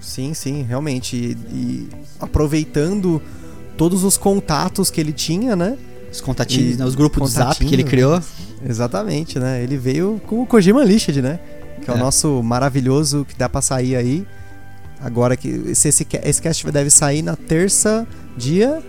Sim, 0.01 0.33
sim, 0.33 0.63
realmente. 0.63 1.15
E, 1.15 1.37
e 1.55 1.89
aproveitando 2.19 3.21
todos 3.77 4.03
os 4.03 4.17
contatos 4.17 4.91
que 4.91 4.99
ele 4.99 5.13
tinha, 5.13 5.55
né? 5.55 5.77
Os 6.11 6.21
contatinhos, 6.21 6.75
e, 6.75 6.77
né? 6.79 6.85
Os 6.85 6.95
grupos 6.95 7.21
do 7.21 7.27
Zap 7.39 7.63
que 7.63 7.73
ele 7.75 7.83
criou. 7.83 8.21
Exatamente, 8.67 9.37
né? 9.39 9.61
Ele 9.61 9.77
veio 9.77 10.21
com 10.27 10.41
o 10.41 10.45
Kojima 10.45 10.81
Unleashed, 10.81 11.21
né? 11.21 11.39
que 11.83 11.89
é, 11.91 11.93
o 11.93 11.97
É. 11.97 11.99
nosso 11.99 12.41
maravilhoso 12.41 13.23
que 13.27 13.35
dá 13.37 13.47
pra 13.47 13.61
sair 13.61 13.95
aí. 13.95 14.25
Agora 14.99 15.37
que 15.37 15.75
se 15.75 15.89
esse, 15.89 16.03
ca- 16.05 16.19
esse 16.23 16.41
cast 16.41 16.69
deve 16.71 16.89
sair 16.89 17.21
na 17.21 17.35
terça, 17.35 18.05
dia. 18.35 18.81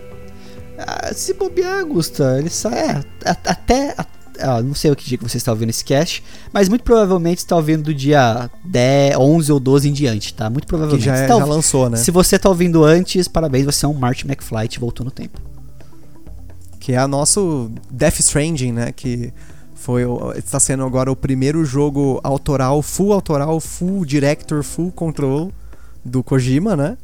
Ah, 0.79 1.13
se 1.13 1.35
bobear, 1.35 1.85
Gusta, 1.85 2.37
ele 2.39 2.49
sai. 2.49 3.03
É, 3.25 3.31
até. 3.45 3.95
ah, 4.41 4.63
não 4.63 4.75
sei 4.75 4.91
o 4.91 4.97
que 4.97 5.05
dia 5.07 5.19
que 5.19 5.29
você 5.29 5.37
está 5.37 5.53
ouvindo 5.53 5.69
esse 5.71 5.85
cast, 5.85 6.23
mas 6.53 6.69
muito 6.69 6.83
provavelmente 6.83 7.39
está 7.39 7.57
ouvindo 7.57 7.83
do 7.83 7.95
dia 7.95 8.49
10, 8.65 9.17
11 9.17 9.53
ou 9.53 9.61
12 9.61 9.89
em 9.89 9.93
diante, 9.93 10.33
tá? 10.33 10.49
Muito 10.49 10.63
Que 10.65 10.69
provavelmente. 10.69 11.05
já, 11.05 11.17
é- 11.17 11.27
tá 11.27 11.37
já 11.37 11.45
lançou, 11.45 11.91
né? 11.91 11.97
Se 11.99 12.11
você 12.11 12.39
tá 12.39 12.49
ouvindo 12.49 12.85
antes, 12.85 13.29
parabéns, 13.29 13.67
você 13.67 13.85
é 13.85 13.89
um 13.89 13.93
Marty 13.95 14.25
McFly 14.27 14.69
voltou 14.81 15.05
no 15.05 15.11
tempo. 15.11 15.39
Que 16.89 16.95
é 16.95 17.05
o 17.05 17.07
nosso 17.07 17.71
Death 17.91 18.19
Stranding, 18.21 18.73
né? 18.73 18.93
Que 18.93 19.31
foi 19.75 20.05
está 20.37 20.59
sendo 20.59 20.85
agora 20.85 21.13
o 21.13 21.15
primeiro 21.15 21.63
jogo 21.63 22.19
autoral, 22.25 22.81
full 22.81 23.13
autoral, 23.13 23.61
full 23.61 24.07
director, 24.07 24.63
full 24.63 24.91
control 24.91 25.53
do 26.03 26.23
Kojima, 26.23 26.75
né? 26.75 26.97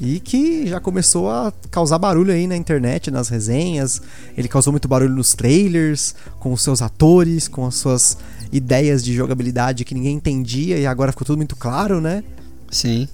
E 0.00 0.20
que 0.20 0.68
já 0.68 0.78
começou 0.78 1.28
a 1.28 1.52
causar 1.68 1.98
barulho 1.98 2.32
aí 2.32 2.46
na 2.46 2.56
internet, 2.56 3.10
nas 3.10 3.28
resenhas. 3.28 4.00
Ele 4.38 4.46
causou 4.46 4.72
muito 4.72 4.86
barulho 4.86 5.16
nos 5.16 5.34
trailers, 5.34 6.14
com 6.38 6.52
os 6.52 6.62
seus 6.62 6.80
atores, 6.80 7.48
com 7.48 7.66
as 7.66 7.74
suas 7.74 8.16
ideias 8.52 9.02
de 9.02 9.12
jogabilidade 9.12 9.84
que 9.84 9.96
ninguém 9.96 10.14
entendia 10.14 10.78
e 10.78 10.86
agora 10.86 11.10
ficou 11.10 11.26
tudo 11.26 11.38
muito 11.38 11.56
claro, 11.56 12.00
né? 12.00 12.22
Sim. 12.70 13.08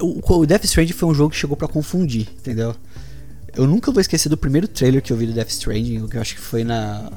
O, 0.00 0.22
o 0.38 0.46
Death 0.46 0.64
Stranding 0.64 0.94
foi 0.94 1.06
um 1.06 1.14
jogo 1.14 1.32
que 1.32 1.36
chegou 1.36 1.54
pra 1.54 1.68
confundir, 1.68 2.30
entendeu? 2.38 2.74
Eu 3.56 3.66
nunca 3.66 3.90
vou 3.90 4.00
esquecer 4.00 4.28
do 4.28 4.36
primeiro 4.36 4.68
trailer 4.68 5.00
que 5.00 5.12
eu 5.12 5.16
vi 5.16 5.26
do 5.26 5.32
Death 5.32 5.48
Stranding, 5.48 6.06
que 6.08 6.16
eu 6.16 6.20
acho 6.20 6.34
que 6.34 6.40
foi 6.40 6.62
na 6.62 7.10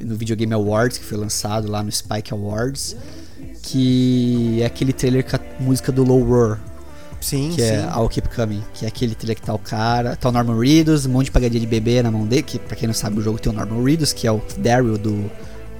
no 0.00 0.16
Videogame 0.16 0.52
Awards, 0.54 0.98
que 0.98 1.04
foi 1.04 1.18
lançado 1.18 1.70
lá 1.70 1.82
no 1.82 1.90
Spike 1.90 2.32
Awards, 2.32 2.96
que 3.62 4.60
é 4.62 4.66
aquele 4.66 4.92
trailer 4.92 5.24
com 5.24 5.36
a 5.36 5.40
música 5.60 5.92
do 5.92 6.02
Low 6.02 6.22
Roar, 6.22 6.60
Sim, 7.20 7.52
que 7.54 7.62
é 7.62 7.80
I'll 7.94 8.08
Keep 8.08 8.28
Coming, 8.34 8.62
que 8.74 8.84
é 8.84 8.88
aquele 8.88 9.14
trailer 9.14 9.36
que 9.36 9.42
tá 9.42 9.54
o 9.54 9.58
cara, 9.58 10.16
tá 10.16 10.28
o 10.28 10.32
Norman 10.32 10.58
Reedus, 10.58 11.06
um 11.06 11.10
monte 11.10 11.26
de 11.26 11.30
pagadinha 11.30 11.60
de 11.60 11.66
bebê 11.66 12.02
na 12.02 12.10
mão 12.10 12.26
dele, 12.26 12.42
que 12.42 12.58
pra 12.58 12.76
quem 12.76 12.86
não 12.86 12.94
sabe 12.94 13.18
o 13.18 13.22
jogo 13.22 13.38
tem 13.38 13.52
o 13.52 13.54
Norman 13.54 13.82
Reedus, 13.84 14.12
que 14.12 14.26
é 14.26 14.32
o 14.32 14.42
Daryl 14.58 14.98
do, 14.98 15.30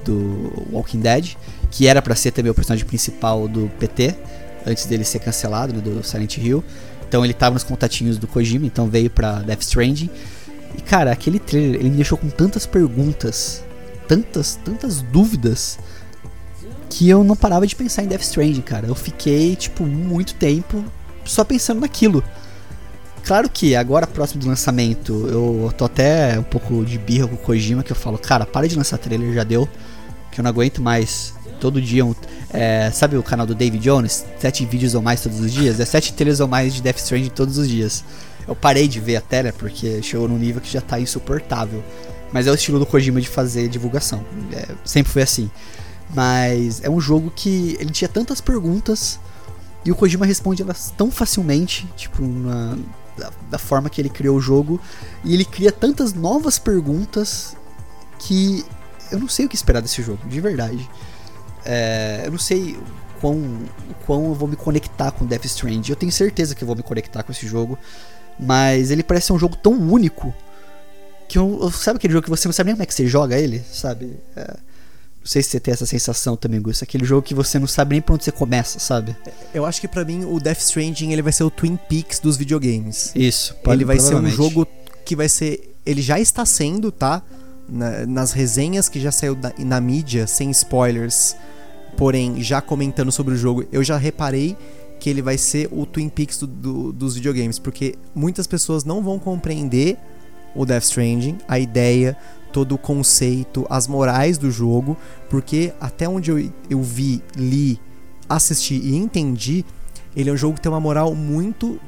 do 0.04 0.68
Walking 0.72 1.00
Dead, 1.00 1.34
que 1.70 1.86
era 1.86 2.00
pra 2.00 2.14
ser 2.14 2.30
também 2.32 2.50
o 2.50 2.54
personagem 2.54 2.86
principal 2.86 3.48
do 3.48 3.70
PT, 3.78 4.14
antes 4.66 4.86
dele 4.86 5.04
ser 5.04 5.18
cancelado, 5.18 5.72
né, 5.72 5.80
do 5.80 6.02
Silent 6.02 6.36
Hill. 6.38 6.62
Então 7.12 7.22
ele 7.22 7.34
tava 7.34 7.52
nos 7.52 7.62
contatinhos 7.62 8.16
do 8.16 8.26
Kojima, 8.26 8.64
então 8.64 8.88
veio 8.88 9.10
pra 9.10 9.40
Death 9.40 9.60
Stranding. 9.60 10.08
E 10.78 10.80
cara, 10.80 11.12
aquele 11.12 11.38
trailer, 11.38 11.78
ele 11.78 11.90
me 11.90 11.96
deixou 11.96 12.16
com 12.16 12.30
tantas 12.30 12.64
perguntas, 12.64 13.62
tantas, 14.08 14.58
tantas 14.64 15.02
dúvidas, 15.02 15.78
que 16.88 17.10
eu 17.10 17.22
não 17.22 17.36
parava 17.36 17.66
de 17.66 17.76
pensar 17.76 18.02
em 18.02 18.06
Death 18.06 18.22
Stranding, 18.22 18.62
cara. 18.62 18.86
Eu 18.86 18.94
fiquei, 18.94 19.54
tipo, 19.56 19.84
muito 19.84 20.32
tempo 20.36 20.82
só 21.22 21.44
pensando 21.44 21.82
naquilo. 21.82 22.24
Claro 23.26 23.50
que 23.50 23.76
agora, 23.76 24.06
próximo 24.06 24.40
do 24.40 24.48
lançamento, 24.48 25.12
eu 25.28 25.70
tô 25.76 25.84
até 25.84 26.38
um 26.38 26.42
pouco 26.42 26.82
de 26.82 26.96
birra 26.96 27.28
com 27.28 27.34
o 27.34 27.38
Kojima, 27.38 27.82
que 27.82 27.92
eu 27.92 27.96
falo, 27.96 28.16
cara, 28.16 28.46
para 28.46 28.66
de 28.66 28.74
lançar 28.74 28.96
trailer, 28.96 29.34
já 29.34 29.44
deu. 29.44 29.68
Que 30.30 30.40
eu 30.40 30.42
não 30.42 30.48
aguento 30.48 30.80
mais. 30.80 31.34
Todo 31.62 31.80
dia, 31.80 32.04
um, 32.04 32.12
é, 32.52 32.90
sabe 32.90 33.16
o 33.16 33.22
canal 33.22 33.46
do 33.46 33.54
David 33.54 33.84
Jones? 33.84 34.26
Sete 34.36 34.66
vídeos 34.66 34.96
ou 34.96 35.00
mais 35.00 35.20
todos 35.20 35.38
os 35.38 35.52
dias? 35.52 35.78
É 35.78 35.84
sete 35.84 36.12
trailers 36.12 36.40
ou 36.40 36.48
mais 36.48 36.74
de 36.74 36.82
Death 36.82 36.96
Stranding 36.96 37.28
todos 37.28 37.56
os 37.56 37.68
dias. 37.68 38.04
Eu 38.48 38.56
parei 38.56 38.88
de 38.88 38.98
ver 38.98 39.14
a 39.14 39.20
tela 39.20 39.52
porque 39.52 40.02
chegou 40.02 40.26
num 40.26 40.38
nível 40.38 40.60
que 40.60 40.68
já 40.68 40.80
tá 40.80 40.98
insuportável. 40.98 41.80
Mas 42.32 42.48
é 42.48 42.50
o 42.50 42.54
estilo 42.56 42.80
do 42.80 42.84
Kojima 42.84 43.20
de 43.20 43.28
fazer 43.28 43.68
divulgação. 43.68 44.24
É, 44.52 44.74
sempre 44.84 45.12
foi 45.12 45.22
assim. 45.22 45.48
Mas 46.12 46.82
é 46.82 46.90
um 46.90 47.00
jogo 47.00 47.30
que 47.30 47.76
ele 47.78 47.92
tinha 47.92 48.08
tantas 48.08 48.40
perguntas 48.40 49.20
e 49.84 49.92
o 49.92 49.94
Kojima 49.94 50.26
responde 50.26 50.62
elas 50.62 50.92
tão 50.98 51.12
facilmente, 51.12 51.86
tipo, 51.96 52.24
na, 52.26 52.76
da, 53.16 53.30
da 53.52 53.58
forma 53.58 53.88
que 53.88 54.00
ele 54.00 54.08
criou 54.08 54.36
o 54.36 54.40
jogo. 54.40 54.80
E 55.22 55.32
ele 55.32 55.44
cria 55.44 55.70
tantas 55.70 56.12
novas 56.12 56.58
perguntas 56.58 57.56
que 58.18 58.64
eu 59.12 59.20
não 59.20 59.28
sei 59.28 59.46
o 59.46 59.48
que 59.48 59.54
esperar 59.54 59.80
desse 59.80 60.02
jogo, 60.02 60.26
de 60.26 60.40
verdade. 60.40 60.90
É, 61.64 62.22
eu 62.24 62.30
não 62.32 62.38
sei 62.38 62.72
o 62.76 63.20
quão, 63.20 63.36
o 63.36 63.94
quão 64.06 64.24
eu 64.26 64.34
vou 64.34 64.48
me 64.48 64.56
conectar 64.56 65.10
com 65.12 65.24
Death 65.26 65.44
Stranding. 65.44 65.90
Eu 65.90 65.96
tenho 65.96 66.12
certeza 66.12 66.54
que 66.54 66.62
eu 66.62 66.66
vou 66.66 66.76
me 66.76 66.82
conectar 66.82 67.22
com 67.22 67.32
esse 67.32 67.46
jogo. 67.46 67.78
Mas 68.38 68.90
ele 68.90 69.02
parece 69.02 69.26
ser 69.28 69.32
um 69.34 69.38
jogo 69.38 69.56
tão 69.56 69.72
único 69.72 70.34
que 71.28 71.38
eu, 71.38 71.58
eu- 71.62 71.70
sabe 71.70 71.98
aquele 71.98 72.12
jogo 72.12 72.24
que 72.24 72.30
você 72.30 72.48
não 72.48 72.52
sabe 72.52 72.68
nem 72.68 72.74
como 72.74 72.82
é 72.82 72.86
que 72.86 72.94
você 72.94 73.06
joga 73.06 73.38
ele, 73.38 73.62
sabe? 73.72 74.16
É, 74.34 74.42
não 74.48 75.26
sei 75.26 75.42
se 75.42 75.50
você 75.50 75.60
tem 75.60 75.72
essa 75.72 75.86
sensação 75.86 76.36
também, 76.36 76.60
Gus. 76.60 76.82
Aquele 76.82 77.04
jogo 77.04 77.22
que 77.22 77.34
você 77.34 77.58
não 77.58 77.66
sabe 77.66 77.94
nem 77.94 78.02
pra 78.02 78.14
onde 78.14 78.24
você 78.24 78.32
começa, 78.32 78.78
sabe? 78.80 79.16
Eu 79.54 79.64
acho 79.64 79.80
que 79.80 79.86
pra 79.86 80.04
mim 80.04 80.24
o 80.24 80.40
Death 80.40 80.58
Stranding 80.60 81.12
ele 81.12 81.22
vai 81.22 81.32
ser 81.32 81.44
o 81.44 81.50
Twin 81.50 81.76
Peaks 81.76 82.18
dos 82.18 82.36
videogames. 82.36 83.12
Isso. 83.14 83.54
ele 83.74 83.84
vai 83.84 83.96
ser 84.00 84.14
um 84.16 84.18
jogo 84.36 84.66
que 85.04 85.14
vai 85.14 85.28
ser. 85.28 85.74
Ele 85.86 86.00
já 86.02 86.18
está 86.18 86.44
sendo, 86.44 86.90
tá? 86.90 87.22
Na- 87.72 88.04
nas 88.06 88.32
resenhas 88.32 88.88
que 88.88 89.00
já 89.00 89.10
saiu 89.10 89.34
da- 89.34 89.52
na 89.58 89.80
mídia, 89.80 90.26
sem 90.26 90.50
spoilers, 90.50 91.34
porém 91.96 92.42
já 92.42 92.60
comentando 92.60 93.10
sobre 93.10 93.32
o 93.34 93.36
jogo, 93.36 93.64
eu 93.72 93.82
já 93.82 93.96
reparei 93.96 94.56
que 95.00 95.08
ele 95.08 95.22
vai 95.22 95.38
ser 95.38 95.68
o 95.72 95.86
Twin 95.86 96.08
Peaks 96.08 96.38
do- 96.38 96.46
do- 96.46 96.92
dos 96.92 97.14
videogames, 97.14 97.58
porque 97.58 97.94
muitas 98.14 98.46
pessoas 98.46 98.84
não 98.84 99.02
vão 99.02 99.18
compreender 99.18 99.96
o 100.54 100.66
Death 100.66 100.84
Stranding, 100.84 101.38
a 101.48 101.58
ideia, 101.58 102.16
todo 102.52 102.74
o 102.74 102.78
conceito, 102.78 103.66
as 103.70 103.86
morais 103.88 104.36
do 104.36 104.50
jogo, 104.50 104.96
porque 105.30 105.72
até 105.80 106.06
onde 106.06 106.30
eu, 106.30 106.52
eu 106.68 106.82
vi, 106.82 107.22
li, 107.34 107.80
assisti 108.28 108.74
e 108.74 108.94
entendi, 108.96 109.64
ele 110.14 110.28
é 110.28 110.32
um 110.32 110.36
jogo 110.36 110.56
que 110.56 110.60
tem 110.60 110.70
uma 110.70 110.80
moral 110.80 111.14
muito. 111.14 111.80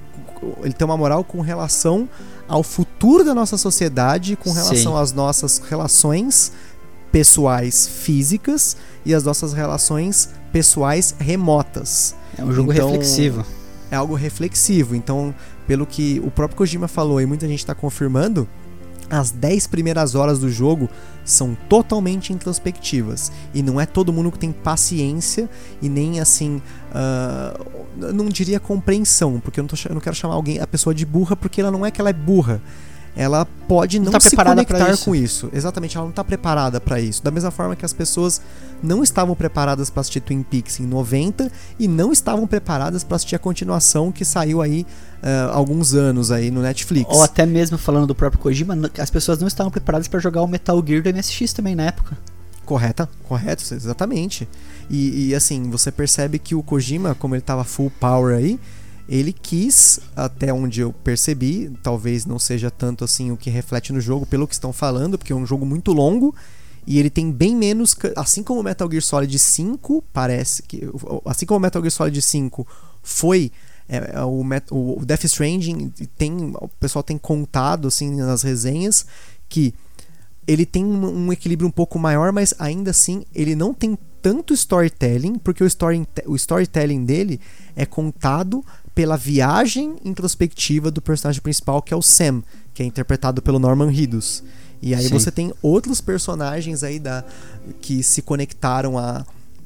Ele 0.63 0.73
tem 0.73 0.85
uma 0.87 0.97
moral 0.97 1.23
com 1.23 1.41
relação 1.43 2.09
ao 2.49 2.63
futuro 2.63 3.25
da 3.25 3.35
nossa 3.35 3.57
sociedade, 3.57 4.37
com 4.37 4.53
relação 4.53 4.93
Sim. 4.93 5.03
às 5.03 5.13
nossas 5.13 5.59
relações 5.59 6.53
pessoais 7.11 7.87
físicas 7.87 8.77
e 9.05 9.15
as 9.15 9.23
nossas 9.23 9.53
relações 9.53 10.31
pessoais 10.53 11.15
remotas. 11.19 12.15
É 12.37 12.45
um 12.45 12.53
jogo 12.53 12.73
Então, 12.73 12.91
reflexivo. 12.91 13.45
É 13.91 13.97
algo 13.97 14.15
reflexivo. 14.15 14.97
Então, 14.97 15.35
pelo 15.67 15.87
que 15.87 16.21
o 16.25 16.31
próprio 16.31 16.57
Kojima 16.59 16.89
falou 16.89 17.21
e 17.21 17.27
muita 17.27 17.47
gente 17.47 17.61
está 17.61 17.75
confirmando, 17.75 18.49
as 19.19 19.31
10 19.31 19.67
primeiras 19.69 20.15
horas 20.15 20.39
do 20.39 20.51
jogo 20.51 20.89
são 21.25 21.57
totalmente 21.69 22.33
introspectivas. 22.33 23.33
E 23.55 23.63
não 23.63 23.81
é 23.81 23.87
todo 23.87 24.13
mundo 24.13 24.31
que 24.31 24.39
tem 24.39 24.53
paciência 24.53 25.49
e 25.81 25.89
nem 25.89 26.21
assim. 26.21 26.61
eu 28.01 28.13
não 28.13 28.27
diria 28.27 28.61
compreensão, 28.61 29.41
porque 29.41 29.61
eu 29.61 29.63
não, 29.63 29.69
tô 29.69 29.77
eu 29.89 29.95
não 29.95 30.01
quero 30.01 30.17
chamar 30.17 30.35
alguém, 30.35 30.61
a 30.61 30.67
pessoa 30.67 30.95
de 30.95 31.07
burra, 31.07 31.37
porque 31.37 31.61
ela 31.61 31.71
não 31.71 31.85
é 31.85 31.91
que 31.91 32.01
ela 32.01 32.11
é 32.11 32.15
burra. 32.15 32.61
Ela 33.17 33.47
pode 33.69 33.99
Não 33.99 34.07
não, 34.07 34.13
tá 34.13 34.21
se 34.21 34.35
conectar 34.35 34.91
isso. 34.91 35.05
com 35.05 35.15
isso. 35.15 35.49
Exatamente, 35.53 35.97
ela 35.97 36.05
não 36.05 36.11
está 36.11 36.25
preparada 36.25 36.81
para 36.81 37.01
isso. 37.01 37.23
Da 37.23 37.31
mesma 37.31 37.51
forma 37.51 37.77
que 37.77 37.85
as 37.85 37.93
pessoas 37.93 38.41
não 38.83 39.03
estavam 39.03 39.35
preparadas 39.37 39.89
para 39.89 40.01
assistir 40.01 40.21
Twin 40.21 40.43
Peaks 40.43 40.81
em 40.81 40.87
90 40.87 41.51
e 41.79 41.87
não 41.87 42.13
estavam 42.13 42.47
preparadas 42.47 43.05
para 43.05 43.17
assistir 43.17 43.37
a 43.37 43.39
continuação 43.39 44.11
que 44.11 44.25
saiu 44.25 44.61
aí 44.61 44.85
há 45.23 45.55
alguns 45.55 45.95
anos 45.95 46.31
aí 46.31 46.51
no 46.51 46.61
Netflix. 46.61 47.09
Ou 47.15 47.23
até 47.23 47.47
mesmo 47.47 47.79
falando 47.79 48.09
do 48.09 48.15
próprio 48.15 48.41
Kojima, 48.41 48.77
as 48.99 49.11
pessoas 49.11 49.39
não 49.39 49.47
estavam 49.47 49.71
preparadas 49.71 50.09
pra 50.09 50.19
jogar 50.19 50.43
o 50.43 50.49
Metal 50.49 50.83
Gear 50.85 51.03
do 51.03 51.13
MSX 51.15 51.53
também 51.53 51.75
na 51.75 51.85
época. 51.85 52.19
Correta, 52.65 53.09
correto, 53.29 53.63
exatamente. 53.75 54.49
E, 54.89 55.29
e, 55.29 55.35
assim, 55.35 55.71
você 55.71 55.93
percebe 55.93 56.39
que 56.39 56.55
o 56.55 56.63
Kojima, 56.63 57.15
como 57.15 57.35
ele 57.35 57.43
tava 57.43 57.63
full 57.63 57.93
power 58.01 58.37
aí, 58.37 58.59
ele 59.09 59.33
quis, 59.33 60.01
até 60.17 60.53
onde 60.53 60.81
eu 60.81 60.93
percebi, 60.93 61.71
talvez 61.83 62.25
não 62.25 62.39
seja 62.39 62.71
tanto 62.71 63.05
assim 63.05 63.31
o 63.31 63.37
que 63.37 63.51
reflete 63.51 63.93
no 63.93 64.01
jogo, 64.01 64.25
pelo 64.25 64.49
que 64.49 64.55
estão 64.55 64.73
falando, 64.73 65.19
porque 65.19 65.33
é 65.33 65.37
um 65.37 65.47
jogo 65.47 65.67
muito 65.67 65.93
longo 65.93 66.35
e 66.87 66.99
ele 66.99 67.11
tem 67.11 67.31
bem 67.31 67.57
menos. 67.57 67.95
Assim 68.17 68.43
como 68.43 68.63
Metal 68.63 68.91
Gear 68.91 69.03
Solid 69.03 69.39
5, 69.39 70.05
parece 70.13 70.63
que. 70.63 70.83
Assim 71.25 71.47
como 71.47 71.61
Metal 71.61 71.83
Gear 71.83 71.91
Solid 71.91 72.21
5 72.21 72.67
foi. 73.03 73.51
é, 73.89 74.13
é, 74.15 74.25
o 74.25 74.45
o 74.71 75.05
Death 75.05 75.25
Stranding 75.25 75.93
tem. 76.17 76.53
O 76.61 76.69
pessoal 76.69 77.03
tem 77.03 77.19
contado 77.19 77.89
assim 77.89 78.15
nas 78.17 78.43
resenhas 78.43 79.07
que 79.49 79.75
ele 80.47 80.67
tem 80.67 80.85
um, 80.85 81.27
um 81.27 81.33
equilíbrio 81.33 81.69
um 81.69 81.73
pouco 81.73 81.99
maior, 81.99 82.33
mas 82.33 82.55
ainda 82.59 82.91
assim 82.91 83.25
ele 83.35 83.55
não 83.55 83.73
tem 83.73 83.99
tanto 84.21 84.55
storytelling, 84.55 85.39
porque 85.39 85.63
o, 85.63 85.67
story, 85.67 86.07
o 86.27 86.35
storytelling 86.35 87.05
dele 87.05 87.41
é 87.77 87.85
contado 87.85 88.65
pela 88.95 89.17
viagem 89.17 89.97
introspectiva 90.05 90.91
do 90.91 91.03
personagem 91.03 91.43
principal, 91.43 91.83
que 91.83 91.93
é 91.93 91.97
o 91.97 92.03
Sam, 92.03 92.43
que 92.73 92.83
é 92.83 92.87
interpretado 92.87 93.43
pelo 93.43 93.59
Norman 93.59 93.91
Reedus. 93.91 94.43
E 94.81 94.95
aí 94.95 95.05
Sim. 95.05 95.15
você 95.15 95.31
tem 95.31 95.53
outros 95.63 96.01
personagens 96.01 96.83
aí 96.83 96.99
da 96.99 97.25
que 97.81 98.03
se 98.03 98.23
conectaram 98.23 98.99
a 98.99 99.25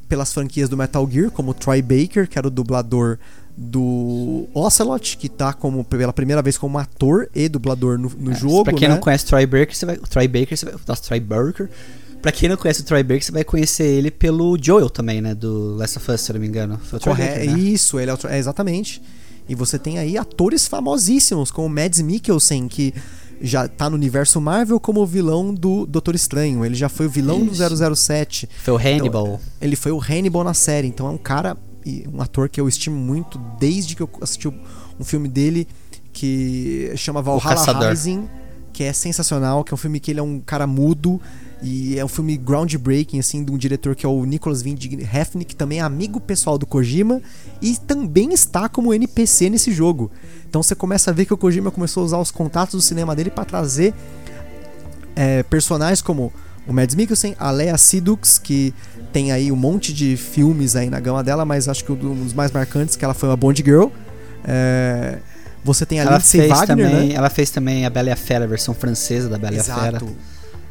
pelas 0.09 0.33
franquias 0.33 0.69
do 0.69 0.77
Metal 0.77 1.07
Gear, 1.11 1.31
como 1.31 1.51
o 1.51 1.55
Troy 1.55 1.83
Baker, 1.83 2.27
que 2.29 2.39
era 2.39 2.47
o 2.47 2.51
dublador 2.51 3.19
do 3.55 4.49
Ocelot, 4.55 5.17
que 5.17 5.29
tá 5.29 5.53
como 5.53 5.85
pela 5.85 6.13
primeira 6.13 6.41
vez 6.41 6.57
como 6.57 6.79
ator 6.79 7.29
e 7.35 7.49
dublador 7.49 7.99
no, 7.99 8.09
no 8.09 8.31
É, 8.31 8.35
jogo, 8.35 8.65
pra 8.65 8.73
quem 8.73 8.89
né? 8.89 8.95
não 8.95 9.01
conhece 9.01 9.27
Troy 9.27 9.45
Baker, 9.45 9.77
você 9.77 9.85
vai. 9.85 9.97
Troy 9.97 10.29
Baker, 10.29 10.57
você 10.57 10.65
vai. 10.65 10.75
Nossa, 10.87 11.03
Troy 11.03 11.21
Baker. 11.21 11.69
Pra 12.21 12.33
quem 12.33 12.49
não 12.49 12.57
conhece 12.57 12.81
o 12.81 12.85
Troy 12.85 13.03
Baker, 13.03 13.23
você 13.25 13.33
vai 13.33 13.45
conhecer 13.45 13.85
ele 13.85 14.11
pelo 14.11 14.57
Joel 14.61 14.91
também, 14.91 15.21
né? 15.21 15.35
Do 15.35 15.77
Last 15.77 15.99
of 15.99 16.11
Us, 16.11 16.21
se 16.21 16.31
eu 16.31 16.35
não 16.35 16.41
me 16.41 16.49
engano. 16.49 16.79
Foi 16.83 16.99
o 16.99 17.01
Troy 17.01 17.15
Corre- 17.17 17.29
Baker, 17.29 17.51
né? 17.53 17.59
Isso, 17.61 17.99
ele 18.01 18.11
é, 18.11 18.15
o 18.15 18.19
é, 18.29 18.39
exatamente. 18.39 19.01
E 19.49 19.55
você 19.55 19.79
tem 19.79 19.99
aí 19.99 20.19
atores 20.19 20.67
famosíssimos, 20.67 21.51
como 21.51 21.69
Mads 21.69 22.01
Mikkelsen, 22.01 22.69
que 22.69 22.93
já 23.41 23.69
tá 23.69 23.89
no 23.89 23.95
universo 23.97 24.41
Marvel 24.41 24.81
como 24.81 25.01
o 25.01 25.07
vilão 25.07 25.55
do 25.55 25.87
Doutor 25.87 26.15
Estranho. 26.15 26.65
Ele 26.65 26.75
já 26.75 26.89
foi 26.89 27.07
o 27.07 27.11
vilão 27.11 27.45
Isso. 27.47 27.63
do 27.69 27.95
007. 27.97 28.49
Foi 28.65 28.75
o 28.75 28.77
Hannibal. 28.77 29.41
Ele 29.61 29.77
foi 29.77 29.93
o 29.93 30.01
Hannibal 30.01 30.43
na 30.43 30.55
série, 30.55 30.89
então 30.89 31.07
é 31.07 31.11
um 31.11 31.19
cara 31.19 31.57
um 32.13 32.21
ator 32.21 32.51
que 32.51 32.61
eu 32.61 32.69
estimo 32.69 32.97
muito 32.97 33.39
desde 33.59 33.97
que 33.97 34.03
eu 34.03 34.11
assisti 34.21 34.47
um 34.49 35.05
filme 35.05 35.27
dele 35.29 35.67
que 36.13 36.93
chama 36.97 37.23
Valhalla. 37.23 37.89
Rising, 37.91 38.29
que 38.73 38.85
é 38.85 38.93
sensacional, 38.93 39.65
que 39.65 39.73
é 39.73 39.75
um 39.75 39.79
filme 39.79 39.99
que 40.01 40.11
ele 40.11 40.21
é 40.21 40.23
um 40.23 40.41
cara 40.41 40.67
mudo 40.67 41.19
e 41.63 41.99
é 41.99 42.05
um 42.05 42.09
filme 42.09 42.37
groundbreaking 42.37 43.19
assim 43.19 43.43
de 43.43 43.51
um 43.51 43.57
diretor 43.57 43.97
que 43.97 44.07
é 44.07 44.09
o 44.09 44.25
Nicholas 44.25 44.63
Winding 44.63 45.03
Refn, 45.03 45.41
que 45.41 45.57
também 45.57 45.81
é 45.81 45.83
amigo 45.83 46.21
pessoal 46.21 46.57
do 46.57 46.65
Kojima 46.67 47.21
e 47.61 47.77
também 47.77 48.33
está 48.33 48.69
como 48.69 48.95
NPC 48.95 49.51
nesse 49.51 49.73
jogo. 49.73 50.11
Então 50.49 50.63
você 50.63 50.75
começa 50.75 51.11
a 51.11 51.15
ver 51.15 51.25
que 51.25 51.35
o 51.35 51.37
Kojima 51.37 51.71
começou 51.71 52.03
a 52.03 52.07
usar 52.07 52.19
os 52.19 52.31
contatos 52.31 52.75
do 52.75 52.81
cinema 52.81 53.15
dele 53.17 53.31
para 53.31 53.45
trazer 53.45 53.93
é, 55.17 55.43
personagens 55.43 56.01
como 56.01 56.33
o 56.67 56.73
Mads 56.73 56.95
Mikkelsen, 56.95 57.35
a 57.39 57.51
Lea 57.51 57.77
Seydoux, 57.77 58.39
que 58.39 58.73
tem 59.13 59.33
aí 59.33 59.51
um 59.51 59.57
monte 59.57 59.93
de 59.93 60.17
filmes 60.17 60.77
aí 60.77 60.89
na 60.91 61.01
gama 61.01 61.25
dela, 61.25 61.45
mas 61.45 61.67
acho 61.67 61.85
que 61.85 61.91
um 61.91 61.97
dos 61.97 62.35
mais 62.35 62.53
marcantes 62.53 62.95
que 62.95 63.05
ela 63.05 63.15
foi 63.15 63.29
uma 63.29 63.37
Bond 63.37 63.63
Girl. 63.65 63.87
É, 64.45 65.19
você 65.65 65.85
tem 65.85 65.99
a 65.99 66.03
Ela 66.03 66.19
Lindsay 66.19 66.41
fez, 66.43 66.53
Wagner, 66.53 66.89
também, 66.91 67.09
né? 67.09 67.15
ela 67.15 67.31
fez 67.31 67.51
também 67.51 67.85
a 67.85 67.91
Bela 67.91 68.11
e 68.11 68.13
a 68.13 68.17
Fera, 68.17 68.45
a 68.45 68.49
versão 68.49 68.75
francesa 68.75 69.29
da 69.29 69.39
Bela 69.39 69.57
e 69.57 69.59
a 69.59 69.65
Fera. 69.65 70.01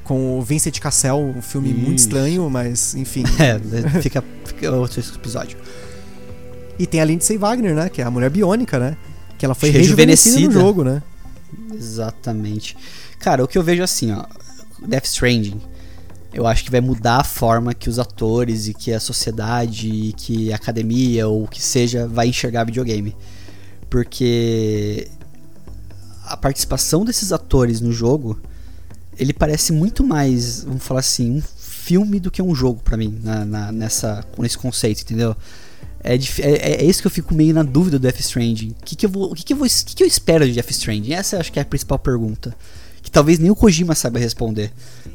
Com 0.08 0.40
o 0.40 0.42
Vincent 0.42 0.80
Cassel, 0.80 1.18
um 1.20 1.42
filme 1.42 1.74
muito 1.74 1.98
Isso. 1.98 2.08
estranho, 2.08 2.50
mas 2.50 2.96
enfim. 2.96 3.24
É, 3.40 4.02
fica, 4.02 4.24
fica 4.46 4.72
outro 4.72 5.02
episódio. 5.02 5.58
e 6.80 6.88
tem 6.88 7.02
a 7.02 7.06
Lindsay 7.06 7.38
Wagner, 7.38 7.76
né? 7.76 7.90
Que 7.90 8.02
é 8.02 8.06
a 8.06 8.10
mulher 8.12 8.30
biônica, 8.30 8.80
né? 8.80 8.96
Que 9.38 9.46
ela 9.46 9.54
foi 9.54 9.70
Rejuvenescida. 9.70 10.36
rejuvenescida 10.38 10.60
no 10.60 10.66
jogo, 10.68 10.84
né? 10.84 11.04
Exatamente. 11.74 12.78
Cara, 13.20 13.44
o 13.44 13.48
que 13.48 13.58
eu 13.58 13.64
vejo 13.64 13.84
assim, 13.84 14.12
ó, 14.14 14.24
Death 14.88 15.06
Stranding, 15.06 15.60
eu 16.34 16.48
acho 16.48 16.64
que 16.64 16.72
vai 16.72 16.82
mudar 16.82 17.18
a 17.18 17.24
forma 17.24 17.74
que 17.74 17.90
os 17.90 18.00
atores 18.00 18.68
e 18.68 18.74
que 18.74 18.94
a 18.94 19.00
sociedade 19.00 19.90
e 19.90 20.14
que 20.14 20.54
a 20.54 20.56
academia 20.56 21.28
ou 21.28 21.44
o 21.44 21.48
que 21.48 21.62
seja 21.62 22.08
vai 22.08 22.28
enxergar 22.30 22.64
videogame. 22.64 23.16
Porque 23.90 25.08
a 26.26 26.36
participação 26.38 27.04
desses 27.06 27.32
atores 27.32 27.82
no 27.82 27.92
jogo, 27.92 28.40
ele 29.20 29.34
parece 29.34 29.72
muito 29.74 30.04
mais, 30.04 30.64
vamos 30.64 30.84
falar 30.84 31.00
assim, 31.02 31.38
um 31.38 31.42
filme 31.58 32.20
do 32.20 32.30
que 32.32 32.42
um 32.42 32.54
jogo 32.54 32.82
pra 32.84 32.98
mim, 32.98 33.20
na, 33.24 33.46
na- 33.46 33.72
nessa, 33.72 34.26
nesse 34.38 34.58
conceito, 34.58 35.02
entendeu? 35.02 35.36
É, 36.04 36.18
dif- 36.18 36.42
é, 36.42 36.82
é 36.82 36.86
isso 36.86 37.02
que 37.02 37.08
eu 37.08 37.12
fico 37.12 37.34
meio 37.34 37.54
na 37.54 37.64
dúvida 37.64 37.98
do 38.00 38.04
Death 38.04 38.20
Stranding. 38.20 38.70
O 38.82 38.86
que, 38.86 38.96
que, 38.96 39.06
eu, 39.06 39.10
vou, 39.10 39.34
que, 39.34 39.44
que, 39.44 39.54
eu, 39.54 39.58
vou, 39.58 39.68
que, 39.68 39.96
que 39.96 40.04
eu 40.04 40.08
espero 40.08 40.46
de 40.46 40.54
Death 40.54 40.70
Stranding? 40.72 41.14
Essa 41.14 41.38
acho 41.38 41.52
que 41.52 41.60
é 41.60 41.62
a 41.62 41.66
principal 41.66 41.98
pergunta. 42.00 42.56
Que 43.02 43.10
talvez 43.12 43.40
nem 43.40 43.50
o 43.50 43.56
Kojima 43.56 43.96
saiba 43.96 44.20
responder. 44.20 44.72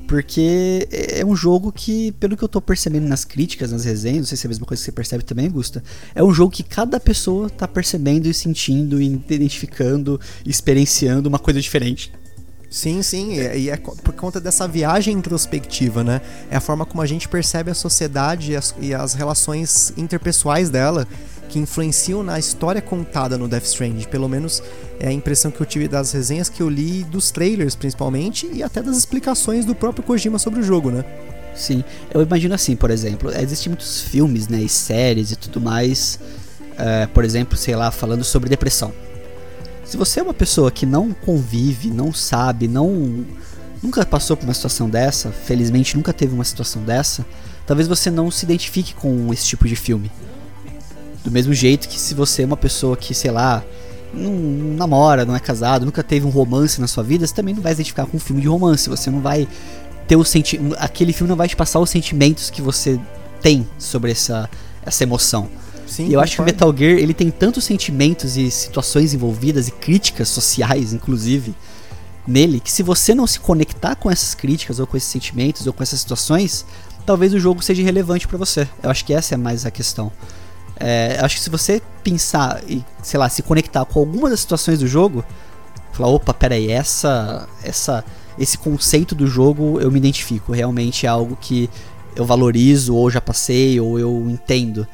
Porque 0.09 0.89
é 0.91 1.21
é 1.21 1.25
um 1.27 1.37
jogo 1.37 1.71
que, 1.71 2.13
pelo 2.13 2.37
que 2.37 2.43
eu 2.43 2.49
tô 2.49 2.61
percebendo 2.61 3.07
nas 3.07 3.25
críticas, 3.25 3.71
nas 3.71 3.85
resenhas, 3.85 4.19
não 4.21 4.25
sei 4.27 4.37
se 4.37 4.47
é 4.47 4.49
a 4.49 4.51
mesma 4.51 4.67
coisa 4.67 4.81
que 4.81 4.85
você 4.87 4.93
percebe 4.93 5.23
também, 5.25 5.49
Gusta, 5.51 5.83
é 6.15 6.23
um 6.25 6.33
jogo 6.33 6.51
que 6.51 6.63
cada 6.63 6.99
pessoa 6.99 7.49
tá 7.51 7.69
percebendo 7.69 8.27
e 8.29 8.35
sentindo, 8.35 9.01
e 9.01 9.07
identificando, 9.07 10.19
experienciando 10.45 11.29
uma 11.29 11.39
coisa 11.39 11.61
diferente. 11.61 12.11
Sim, 12.73 13.03
sim, 13.03 13.35
e 13.35 13.69
é 13.69 13.77
por 13.77 14.15
conta 14.15 14.41
dessa 14.41 14.67
viagem 14.67 15.15
introspectiva, 15.15 16.03
né? 16.03 16.23
É 16.51 16.57
a 16.57 16.61
forma 16.61 16.87
como 16.87 17.03
a 17.03 17.07
gente 17.07 17.29
percebe 17.29 17.71
a 17.71 17.75
sociedade 17.75 18.53
e 18.53 18.57
as, 18.57 18.75
e 18.81 18.95
as 18.95 19.13
relações 19.13 19.93
interpessoais 19.95 20.71
dela 20.71 21.07
que 21.51 21.59
influenciam 21.59 22.23
na 22.23 22.39
história 22.39 22.81
contada 22.81 23.37
no 23.37 23.47
Death 23.47 23.65
Stranding. 23.65 24.05
Pelo 24.05 24.27
menos 24.27 24.63
é 24.99 25.09
a 25.09 25.13
impressão 25.13 25.51
que 25.51 25.61
eu 25.61 25.67
tive 25.67 25.87
das 25.87 26.13
resenhas 26.13 26.49
que 26.49 26.63
eu 26.63 26.69
li, 26.71 27.05
dos 27.05 27.31
trailers 27.31 27.75
principalmente, 27.75 28.49
e 28.51 28.63
até 28.63 28.81
das 28.81 28.97
explicações 28.97 29.67
do 29.67 29.75
próprio 29.75 30.03
Kojima 30.03 30.39
sobre 30.39 30.61
o 30.61 30.63
jogo, 30.63 30.91
né? 30.91 31.05
Sim, 31.55 31.85
eu 32.15 32.23
imagino 32.23 32.55
assim, 32.55 32.75
por 32.75 32.91
exemplo, 32.91 33.31
existem 33.39 33.69
muitos 33.69 34.01
filmes, 34.01 34.49
né, 34.49 34.63
e 34.63 34.69
séries 34.71 35.31
e 35.31 35.37
tudo 35.37 35.61
mais, 35.61 36.19
é, 36.79 37.07
por 37.07 37.23
exemplo, 37.23 37.55
sei 37.55 37.77
lá, 37.77 37.91
falando 37.91 38.25
sobre 38.25 38.49
depressão. 38.49 38.95
Se 39.93 39.99
você 39.99 40.21
é 40.21 40.23
uma 40.23 40.33
pessoa 40.33 40.71
que 40.71 40.87
não 40.87 41.13
convive, 41.13 41.91
não 41.91 42.15
sabe, 42.15 42.67
não 42.67 43.27
nunca 43.83 44.07
passou 44.07 44.35
por 44.39 44.45
uma 44.45 44.55
situação 44.55 44.89
dessa, 44.89 45.31
felizmente 45.31 45.99
nunca 45.99 46.15
teve 46.15 46.33
uma 46.33 46.45
situação 46.45 46.81
dessa, 46.83 47.27
talvez 47.67 47.87
você 47.87 48.11
não 48.11 48.31
se 48.31 48.47
identifique 48.47 48.95
com 48.95 49.31
esse 49.35 49.45
tipo 49.45 49.69
de 49.69 49.77
filme. 49.77 50.11
Do 51.23 51.31
mesmo 51.31 51.53
jeito 51.53 51.91
que 51.91 52.01
se 52.01 52.15
você 52.15 52.41
é 52.41 52.47
uma 52.47 52.57
pessoa 52.57 52.97
que, 52.97 53.13
sei 53.13 53.31
lá, 53.31 53.63
não, 54.15 54.33
namora, 54.33 55.27
não 55.27 55.37
é 55.37 55.39
casado, 55.39 55.85
nunca 55.85 56.03
teve 56.03 56.25
um 56.25 56.31
romance 56.31 56.81
na 56.81 56.87
sua 56.87 57.05
vida, 57.05 57.27
você 57.27 57.35
também 57.35 57.53
não 57.53 57.61
vai 57.61 57.73
se 57.75 57.83
identificar 57.83 58.07
com 58.07 58.17
um 58.17 58.21
filme 58.21 58.41
de 58.41 58.49
romance, 58.49 58.89
você 58.89 59.11
não 59.11 59.21
vai 59.21 59.47
ter 60.09 60.17
o 60.17 60.25
senti 60.25 60.59
aquele 60.79 61.13
filme 61.13 61.29
não 61.29 61.37
vai 61.37 61.49
te 61.49 61.55
passar 61.55 61.81
os 61.81 61.91
sentimentos 61.91 62.49
que 62.49 62.63
você 62.63 62.99
tem 63.43 63.69
sobre 63.79 64.13
essa, 64.13 64.49
essa 64.87 65.03
emoção. 65.03 65.51
Sim, 65.93 66.09
E 66.09 66.15
eu 66.15 66.21
acho 66.21 66.37
que 66.37 66.43
o. 66.43 66.45
Metal 66.45 66.75
Gear 66.75 66.99
ele 66.99 67.13
tem 67.13 67.31
tantos 67.31 67.65
sentimentos 67.65 68.39
e 68.39 68.51
situações 68.51 69.13
envolvidas 69.13 69.69
e 69.69 69.71
críticas 69.71 70.31
sociais, 70.31 70.95
inclusive, 70.95 71.55
nele, 72.27 72.61
que 72.61 72.73
se 72.73 72.83
você 72.83 73.15
não 73.15 73.27
se 73.27 73.39
conectar 73.39 73.95
com 73.95 74.11
essas 74.11 74.35
críticas 74.35 74.79
ou 74.79 74.87
com 74.87 74.97
esses 74.97 75.11
sentimentos 75.11 75.67
ou 75.67 75.73
com 75.73 75.83
essas 75.83 76.01
situações, 76.01 76.65
talvez 77.05 77.35
o 77.35 77.39
jogo 77.39 77.63
seja 77.63 77.83
irrelevante 77.83 78.27
pra 78.27 78.39
você. 78.39 78.67
Eu 78.83 78.89
acho 78.89 79.05
que 79.05 79.13
essa 79.13 79.35
é 79.35 79.37
mais 79.37 79.67
a 79.67 79.71
questão. 79.71 80.11
É, 80.81 81.19
eu 81.21 81.27
acho 81.27 81.37
que 81.37 81.43
se 81.43 81.51
você 81.51 81.83
pensar 82.03 82.63
e, 82.67 82.83
sei 83.03 83.21
lá, 83.21 83.29
se 83.29 83.43
conectar 83.43 83.85
com 83.85 84.01
alguma 84.01 84.31
das 84.31 84.41
situações 84.41 84.79
do 84.79 84.87
jogo, 84.87 85.23
falar, 85.93 86.09
opa, 86.09 86.33
peraí, 86.33 86.71
essa, 86.71 87.47
essa, 87.63 88.03
esse 88.39 88.57
conceito 88.57 89.15
do 89.15 89.27
jogo 89.27 89.79
eu 89.79 89.91
me 89.91 89.99
identifico. 89.99 90.53
Realmente 90.53 91.05
é 91.05 91.11
algo 91.11 91.37
que 91.39 91.69
eu 92.17 92.25
valorizo, 92.25 92.95
ou 92.95 93.11
já 93.11 93.21
passei, 93.21 93.79
ou 93.79 93.99
eu 93.99 94.27
entendo. 94.31 94.87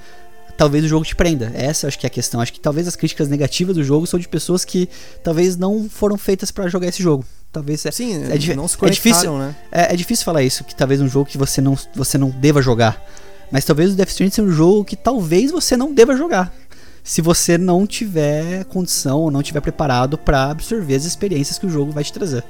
Talvez 0.59 0.85
o 0.85 0.89
jogo 0.89 1.05
te 1.05 1.15
prenda. 1.15 1.53
Essa 1.55 1.87
acho 1.87 1.97
que 1.99 2.05
é 2.05 2.09
a 2.09 2.11
questão. 2.11 2.41
Acho 2.41 2.53
que 2.53 2.59
talvez 2.61 2.87
as 2.89 2.97
críticas 2.97 3.29
negativas 3.29 3.77
do 3.77 3.85
jogo 3.85 4.07
são 4.09 4.19
de 4.19 4.29
pessoas 4.29 4.65
que 4.65 4.89
talvez 5.23 5.57
não 5.57 5.89
foram 5.89 6.19
feitas 6.19 6.51
pra 6.51 6.69
jogar 6.69 6.89
esse 6.89 7.01
jogo. 7.03 7.25
Talvez 7.53 7.87
é, 7.87 7.91
Sim, 7.93 8.25
é 8.31 8.37
di- 8.37 8.55
não 8.55 8.67
se 8.69 8.77
é 8.83 8.91
difícil- 8.91 9.39
né? 9.39 9.55
é, 9.73 9.95
é 9.95 9.97
difícil 9.97 10.25
falar 10.25 10.43
isso, 10.43 10.65
que 10.65 10.75
talvez 10.75 11.01
um 11.01 11.09
jogo 11.09 11.27
que 11.31 11.39
você 11.39 11.61
não, 11.61 11.79
você 11.95 12.19
não 12.19 12.29
deva 12.29 12.61
jogar. 12.61 13.03
Mas 13.51 13.65
talvez 13.65 13.93
o 13.93 13.95
Death 13.95 14.09
Stranding 14.11 14.35
seja 14.35 14.47
um 14.49 14.51
jogo 14.53 14.85
que 14.85 14.97
talvez 14.97 15.51
você 15.53 15.77
não 15.77 15.95
deva 15.95 16.15
jogar. 16.17 16.53
Se 17.05 17.23
você 17.23 17.57
não 17.57 17.87
tiver 17.87 18.65
condição 18.65 19.21
ou 19.21 19.31
não 19.31 19.43
tiver 19.43 19.61
preparado 19.63 20.19
pra 20.19 20.51
absorver 20.51 20.97
as 20.97 21.05
experiências 21.05 21.57
que 21.59 21.65
o 21.67 21.71
jogo 21.71 21.91
vai 21.93 22.05
te 22.05 22.13
trazer. 22.13 22.45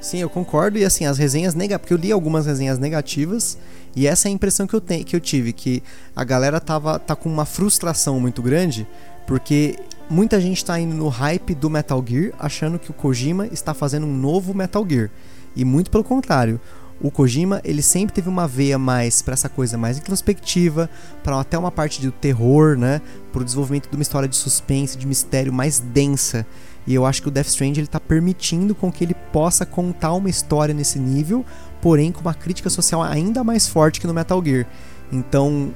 Sim, 0.00 0.18
eu 0.18 0.28
concordo. 0.28 0.76
E 0.78 0.84
assim, 0.84 1.06
as 1.06 1.16
resenhas 1.18 1.54
negativas. 1.54 1.80
Porque 1.82 1.94
eu 1.94 1.98
li 1.98 2.12
algumas 2.12 2.46
resenhas 2.46 2.78
negativas. 2.78 3.56
E 3.94 4.06
essa 4.06 4.28
é 4.28 4.30
a 4.30 4.32
impressão 4.32 4.66
que 4.66 4.74
eu, 4.74 4.80
tenho, 4.80 5.04
que 5.04 5.14
eu 5.14 5.20
tive. 5.20 5.52
Que 5.52 5.82
a 6.14 6.24
galera 6.24 6.60
tava, 6.60 6.98
tá 6.98 7.16
com 7.16 7.28
uma 7.28 7.44
frustração 7.44 8.20
muito 8.20 8.42
grande. 8.42 8.86
Porque 9.26 9.76
muita 10.08 10.40
gente 10.40 10.64
tá 10.64 10.78
indo 10.78 10.94
no 10.94 11.08
hype 11.08 11.54
do 11.54 11.70
Metal 11.70 12.02
Gear, 12.06 12.32
achando 12.38 12.78
que 12.78 12.90
o 12.90 12.94
Kojima 12.94 13.46
está 13.46 13.74
fazendo 13.74 14.06
um 14.06 14.16
novo 14.16 14.54
Metal 14.54 14.84
Gear. 14.88 15.10
E 15.54 15.64
muito 15.64 15.90
pelo 15.90 16.04
contrário. 16.04 16.60
O 17.02 17.10
Kojima, 17.10 17.62
ele 17.64 17.80
sempre 17.80 18.14
teve 18.14 18.28
uma 18.28 18.46
veia 18.46 18.78
mais 18.78 19.22
para 19.22 19.32
essa 19.32 19.48
coisa 19.48 19.78
mais 19.78 19.96
introspectiva, 19.96 20.90
para 21.22 21.40
até 21.40 21.56
uma 21.56 21.70
parte 21.70 22.02
do 22.02 22.12
terror, 22.12 22.76
né, 22.76 23.00
pro 23.32 23.42
desenvolvimento 23.42 23.88
de 23.88 23.96
uma 23.96 24.02
história 24.02 24.28
de 24.28 24.36
suspense, 24.36 24.98
de 24.98 25.06
mistério 25.06 25.50
mais 25.50 25.78
densa. 25.78 26.46
E 26.86 26.94
eu 26.94 27.06
acho 27.06 27.22
que 27.22 27.28
o 27.28 27.30
Death 27.30 27.46
Stranding 27.46 27.80
ele 27.80 27.86
tá 27.86 27.98
permitindo 27.98 28.74
com 28.74 28.92
que 28.92 29.02
ele 29.02 29.14
possa 29.32 29.64
contar 29.64 30.12
uma 30.12 30.28
história 30.28 30.74
nesse 30.74 30.98
nível, 30.98 31.44
porém 31.80 32.12
com 32.12 32.20
uma 32.20 32.34
crítica 32.34 32.70
social 32.70 33.02
ainda 33.02 33.42
mais 33.42 33.66
forte 33.66 34.00
que 34.00 34.06
no 34.06 34.14
Metal 34.14 34.42
Gear. 34.44 34.66
Então, 35.12 35.72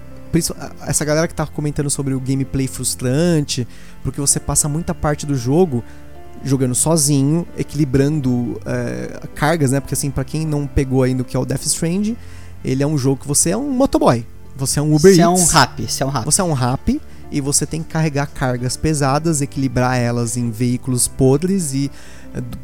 essa 0.86 1.04
galera 1.04 1.28
que 1.28 1.34
tá 1.34 1.46
comentando 1.46 1.90
sobre 1.90 2.14
o 2.14 2.20
gameplay 2.20 2.66
frustrante, 2.66 3.66
porque 4.02 4.20
você 4.20 4.40
passa 4.40 4.68
muita 4.68 4.94
parte 4.94 5.26
do 5.26 5.34
jogo 5.34 5.82
jogando 6.44 6.74
sozinho, 6.74 7.46
equilibrando 7.56 8.60
é, 8.66 9.28
cargas, 9.34 9.70
né? 9.70 9.80
Porque 9.80 9.94
assim, 9.94 10.10
pra 10.10 10.24
quem 10.24 10.46
não 10.46 10.66
pegou 10.66 11.02
ainda 11.02 11.22
o 11.22 11.24
que 11.24 11.36
é 11.36 11.40
o 11.40 11.44
Death 11.44 11.64
Stranding, 11.64 12.16
ele 12.64 12.82
é 12.82 12.86
um 12.86 12.98
jogo 12.98 13.20
que 13.22 13.28
você 13.28 13.50
é 13.50 13.56
um 13.56 13.70
motoboy. 13.70 14.26
Você 14.56 14.78
é 14.78 14.82
um 14.82 14.94
Uber 14.94 15.14
Você 15.14 15.20
é 15.20 15.28
um 15.28 15.44
rap, 15.46 15.82
você 15.88 16.02
é 16.02 16.06
um 16.06 16.10
rap. 16.10 16.24
Você 16.24 16.40
é 16.40 16.44
um 16.44 16.52
rap 16.52 17.00
e 17.30 17.40
você 17.40 17.66
tem 17.66 17.82
que 17.82 17.88
carregar 17.88 18.26
cargas 18.26 18.76
pesadas, 18.76 19.40
equilibrar 19.40 19.96
elas 19.96 20.36
em 20.36 20.50
veículos 20.50 21.08
podres 21.08 21.74
e 21.74 21.90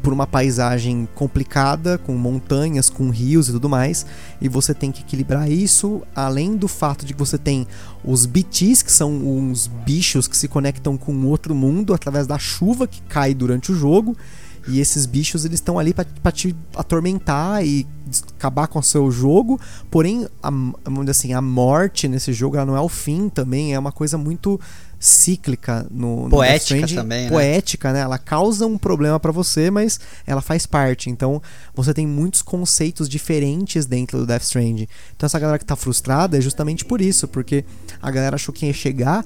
por 0.01 0.11
uma 0.11 0.27
paisagem 0.27 1.07
complicada, 1.15 1.97
com 1.97 2.13
montanhas, 2.13 2.89
com 2.89 3.09
rios 3.09 3.49
e 3.49 3.53
tudo 3.53 3.69
mais. 3.69 4.05
E 4.41 4.49
você 4.49 4.73
tem 4.73 4.91
que 4.91 5.01
equilibrar 5.01 5.49
isso, 5.49 6.01
além 6.15 6.55
do 6.55 6.67
fato 6.67 7.05
de 7.05 7.13
que 7.13 7.19
você 7.19 7.37
tem 7.37 7.67
os 8.03 8.25
BTs, 8.25 8.83
que 8.83 8.91
são 8.91 9.11
uns 9.11 9.67
bichos 9.67 10.27
que 10.27 10.35
se 10.35 10.47
conectam 10.47 10.97
com 10.97 11.25
outro 11.25 11.55
mundo 11.55 11.93
através 11.93 12.27
da 12.27 12.37
chuva 12.37 12.87
que 12.87 13.01
cai 13.03 13.33
durante 13.33 13.71
o 13.71 13.75
jogo. 13.75 14.15
E 14.67 14.79
esses 14.79 15.05
bichos 15.05 15.45
eles 15.45 15.59
estão 15.59 15.79
ali 15.79 15.93
para 15.93 16.31
te 16.31 16.55
atormentar 16.75 17.65
e 17.65 17.87
acabar 18.37 18.67
com 18.67 18.79
o 18.79 18.83
seu 18.83 19.11
jogo. 19.11 19.59
Porém, 19.89 20.27
a, 20.41 20.51
assim, 21.09 21.33
a 21.33 21.41
morte 21.41 22.07
nesse 22.07 22.33
jogo 22.33 22.57
ela 22.57 22.65
não 22.65 22.75
é 22.75 22.81
o 22.81 22.89
fim 22.89 23.29
também, 23.29 23.73
é 23.73 23.79
uma 23.79 23.91
coisa 23.91 24.17
muito 24.17 24.59
cíclica 25.01 25.87
no, 25.89 26.29
poética 26.29 26.81
no 26.81 26.87
também, 26.87 27.23
né? 27.23 27.29
poética, 27.29 27.91
né? 27.91 28.01
Ela 28.01 28.19
causa 28.19 28.67
um 28.67 28.77
problema 28.77 29.19
para 29.19 29.31
você, 29.31 29.71
mas 29.71 29.99
ela 30.27 30.41
faz 30.41 30.67
parte. 30.67 31.09
Então, 31.09 31.41
você 31.73 31.91
tem 31.91 32.05
muitos 32.05 32.43
conceitos 32.43 33.09
diferentes 33.09 33.87
dentro 33.87 34.19
do 34.19 34.27
Death 34.27 34.43
Stranding. 34.43 34.87
Então, 35.15 35.25
essa 35.25 35.39
galera 35.39 35.57
que 35.57 35.65
tá 35.65 35.75
frustrada 35.75 36.37
é 36.37 36.41
justamente 36.41 36.85
por 36.85 37.01
isso, 37.01 37.27
porque 37.27 37.65
a 37.99 38.11
galera 38.11 38.35
achou 38.35 38.53
que 38.53 38.67
ia 38.67 38.73
chegar, 38.73 39.25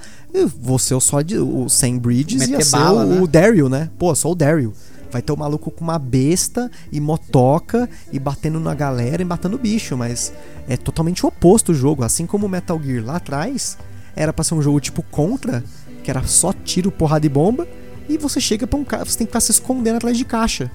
você 0.57 0.93
o 0.93 1.01
só 1.01 1.21
de, 1.21 1.37
o 1.37 1.67
Sam 1.67 1.97
Bridges 1.97 2.47
Meter 2.47 2.59
ia 2.59 2.71
bala, 2.71 3.05
o, 3.05 3.09
né? 3.09 3.21
o 3.21 3.27
Daryl, 3.27 3.67
né? 3.67 3.89
Pô, 3.99 4.15
só 4.15 4.31
o 4.31 4.35
Daryl. 4.35 4.73
Vai 5.11 5.21
ter 5.21 5.31
o 5.31 5.35
um 5.35 5.39
maluco 5.39 5.71
com 5.71 5.83
uma 5.83 5.99
besta 5.99 6.69
e 6.91 6.99
motoca 6.99 7.89
e 8.11 8.19
batendo 8.19 8.59
na 8.59 8.73
galera 8.73 9.21
e 9.21 9.25
matando 9.25 9.57
bicho, 9.57 9.95
mas 9.95 10.33
é 10.67 10.75
totalmente 10.75 11.25
o 11.25 11.29
oposto 11.29 11.71
o 11.71 11.75
jogo. 11.75 12.03
Assim 12.03 12.25
como 12.25 12.49
Metal 12.49 12.81
Gear 12.81 13.05
lá 13.05 13.17
atrás, 13.17 13.77
era 14.15 14.33
pra 14.33 14.43
ser 14.43 14.55
um 14.55 14.61
jogo 14.61 14.79
tipo 14.79 15.03
Contra, 15.03 15.63
que 16.03 16.09
era 16.09 16.23
só 16.23 16.53
tiro, 16.53 16.91
porrada 16.91 17.25
e 17.25 17.29
bomba, 17.29 17.67
e 18.07 18.17
você 18.17 18.39
chega 18.39 18.67
pra 18.67 18.77
um 18.79 18.83
cara, 18.83 19.05
você 19.05 19.17
tem 19.17 19.27
que 19.27 19.31
estar 19.31 19.41
se 19.41 19.51
escondendo 19.51 19.97
atrás 19.97 20.17
de 20.17 20.25
caixa. 20.25 20.71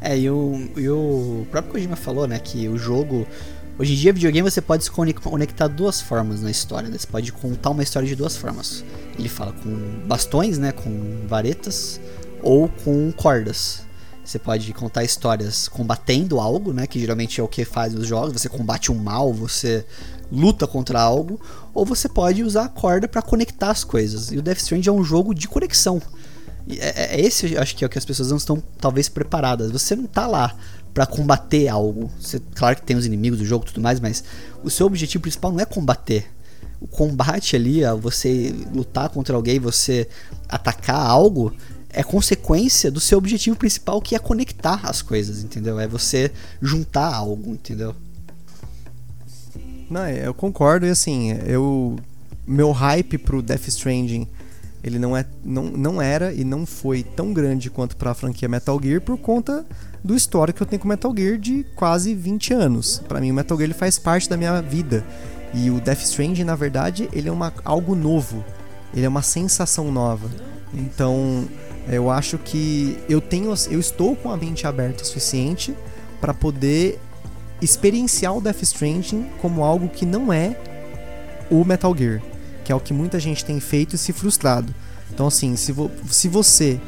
É, 0.00 0.18
e 0.18 0.28
o, 0.28 0.68
e 0.76 0.88
o 0.88 1.46
próprio 1.50 1.72
Kojima 1.72 1.96
falou, 1.96 2.26
né, 2.26 2.38
que 2.38 2.68
o 2.68 2.76
jogo. 2.76 3.26
Hoje 3.78 3.94
em 3.94 3.96
dia, 3.96 4.12
videogame 4.12 4.50
você 4.50 4.60
pode 4.60 4.84
se 4.84 4.90
conectar 4.90 5.66
duas 5.66 6.00
formas 6.00 6.42
na 6.42 6.50
história, 6.50 6.88
né? 6.90 6.98
Você 6.98 7.06
pode 7.06 7.32
contar 7.32 7.70
uma 7.70 7.82
história 7.82 8.06
de 8.06 8.14
duas 8.14 8.36
formas. 8.36 8.84
Ele 9.18 9.28
fala 9.28 9.52
com 9.52 10.02
bastões, 10.06 10.58
né, 10.58 10.72
com 10.72 11.24
varetas, 11.26 12.00
ou 12.42 12.68
com 12.68 13.10
cordas. 13.12 13.82
Você 14.24 14.38
pode 14.38 14.72
contar 14.72 15.02
histórias 15.02 15.68
combatendo 15.68 16.38
algo, 16.38 16.72
né? 16.72 16.86
Que 16.86 16.98
geralmente 17.00 17.40
é 17.40 17.44
o 17.44 17.48
que 17.48 17.64
faz 17.64 17.94
os 17.94 18.06
jogos. 18.06 18.32
Você 18.32 18.48
combate 18.48 18.92
um 18.92 18.94
mal, 18.94 19.32
você 19.32 19.84
luta 20.30 20.66
contra 20.66 21.00
algo. 21.00 21.40
Ou 21.74 21.84
você 21.84 22.08
pode 22.08 22.42
usar 22.42 22.64
a 22.64 22.68
corda 22.68 23.08
para 23.08 23.20
conectar 23.20 23.70
as 23.70 23.82
coisas. 23.82 24.30
E 24.30 24.38
o 24.38 24.42
Death 24.42 24.58
Stranding 24.58 24.88
é 24.88 24.92
um 24.92 25.02
jogo 25.02 25.34
de 25.34 25.48
conexão. 25.48 26.00
É, 26.68 27.16
é, 27.16 27.20
esse, 27.20 27.58
acho 27.58 27.74
que 27.74 27.84
é 27.84 27.86
o 27.86 27.90
que 27.90 27.98
as 27.98 28.04
pessoas 28.04 28.30
não 28.30 28.36
estão 28.36 28.62
talvez 28.80 29.08
preparadas. 29.08 29.72
Você 29.72 29.96
não 29.96 30.06
tá 30.06 30.26
lá 30.26 30.54
para 30.94 31.04
combater 31.04 31.68
algo. 31.68 32.10
Você, 32.20 32.40
claro 32.54 32.76
que 32.76 32.82
tem 32.82 32.96
os 32.96 33.06
inimigos 33.06 33.38
do 33.38 33.44
jogo 33.44 33.64
e 33.64 33.68
tudo 33.68 33.82
mais, 33.82 33.98
mas 33.98 34.22
o 34.62 34.70
seu 34.70 34.86
objetivo 34.86 35.22
principal 35.22 35.50
não 35.50 35.60
é 35.60 35.64
combater. 35.64 36.30
O 36.80 36.86
combate 36.86 37.56
ali, 37.56 37.80
você 38.00 38.54
lutar 38.72 39.08
contra 39.08 39.36
alguém, 39.36 39.58
você 39.58 40.08
atacar 40.48 40.96
algo, 40.96 41.52
é 41.92 42.02
consequência 42.02 42.90
do 42.90 43.00
seu 43.00 43.18
objetivo 43.18 43.56
principal, 43.56 44.00
que 44.00 44.14
é 44.14 44.18
conectar 44.18 44.80
as 44.84 45.02
coisas, 45.02 45.42
entendeu? 45.42 45.78
É 45.78 45.86
você 45.86 46.30
juntar 46.60 47.14
algo, 47.14 47.52
entendeu? 47.52 47.94
Não, 49.90 50.08
eu 50.08 50.32
concordo 50.32 50.86
e 50.86 50.90
assim, 50.90 51.32
eu 51.46 51.96
meu 52.46 52.72
hype 52.72 53.18
pro 53.18 53.42
Death 53.42 53.68
Stranding, 53.68 54.26
ele 54.82 54.98
não 54.98 55.16
é 55.16 55.24
não, 55.44 55.64
não 55.64 56.02
era 56.02 56.32
e 56.32 56.44
não 56.44 56.64
foi 56.66 57.02
tão 57.02 57.32
grande 57.32 57.70
quanto 57.70 57.96
para 57.96 58.10
a 58.10 58.14
franquia 58.14 58.48
Metal 58.48 58.80
Gear 58.82 59.00
por 59.00 59.18
conta 59.18 59.64
do 60.02 60.16
histórico 60.16 60.56
que 60.56 60.62
eu 60.62 60.66
tenho 60.66 60.80
com 60.80 60.88
Metal 60.88 61.14
Gear 61.16 61.38
de 61.38 61.64
quase 61.76 62.14
20 62.14 62.54
anos. 62.54 63.02
Para 63.06 63.20
mim 63.20 63.30
o 63.30 63.34
Metal 63.34 63.56
Gear 63.56 63.66
ele 63.66 63.74
faz 63.74 63.98
parte 63.98 64.28
da 64.28 64.36
minha 64.36 64.60
vida. 64.60 65.04
E 65.54 65.70
o 65.70 65.80
Death 65.80 66.00
Stranding, 66.02 66.44
na 66.44 66.56
verdade, 66.56 67.08
ele 67.12 67.28
é 67.28 67.32
uma, 67.32 67.52
algo 67.64 67.94
novo. 67.94 68.42
Ele 68.94 69.04
é 69.04 69.08
uma 69.08 69.20
sensação 69.20 69.92
nova. 69.92 70.30
Então, 70.72 71.46
eu 71.88 72.10
acho 72.10 72.38
que 72.38 72.98
eu 73.08 73.20
tenho, 73.20 73.52
eu 73.70 73.80
estou 73.80 74.14
com 74.14 74.30
a 74.30 74.36
mente 74.36 74.66
aberta 74.66 75.02
o 75.02 75.06
suficiente 75.06 75.74
para 76.20 76.32
poder 76.32 76.98
experienciar 77.60 78.36
o 78.36 78.40
Death 78.40 78.62
Stranding 78.62 79.26
como 79.40 79.62
algo 79.62 79.88
que 79.88 80.06
não 80.06 80.32
é 80.32 80.56
o 81.50 81.64
Metal 81.64 81.96
Gear, 81.96 82.22
que 82.64 82.72
é 82.72 82.74
o 82.74 82.80
que 82.80 82.92
muita 82.92 83.18
gente 83.18 83.44
tem 83.44 83.60
feito 83.60 83.94
e 83.94 83.98
se 83.98 84.12
frustrado. 84.12 84.74
Então 85.12 85.26
assim, 85.26 85.56
se, 85.56 85.72
vo 85.72 85.90
se 86.08 86.28
você 86.28 86.80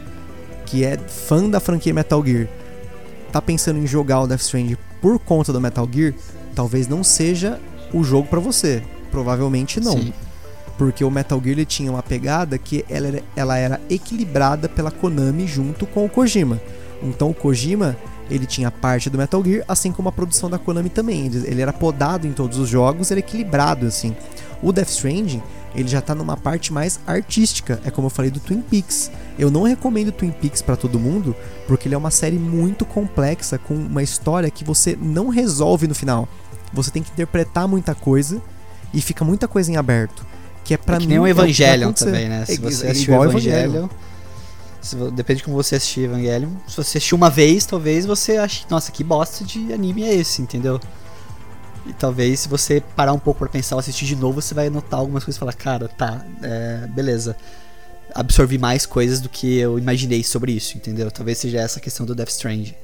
que 0.66 0.84
é 0.84 0.96
fã 0.96 1.48
da 1.48 1.60
franquia 1.60 1.92
Metal 1.92 2.24
Gear 2.24 2.48
tá 3.30 3.42
pensando 3.42 3.78
em 3.78 3.86
jogar 3.86 4.20
o 4.20 4.26
Death 4.26 4.40
Stranding 4.40 4.76
por 5.00 5.18
conta 5.18 5.52
do 5.52 5.60
Metal 5.60 5.88
Gear, 5.92 6.14
talvez 6.54 6.86
não 6.88 7.02
seja 7.02 7.60
o 7.92 8.02
jogo 8.02 8.28
para 8.28 8.40
você. 8.40 8.82
Provavelmente 9.10 9.80
não. 9.80 9.92
Sim. 9.92 10.12
Porque 10.76 11.04
o 11.04 11.10
Metal 11.10 11.40
Gear 11.40 11.52
ele 11.52 11.64
tinha 11.64 11.90
uma 11.90 12.02
pegada 12.02 12.58
que 12.58 12.84
ela 12.88 13.06
era, 13.06 13.22
ela 13.36 13.56
era 13.56 13.80
equilibrada 13.88 14.68
pela 14.68 14.90
Konami 14.90 15.46
junto 15.46 15.86
com 15.86 16.04
o 16.04 16.08
Kojima. 16.08 16.60
Então 17.02 17.30
o 17.30 17.34
Kojima 17.34 17.96
ele 18.30 18.46
tinha 18.46 18.70
parte 18.70 19.10
do 19.10 19.18
Metal 19.18 19.44
Gear, 19.44 19.64
assim 19.68 19.92
como 19.92 20.08
a 20.08 20.12
produção 20.12 20.48
da 20.48 20.58
Konami 20.58 20.88
também. 20.88 21.26
Ele, 21.26 21.46
ele 21.46 21.62
era 21.62 21.72
podado 21.72 22.26
em 22.26 22.32
todos 22.32 22.58
os 22.58 22.68
jogos, 22.68 23.10
ele 23.10 23.20
é 23.20 23.24
equilibrado 23.24 23.86
assim. 23.86 24.16
O 24.62 24.72
Death 24.72 24.88
Stranding 24.88 25.42
ele 25.74 25.88
já 25.88 26.00
tá 26.00 26.14
numa 26.14 26.36
parte 26.36 26.72
mais 26.72 27.00
artística, 27.06 27.80
é 27.84 27.90
como 27.90 28.06
eu 28.06 28.10
falei 28.10 28.30
do 28.30 28.38
Twin 28.38 28.60
Peaks. 28.60 29.10
Eu 29.36 29.50
não 29.50 29.64
recomendo 29.64 30.12
Twin 30.12 30.30
Peaks 30.30 30.62
para 30.62 30.76
todo 30.76 31.00
mundo, 31.00 31.34
porque 31.66 31.88
ele 31.88 31.96
é 31.96 31.98
uma 31.98 32.12
série 32.12 32.38
muito 32.38 32.84
complexa 32.84 33.58
com 33.58 33.74
uma 33.74 34.02
história 34.02 34.50
que 34.50 34.64
você 34.64 34.96
não 35.00 35.28
resolve 35.28 35.88
no 35.88 35.94
final. 35.94 36.28
Você 36.72 36.90
tem 36.90 37.02
que 37.02 37.10
interpretar 37.10 37.66
muita 37.66 37.94
coisa 37.94 38.40
e 38.92 39.00
fica 39.00 39.24
muita 39.24 39.48
coisa 39.48 39.70
em 39.72 39.76
aberto 39.76 40.24
que 40.64 40.74
é 40.74 40.76
para 40.76 40.96
é 40.96 40.98
mim. 41.00 41.06
Nem 41.06 41.18
o 41.18 41.26
Evangelion 41.26 41.90
é 41.90 41.92
também, 41.92 42.28
né? 42.28 42.44
Se 42.46 42.58
você 42.58 42.88
assistiu 42.88 43.14
o 43.16 43.24
Evangelion, 43.24 43.88
se, 44.80 44.96
depende 45.12 45.38
de 45.38 45.44
como 45.44 45.56
você 45.56 45.76
assistir 45.76 46.02
Evangelion. 46.02 46.50
Se 46.66 46.76
você 46.76 46.98
assistiu 46.98 47.16
uma 47.16 47.30
vez, 47.30 47.66
talvez 47.66 48.06
você 48.06 48.38
ache, 48.38 48.64
nossa, 48.70 48.90
que 48.90 49.04
bosta 49.04 49.44
de 49.44 49.72
anime 49.72 50.02
é 50.04 50.14
esse, 50.14 50.42
entendeu? 50.42 50.80
E 51.86 51.92
talvez 51.92 52.40
se 52.40 52.48
você 52.48 52.82
parar 52.96 53.12
um 53.12 53.18
pouco 53.18 53.40
para 53.40 53.48
pensar 53.48 53.76
ou 53.76 53.80
assistir 53.80 54.06
de 54.06 54.16
novo, 54.16 54.40
você 54.40 54.54
vai 54.54 54.70
notar 54.70 55.00
algumas 55.00 55.22
coisas 55.22 55.36
e 55.36 55.40
falar, 55.40 55.52
cara, 55.52 55.86
tá, 55.86 56.24
é, 56.42 56.86
beleza. 56.88 57.36
Absorvi 58.14 58.58
mais 58.58 58.86
coisas 58.86 59.20
do 59.20 59.28
que 59.28 59.58
eu 59.58 59.78
imaginei 59.78 60.22
sobre 60.22 60.52
isso, 60.52 60.76
entendeu? 60.76 61.10
Talvez 61.10 61.38
seja 61.38 61.60
essa 61.60 61.78
a 61.78 61.82
questão 61.82 62.06
do 62.06 62.14
Death 62.14 62.30
Stranding. 62.30 62.74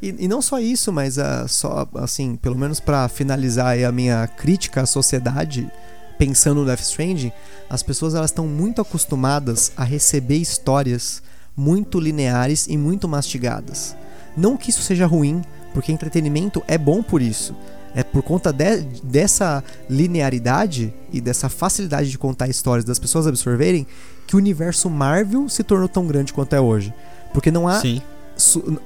E, 0.00 0.24
e, 0.24 0.28
não 0.28 0.42
só 0.42 0.58
isso, 0.58 0.92
mas 0.92 1.16
uh, 1.16 1.46
só 1.46 1.86
assim, 1.94 2.34
pelo 2.34 2.58
menos 2.58 2.80
para 2.80 3.08
finalizar 3.08 3.78
a 3.84 3.92
minha 3.92 4.26
crítica 4.26 4.82
à 4.82 4.86
sociedade 4.86 5.70
pensando 6.24 6.60
no 6.60 6.66
Death 6.66 6.82
Stranding, 6.82 7.32
as 7.68 7.82
pessoas 7.82 8.14
elas 8.14 8.30
estão 8.30 8.46
muito 8.46 8.80
acostumadas 8.80 9.72
a 9.76 9.82
receber 9.82 10.36
histórias 10.36 11.20
muito 11.56 11.98
lineares 11.98 12.68
e 12.68 12.78
muito 12.78 13.08
mastigadas. 13.08 13.96
Não 14.36 14.56
que 14.56 14.70
isso 14.70 14.82
seja 14.82 15.04
ruim, 15.04 15.42
porque 15.74 15.90
entretenimento 15.90 16.62
é 16.68 16.78
bom 16.78 17.02
por 17.02 17.20
isso. 17.20 17.56
É 17.92 18.04
por 18.04 18.22
conta 18.22 18.52
de, 18.52 18.82
dessa 19.02 19.64
linearidade 19.90 20.94
e 21.12 21.20
dessa 21.20 21.48
facilidade 21.48 22.08
de 22.08 22.16
contar 22.16 22.48
histórias 22.48 22.84
das 22.84 23.00
pessoas 23.00 23.26
absorverem 23.26 23.84
que 24.24 24.36
o 24.36 24.38
universo 24.38 24.88
Marvel 24.88 25.48
se 25.48 25.64
tornou 25.64 25.88
tão 25.88 26.06
grande 26.06 26.32
quanto 26.32 26.54
é 26.54 26.60
hoje. 26.60 26.94
Porque 27.34 27.50
não 27.50 27.66
há 27.66 27.80
Sim. 27.80 28.00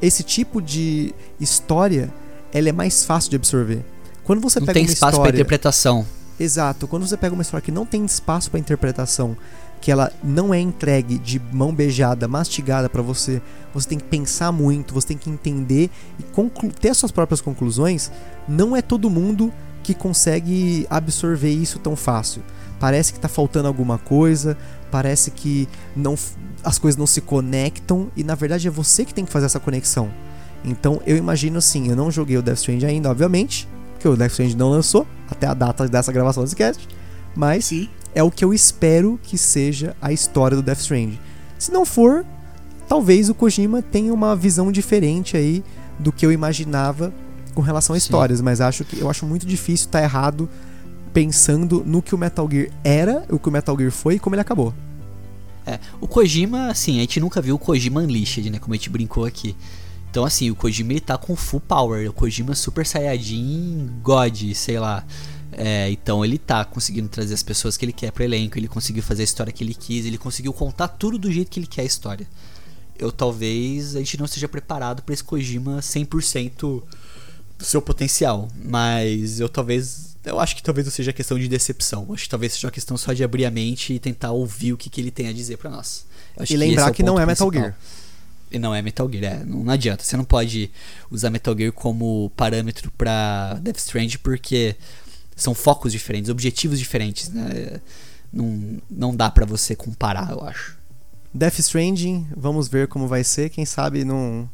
esse 0.01 0.22
tipo 0.22 0.62
de 0.62 1.14
história, 1.39 2.11
ela 2.53 2.70
é 2.70 2.72
mais 2.72 3.05
fácil 3.05 3.28
de 3.28 3.37
absorver. 3.37 3.84
Quando 4.24 4.41
você 4.41 4.59
não 4.59 4.66
pega 4.66 4.80
tem 4.80 4.87
espaço 4.87 5.20
para 5.20 5.30
interpretação. 5.30 6.07
Exato. 6.39 6.87
Quando 6.87 7.07
você 7.07 7.16
pega 7.16 7.34
uma 7.34 7.43
história 7.43 7.64
que 7.64 7.72
não 7.72 7.87
tem 7.87 8.05
espaço 8.05 8.51
para 8.51 8.61
interpretação, 8.61 9.37
que 9.80 9.91
ela 9.91 10.12
não 10.22 10.53
é 10.53 10.61
entregue 10.61 11.18
de 11.18 11.41
mão 11.53 11.74
beijada, 11.74 12.28
mastigada 12.28 12.89
para 12.89 13.03
você, 13.03 13.41
você 13.72 13.89
tem 13.89 13.99
que 13.99 14.05
pensar 14.05 14.53
muito, 14.53 14.93
você 14.93 15.09
tem 15.09 15.18
que 15.18 15.30
entender 15.30 15.91
e 16.18 16.70
ter 16.80 16.91
as 16.91 16.97
suas 16.99 17.12
próprias 17.12 17.41
conclusões. 17.41 18.11
Não 18.49 18.76
é 18.76 18.82
todo 18.82 19.11
mundo 19.11 19.53
que 19.82 19.95
consegue 19.95 20.87
absorver 20.91 21.51
isso 21.51 21.78
tão 21.78 21.95
fácil. 21.95 22.43
Parece 22.78 23.12
que 23.12 23.20
tá 23.20 23.28
faltando 23.28 23.68
alguma 23.68 23.97
coisa, 23.97 24.59
parece 24.91 25.30
que 25.30 25.68
não 25.95 26.16
as 26.64 26.78
coisas 26.78 26.99
não 26.99 27.07
se 27.07 27.20
conectam 27.20 28.11
e 28.16 28.24
na 28.24 28.34
verdade 28.34 28.66
é 28.66 28.70
você 28.70 29.05
que 29.05 29.14
tem 29.14 29.24
que 29.24 29.32
fazer 29.32 29.47
essa 29.47 29.61
conexão. 29.61 30.11
Então 30.64 31.01
eu 31.07 31.16
imagino 31.16 31.59
assim, 31.59 31.89
eu 31.89 31.97
não 31.97 32.11
joguei 32.11 32.37
o 32.37 32.43
Death 32.43 32.59
Stranding 32.59 32.87
ainda, 32.87 33.11
obviamente, 33.11 33.68
porque 34.07 34.09
o 34.09 34.16
Death 34.16 34.32
Stranding 34.32 34.57
não 34.57 34.70
lançou 34.70 35.04
até 35.28 35.48
a 35.48 35.54
data 35.54 35.88
dessa 35.88 36.12
gravação 36.12 36.44
desse 36.44 36.54
cast, 36.54 36.86
mas 37.34 37.66
Sim. 37.66 37.88
é 38.14 38.22
o 38.22 38.30
que 38.30 38.44
eu 38.44 38.54
espero 38.54 39.18
que 39.20 39.36
seja 39.36 39.96
a 40.00 40.12
história 40.12 40.57
do 40.57 40.62
Death 40.62 40.78
Stranding. 40.78 41.18
Se 41.59 41.72
não 41.72 41.84
for, 41.84 42.24
talvez 42.88 43.28
o 43.28 43.34
Kojima 43.34 43.82
tenha 43.82 44.14
uma 44.14 44.36
visão 44.36 44.70
diferente 44.70 45.36
aí 45.36 45.64
do 45.98 46.12
que 46.12 46.24
eu 46.24 46.30
imaginava 46.30 47.12
com 47.52 47.61
relação 47.61 47.96
a 47.96 47.98
Sim. 47.98 48.04
histórias, 48.04 48.40
mas 48.40 48.61
acho 48.61 48.84
que 48.84 49.00
eu 49.00 49.11
acho 49.11 49.26
muito 49.26 49.44
difícil 49.44 49.86
estar 49.86 49.98
tá 49.98 50.04
errado 50.04 50.48
pensando 51.12 51.82
no 51.84 52.00
que 52.00 52.14
o 52.14 52.18
Metal 52.18 52.48
Gear 52.48 52.68
era, 52.84 53.24
o 53.28 53.40
que 53.40 53.48
o 53.48 53.52
Metal 53.52 53.76
Gear 53.76 53.90
foi 53.90 54.14
e 54.14 54.18
como 54.20 54.36
ele 54.36 54.42
acabou. 54.42 54.72
É, 55.66 55.80
o 56.00 56.07
Kojima, 56.07 56.68
assim, 56.68 56.98
a 56.98 57.00
gente 57.00 57.18
nunca 57.18 57.40
viu 57.40 57.57
o 57.57 57.59
Kojima 57.59 58.02
Unleashed, 58.02 58.50
né, 58.50 58.61
como 58.61 58.72
a 58.72 58.76
gente 58.76 58.88
brincou 58.88 59.24
aqui. 59.24 59.57
Então, 60.16 60.24
assim, 60.24 60.50
o 60.50 60.56
Kojima 60.56 60.94
ele 60.94 61.00
tá 61.00 61.18
com 61.18 61.36
full 61.36 61.60
power. 61.60 62.08
O 62.08 62.12
Kojima 62.14 62.54
Super 62.54 62.86
Saiyajin 62.86 64.00
God, 64.02 64.54
sei 64.54 64.78
lá. 64.78 65.04
É, 65.52 65.90
então 65.90 66.24
ele 66.24 66.38
tá 66.38 66.64
conseguindo 66.64 67.06
trazer 67.06 67.34
as 67.34 67.42
pessoas 67.42 67.76
que 67.76 67.84
ele 67.84 67.92
quer 67.92 68.10
pro 68.12 68.24
elenco, 68.24 68.58
ele 68.58 68.66
conseguiu 68.66 69.02
fazer 69.02 69.20
a 69.20 69.24
história 69.24 69.52
que 69.52 69.62
ele 69.62 69.74
quis, 69.74 70.06
ele 70.06 70.16
conseguiu 70.16 70.54
contar 70.54 70.88
tudo 70.88 71.18
do 71.18 71.30
jeito 71.30 71.50
que 71.50 71.60
ele 71.60 71.66
quer 71.66 71.82
a 71.82 71.84
história. 71.84 72.26
eu 72.98 73.12
talvez 73.12 73.94
a 73.94 73.98
gente 73.98 74.16
não 74.16 74.24
esteja 74.24 74.48
preparado 74.48 75.02
para 75.02 75.12
esse 75.12 75.22
Kojima 75.22 75.80
100% 75.80 76.60
do 76.60 76.84
seu 77.60 77.82
potencial, 77.82 78.48
mas 78.64 79.38
eu 79.38 79.50
talvez 79.50 80.16
eu 80.24 80.40
acho 80.40 80.56
que 80.56 80.62
talvez 80.62 80.86
não 80.86 80.92
seja 80.92 81.12
questão 81.12 81.38
de 81.38 81.46
decepção. 81.46 82.10
Acho 82.14 82.24
que 82.24 82.30
talvez 82.30 82.54
seja 82.54 82.68
uma 82.68 82.72
questão 82.72 82.96
só 82.96 83.12
de 83.12 83.22
abrir 83.22 83.44
a 83.44 83.50
mente 83.50 83.92
e 83.92 83.98
tentar 83.98 84.32
ouvir 84.32 84.72
o 84.72 84.78
que, 84.78 84.88
que 84.88 84.98
ele 84.98 85.10
tem 85.10 85.28
a 85.28 85.32
dizer 85.32 85.58
para 85.58 85.70
nós. 85.70 86.06
e 86.48 86.56
lembrar 86.56 86.90
que, 86.90 87.02
é 87.02 87.04
não 87.04 87.20
é 87.20 87.26
Metal 87.26 87.50
principal. 87.50 87.70
Gear. 87.70 88.05
E 88.51 88.59
não 88.59 88.74
é 88.74 88.80
Metal 88.80 89.11
Gear, 89.11 89.24
é, 89.24 89.44
não, 89.44 89.64
não, 89.64 89.72
adianta. 89.72 90.05
Você 90.05 90.16
não 90.16 90.24
pode 90.24 90.70
usar 91.11 91.30
Metal 91.30 91.57
Gear 91.57 91.72
como 91.72 92.30
parâmetro 92.36 92.90
para 92.97 93.55
Death 93.61 93.78
Stranding 93.78 94.18
porque 94.18 94.76
são 95.34 95.55
focos 95.55 95.92
diferentes, 95.92 96.30
objetivos 96.30 96.78
diferentes, 96.78 97.28
né? 97.28 97.80
Não, 98.32 98.78
não 98.90 99.16
dá 99.16 99.30
para 99.30 99.44
você 99.44 99.74
comparar, 99.74 100.30
eu 100.30 100.44
acho. 100.44 100.78
Death 101.34 101.59
Stranding, 101.59 102.26
vamos 102.36 102.68
ver 102.68 102.88
como 102.88 103.07
vai 103.07 103.22
ser. 103.24 103.51
Quem 103.51 103.66
sabe 103.66 104.05
num, 104.05 104.49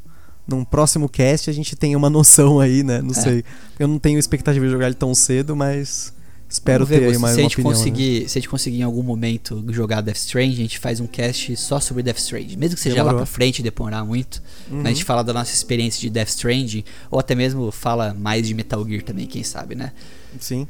num 0.46 0.64
próximo 0.64 1.08
cast 1.08 1.48
a 1.48 1.52
gente 1.52 1.76
tem 1.76 1.94
uma 1.94 2.10
noção 2.10 2.60
aí, 2.60 2.82
né? 2.82 3.00
Não 3.00 3.12
é. 3.12 3.14
sei. 3.14 3.44
Eu 3.78 3.86
não 3.86 3.98
tenho 3.98 4.18
expectativa 4.18 4.64
de 4.64 4.72
jogar 4.72 4.86
ele 4.86 4.94
tão 4.94 5.14
cedo, 5.14 5.54
mas 5.54 6.12
espero 6.52 6.86
ter 6.86 7.02
aí 7.02 7.18
mais 7.18 7.34
se 7.34 7.40
uma 7.40 7.48
opinião. 7.48 7.70
Né? 7.70 7.76
Conseguir, 7.76 8.20
né? 8.22 8.28
Se 8.28 8.38
a 8.38 8.40
gente 8.40 8.48
conseguir 8.48 8.78
em 8.78 8.82
algum 8.82 9.02
momento 9.02 9.64
jogar 9.70 10.00
Death 10.00 10.16
Stranding, 10.16 10.52
a 10.52 10.56
gente 10.56 10.78
faz 10.78 11.00
um 11.00 11.06
cast 11.06 11.56
só 11.56 11.80
sobre 11.80 12.02
Death 12.02 12.18
Stranding. 12.18 12.56
Mesmo 12.56 12.76
que 12.76 12.82
seja 12.82 12.96
Demorou. 12.96 13.20
lá 13.20 13.24
pra 13.24 13.26
frente 13.26 13.60
e 13.60 13.62
demorar 13.62 14.04
muito, 14.04 14.42
uhum. 14.70 14.82
a 14.82 14.88
gente 14.88 15.04
fala 15.04 15.22
da 15.22 15.32
nossa 15.32 15.52
experiência 15.52 16.00
de 16.00 16.10
Death 16.10 16.28
Stranding, 16.28 16.84
ou 17.10 17.18
até 17.18 17.34
mesmo 17.34 17.70
fala 17.72 18.14
mais 18.14 18.46
de 18.46 18.54
Metal 18.54 18.86
Gear 18.86 19.02
também, 19.02 19.26
quem 19.26 19.42
sabe, 19.42 19.74
né? 19.74 19.92
Sim. 20.38 20.66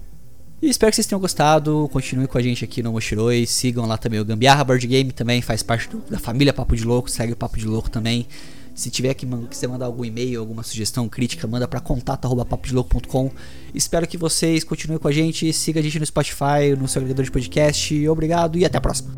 E 0.62 0.68
espero 0.68 0.92
que 0.92 0.96
vocês 0.96 1.06
tenham 1.08 1.20
gostado. 1.20 1.90
Continue 1.92 2.28
com 2.28 2.38
a 2.38 2.42
gente 2.42 2.64
aqui 2.64 2.84
no 2.84 2.92
Mochiroi. 2.92 3.44
Sigam 3.46 3.84
lá 3.84 3.98
também 3.98 4.20
o 4.20 4.24
Gambiarra 4.24 4.62
Board 4.62 4.86
Game, 4.86 5.10
também 5.10 5.42
faz 5.42 5.60
parte 5.60 5.88
do, 5.88 6.00
da 6.08 6.20
família 6.20 6.52
Papo 6.52 6.76
de 6.76 6.84
Louco. 6.84 7.10
Segue 7.10 7.32
o 7.32 7.36
Papo 7.36 7.58
de 7.58 7.66
Louco 7.66 7.90
também. 7.90 8.28
Se 8.74 8.90
tiver 8.90 9.14
que 9.14 9.26
quiser 9.48 9.68
mandar 9.68 9.86
algum 9.86 10.04
e-mail, 10.04 10.40
alguma 10.40 10.62
sugestão, 10.62 11.08
crítica, 11.08 11.46
manda 11.46 11.68
para 11.68 11.80
contato@papodelouco.com. 11.80 13.30
Espero 13.74 14.06
que 14.06 14.16
vocês 14.16 14.64
continuem 14.64 14.98
com 14.98 15.08
a 15.08 15.12
gente, 15.12 15.52
siga 15.52 15.80
a 15.80 15.82
gente 15.82 15.98
no 15.98 16.06
Spotify, 16.06 16.74
no 16.78 16.88
seu 16.88 17.00
agregador 17.00 17.24
de 17.24 17.30
podcast. 17.30 18.08
Obrigado 18.08 18.58
e 18.58 18.64
até 18.64 18.78
a 18.78 18.80
próxima. 18.80 19.14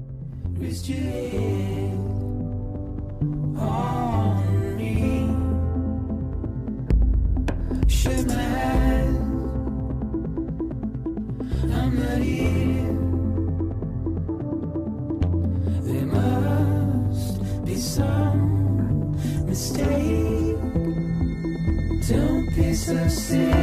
Don't 22.75 22.83
be 22.83 22.91
so 22.91 23.09
serious. 23.09 23.55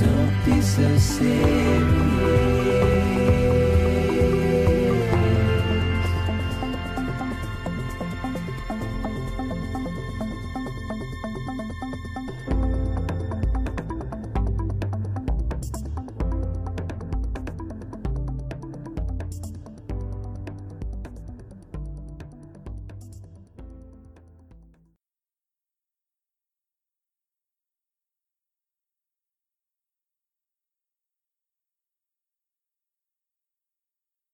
Don't 0.00 0.44
be 0.44 0.60
so 0.60 0.98
serious. 0.98 1.99